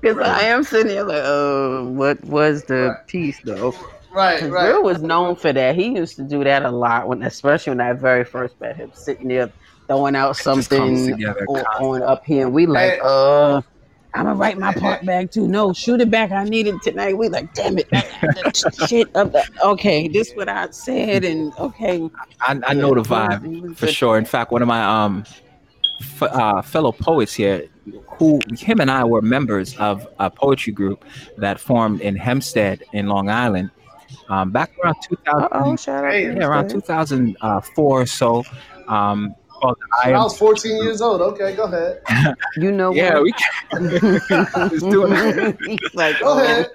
[0.02, 2.98] Because I am sitting here like, uh, what was the Right.
[3.08, 3.74] piece though?
[4.14, 4.76] right, Because right.
[4.76, 5.76] Real was known for that.
[5.76, 8.92] He used to do that a lot when, especially when I very first met him,
[8.94, 9.54] sitting there
[9.88, 13.00] throwing out something together on, on up here, and we like, Hey.
[13.02, 13.62] uh.
[14.16, 15.48] I'm gonna write my part back too.
[15.48, 16.32] No, shoot it back.
[16.32, 17.18] I need it tonight.
[17.18, 17.88] We like, damn it,
[18.88, 19.14] shit.
[19.16, 22.10] Up the, okay, this what I said, and okay,
[22.42, 24.18] I, I know the vibe for sure.
[24.18, 25.26] In fact, one of my um
[26.02, 27.68] f- uh, fellow poets here,
[28.18, 31.04] who him and I were members of a poetry group
[31.38, 33.70] that formed in Hempstead in Long Island,
[34.30, 38.44] um, back around 2000, Oh, shout out to Hey, you, yeah, around 2004 or so.
[38.88, 41.22] Um, called I I was 14 years old.
[41.22, 42.02] Okay, go ahead.
[42.58, 43.24] You know Yeah, what?
[43.24, 43.34] we
[44.72, 45.96] was doing it.
[45.96, 46.44] Like, Go oh.
[46.44, 46.70] ahead.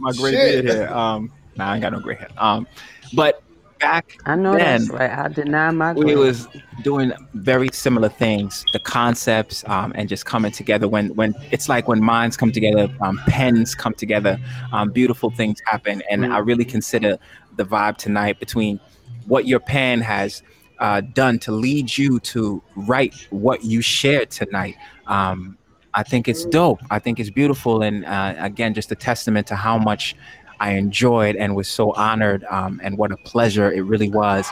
[0.00, 0.64] My gray Shit.
[0.64, 0.88] beard here.
[0.88, 2.28] Um, nah, I ain't got no gray hair.
[2.38, 2.66] Um,
[3.14, 3.42] but
[3.80, 5.10] back I know that's Then- right.
[5.10, 5.92] I deny my.
[5.92, 6.18] we grade.
[6.18, 6.46] was
[6.84, 11.88] doing very similar things the concepts um, and just coming together when when it's like
[11.88, 14.38] when minds come together um, pens come together
[14.72, 17.18] um, beautiful things happen and i really consider
[17.56, 18.78] the vibe tonight between
[19.26, 20.42] what your pen has
[20.82, 24.76] uh, done to lead you to write what you shared tonight.
[25.06, 25.56] Um,
[25.94, 26.80] i think it's dope.
[26.90, 27.82] I think it's beautiful.
[27.82, 30.16] And uh, again just a testament to how much
[30.60, 34.44] i enjoyed and was so honored um, and what a pleasure it really was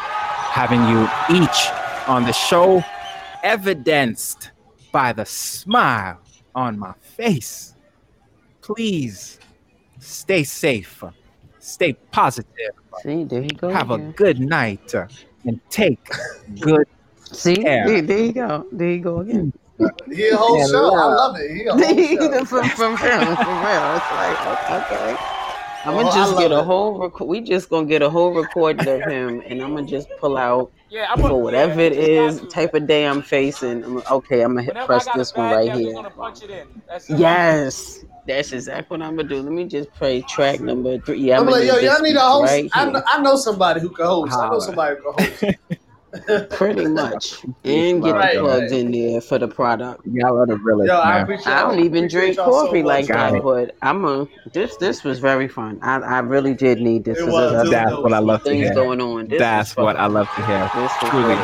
[0.61, 1.01] having you
[1.41, 1.61] each
[2.09, 2.83] on the show,
[3.45, 4.51] evidenced
[4.91, 6.21] by the smile
[6.57, 7.77] on my face.
[8.61, 9.39] Please
[10.01, 11.05] stay safe,
[11.61, 13.69] stay positive, See, there you go.
[13.69, 14.93] have a good night,
[15.45, 15.99] and take
[16.61, 16.87] good
[17.33, 17.87] See, Yeah.
[17.87, 18.67] there, there you go.
[18.73, 19.53] There you go again.
[20.13, 20.95] He a whole Yeah, show.
[20.97, 21.13] I love.
[21.15, 21.51] love it.
[21.57, 21.81] He a whole
[22.41, 22.45] show.
[22.45, 23.97] from from him, for real.
[23.97, 25.17] It's like o- okay.
[25.85, 26.65] I'm Oh, gonna I just love get a it.
[26.65, 26.99] whole.
[27.01, 30.37] Rec- we just gonna get a whole recording of him, and I'm gonna just pull
[30.37, 32.55] out Yeah, I'm for whatever yeah, it just is, got to.
[32.55, 33.85] type of day I'm facing.
[33.85, 34.43] I'm okay.
[34.43, 35.87] I'm gonna hit, Whenever press I got this a one bad right day, I'm just
[35.87, 35.95] here.
[35.95, 36.83] gonna punch it in.
[36.89, 37.19] That's it.
[37.19, 38.05] Yes,
[38.35, 39.43] that's exactly what I'm gonna do.
[39.43, 41.21] Let me just play track number three.
[41.21, 42.53] Yeah, I'm, I'm gonna like, yo, y'all need a piece host.
[42.53, 44.33] right I, know, I know somebody who can host.
[44.37, 45.45] I know somebody who can host.
[46.51, 48.81] Pretty much, and get Right, the plugs right.
[48.81, 50.03] in there for the product.
[50.07, 53.05] Y'all are the realest, Yo, I I don't even appreciate drink y'all so coffee like
[53.05, 53.43] much, Got that, it.
[53.45, 54.77] but I'm a this.
[54.79, 55.79] This was very fun.
[55.83, 57.19] I, I really did need this.
[57.23, 57.53] Was.
[57.53, 58.03] there's It was That's dope.
[58.03, 58.75] what I love to things hear.
[58.75, 59.29] going on.
[59.29, 60.71] This That's what I love to hear.
[60.75, 61.27] This was Truly.
[61.29, 61.41] really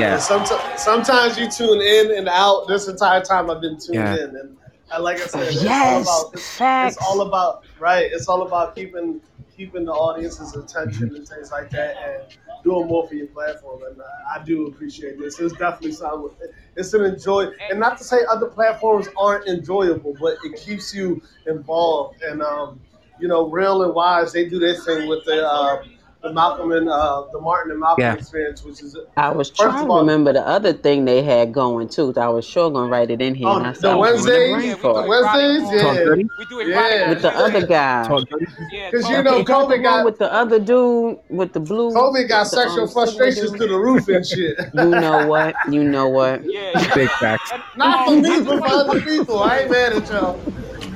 [0.00, 0.18] Yeah.
[0.18, 2.66] sometimes, sometimes you tune in and out.
[2.66, 4.14] This entire time I've been tuned Yeah.
[4.16, 4.58] in, and,
[4.92, 8.08] and like I said, it's all about it's, it's all about right.
[8.10, 9.20] It's all about keeping
[9.56, 13.82] keeping the audience's attention and things like that, and doing more for your platform.
[13.90, 15.40] And uh, I do appreciate this.
[15.40, 16.30] It's definitely something.
[16.76, 21.22] It's an enjoy, and not to say other platforms aren't enjoyable, but it keeps you
[21.46, 22.22] involved.
[22.22, 22.80] And um,
[23.18, 25.46] you know, real and Wyze, they do their thing with the.
[25.46, 25.82] Uh,
[26.26, 28.14] the Malcolm and uh, the Martin and Malcolm Yeah.
[28.14, 31.22] experience, which is I was First trying of to all- remember the other thing they
[31.22, 32.12] had going too.
[32.16, 33.48] I was sure gonna write it in here.
[33.48, 34.52] Oh, and I the said, I was Wednesdays?
[34.52, 34.96] brain Yeah, we the fart.
[34.96, 35.08] do it.
[35.08, 36.04] Wednesdays, Talk yeah.
[36.04, 36.28] dirty?
[36.38, 37.08] We do it Yeah.
[37.10, 38.08] With the other guy.
[38.08, 38.46] Talk dirty?
[38.72, 39.40] Yeah, 'Cause talk you know, dirty.
[39.40, 41.90] Is that the Kobe one got- with the other dude with the blue.
[41.92, 43.58] COVID got the, sexual um, silver frustrations dude?
[43.60, 44.58] through the roof and shit.
[44.74, 45.54] You know what?
[45.70, 46.44] You know what?
[46.44, 46.94] Yeah, yeah.
[46.94, 47.52] Big facts.
[47.76, 49.38] Not for um, me, but for other people.
[49.42, 50.40] I ain't mad at y'all.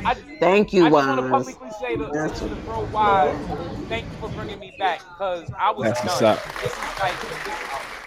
[0.04, 3.88] I, Thank you, I just want to publicly say to, That's- to the bro Wyze,
[3.88, 6.36] thank you for bringing me back because I was That's what's done.
[6.36, 6.44] up.
[6.62, 7.20] This is like,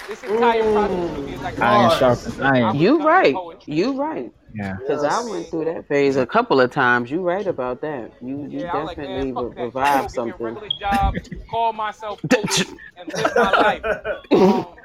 [0.08, 2.00] this, this entire process for me is like Iron Bars.
[2.00, 2.76] sharpens I iron.
[2.78, 3.36] You right.
[3.66, 4.32] You right.
[4.56, 4.76] Yeah.
[4.80, 7.10] Because I went through that phase a couple of times.
[7.10, 8.12] You right about that.
[8.22, 10.16] You you Yeah, I'm like, definitely man, fuck re- revived shit.
[10.16, 10.56] Go get me a something.
[10.56, 11.16] regular job,
[11.50, 14.68] call myself and live my life.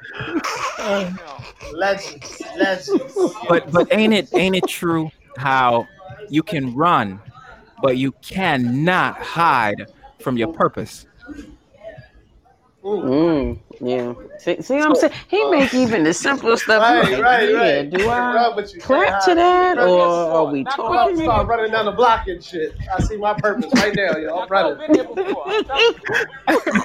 [0.79, 1.37] Um, you know,
[1.73, 3.13] legends, legends.
[3.47, 5.87] But but ain't it ain't it true how
[6.29, 7.19] you can run,
[7.81, 9.87] but you cannot hide
[10.19, 11.05] from your purpose?
[12.83, 14.13] Mm, yeah.
[14.39, 15.13] See, see what I'm saying?
[15.27, 16.81] He make even the simple stuff.
[16.81, 17.89] Right, like, right, yeah, right.
[17.89, 20.99] Do I Right, but you clap to that, or are we Not I'm Well, about
[20.99, 21.23] I've to talking?
[21.25, 22.75] start running down the block and shit.
[22.95, 24.35] I see my purpose right now, yo.
[24.37, 24.77] I'm I've running.
[24.77, 25.43] been here before.
[25.47, 26.81] I'm telling you.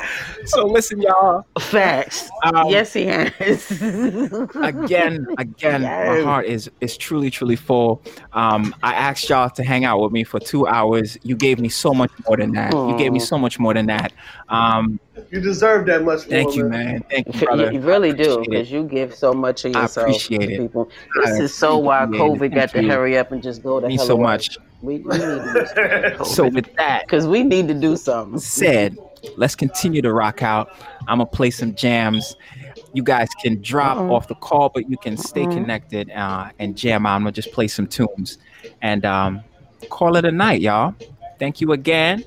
[0.47, 1.47] So listen, y'all.
[1.59, 2.31] Facts.
[2.43, 3.71] Um, yes, he has.
[4.63, 8.03] again, again, my heart is is truly, truly full.
[8.33, 11.17] Um, I asked y'all to hang out with me for two hours.
[11.23, 12.73] You gave me so much more than that.
[12.73, 14.13] You gave me so much more than that.
[14.49, 14.99] Um,
[15.31, 16.29] You deserve that much more.
[16.29, 17.03] thank you, man.
[17.11, 17.73] Thank you, You, brother.
[17.73, 20.59] you really do because you give so much of yourself I appreciate to it.
[20.59, 20.91] people.
[21.25, 22.07] I This is so why.
[22.07, 24.23] COVID got to hurry up and just go to hell so away.
[24.23, 24.59] much.
[24.83, 26.25] We, we need to do.
[26.25, 28.39] So with that because we need to do something.
[28.39, 28.97] said,
[29.37, 30.71] let's continue to rock out.
[31.09, 32.37] I'm gonna play some jams.
[32.93, 34.15] You guys can drop Uh-oh.
[34.15, 35.55] off the call, but you can stay Uh-oh.
[35.55, 37.17] connected uh, and jam out.
[37.17, 38.39] I'm gonna just play some tunes
[38.83, 39.43] and um,
[39.91, 40.95] call it a night, y'all.
[41.39, 42.25] Thank you again.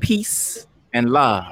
[0.00, 1.44] Peace and love.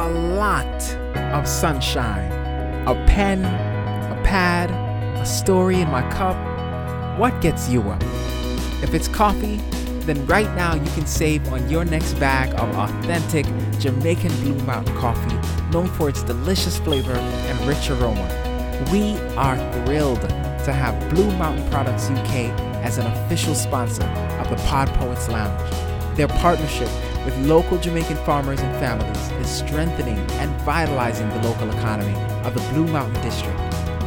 [0.00, 0.96] A lot
[1.34, 2.32] of sunshine,
[2.88, 4.70] a pen, a pad,
[5.18, 6.38] a story in my cup.
[7.18, 8.02] What gets you up?
[8.82, 9.56] If it's coffee,
[10.06, 13.44] then right now you can save on your next bag of authentic
[13.78, 15.36] Jamaican Blue Mountain coffee,
[15.70, 18.26] known for its delicious flavor and rich aroma.
[18.90, 24.56] We are thrilled to have Blue Mountain Products UK as an official sponsor of the
[24.66, 26.16] Pod Poets Lounge.
[26.16, 26.88] Their partnership
[27.24, 32.14] with local Jamaican farmers and families is strengthening and vitalizing the local economy
[32.44, 33.58] of the Blue Mountain District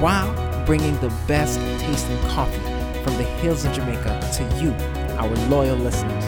[0.01, 0.33] while
[0.65, 2.61] bringing the best tasting coffee
[3.03, 4.71] from the hills of Jamaica to you,
[5.17, 6.25] our loyal listeners.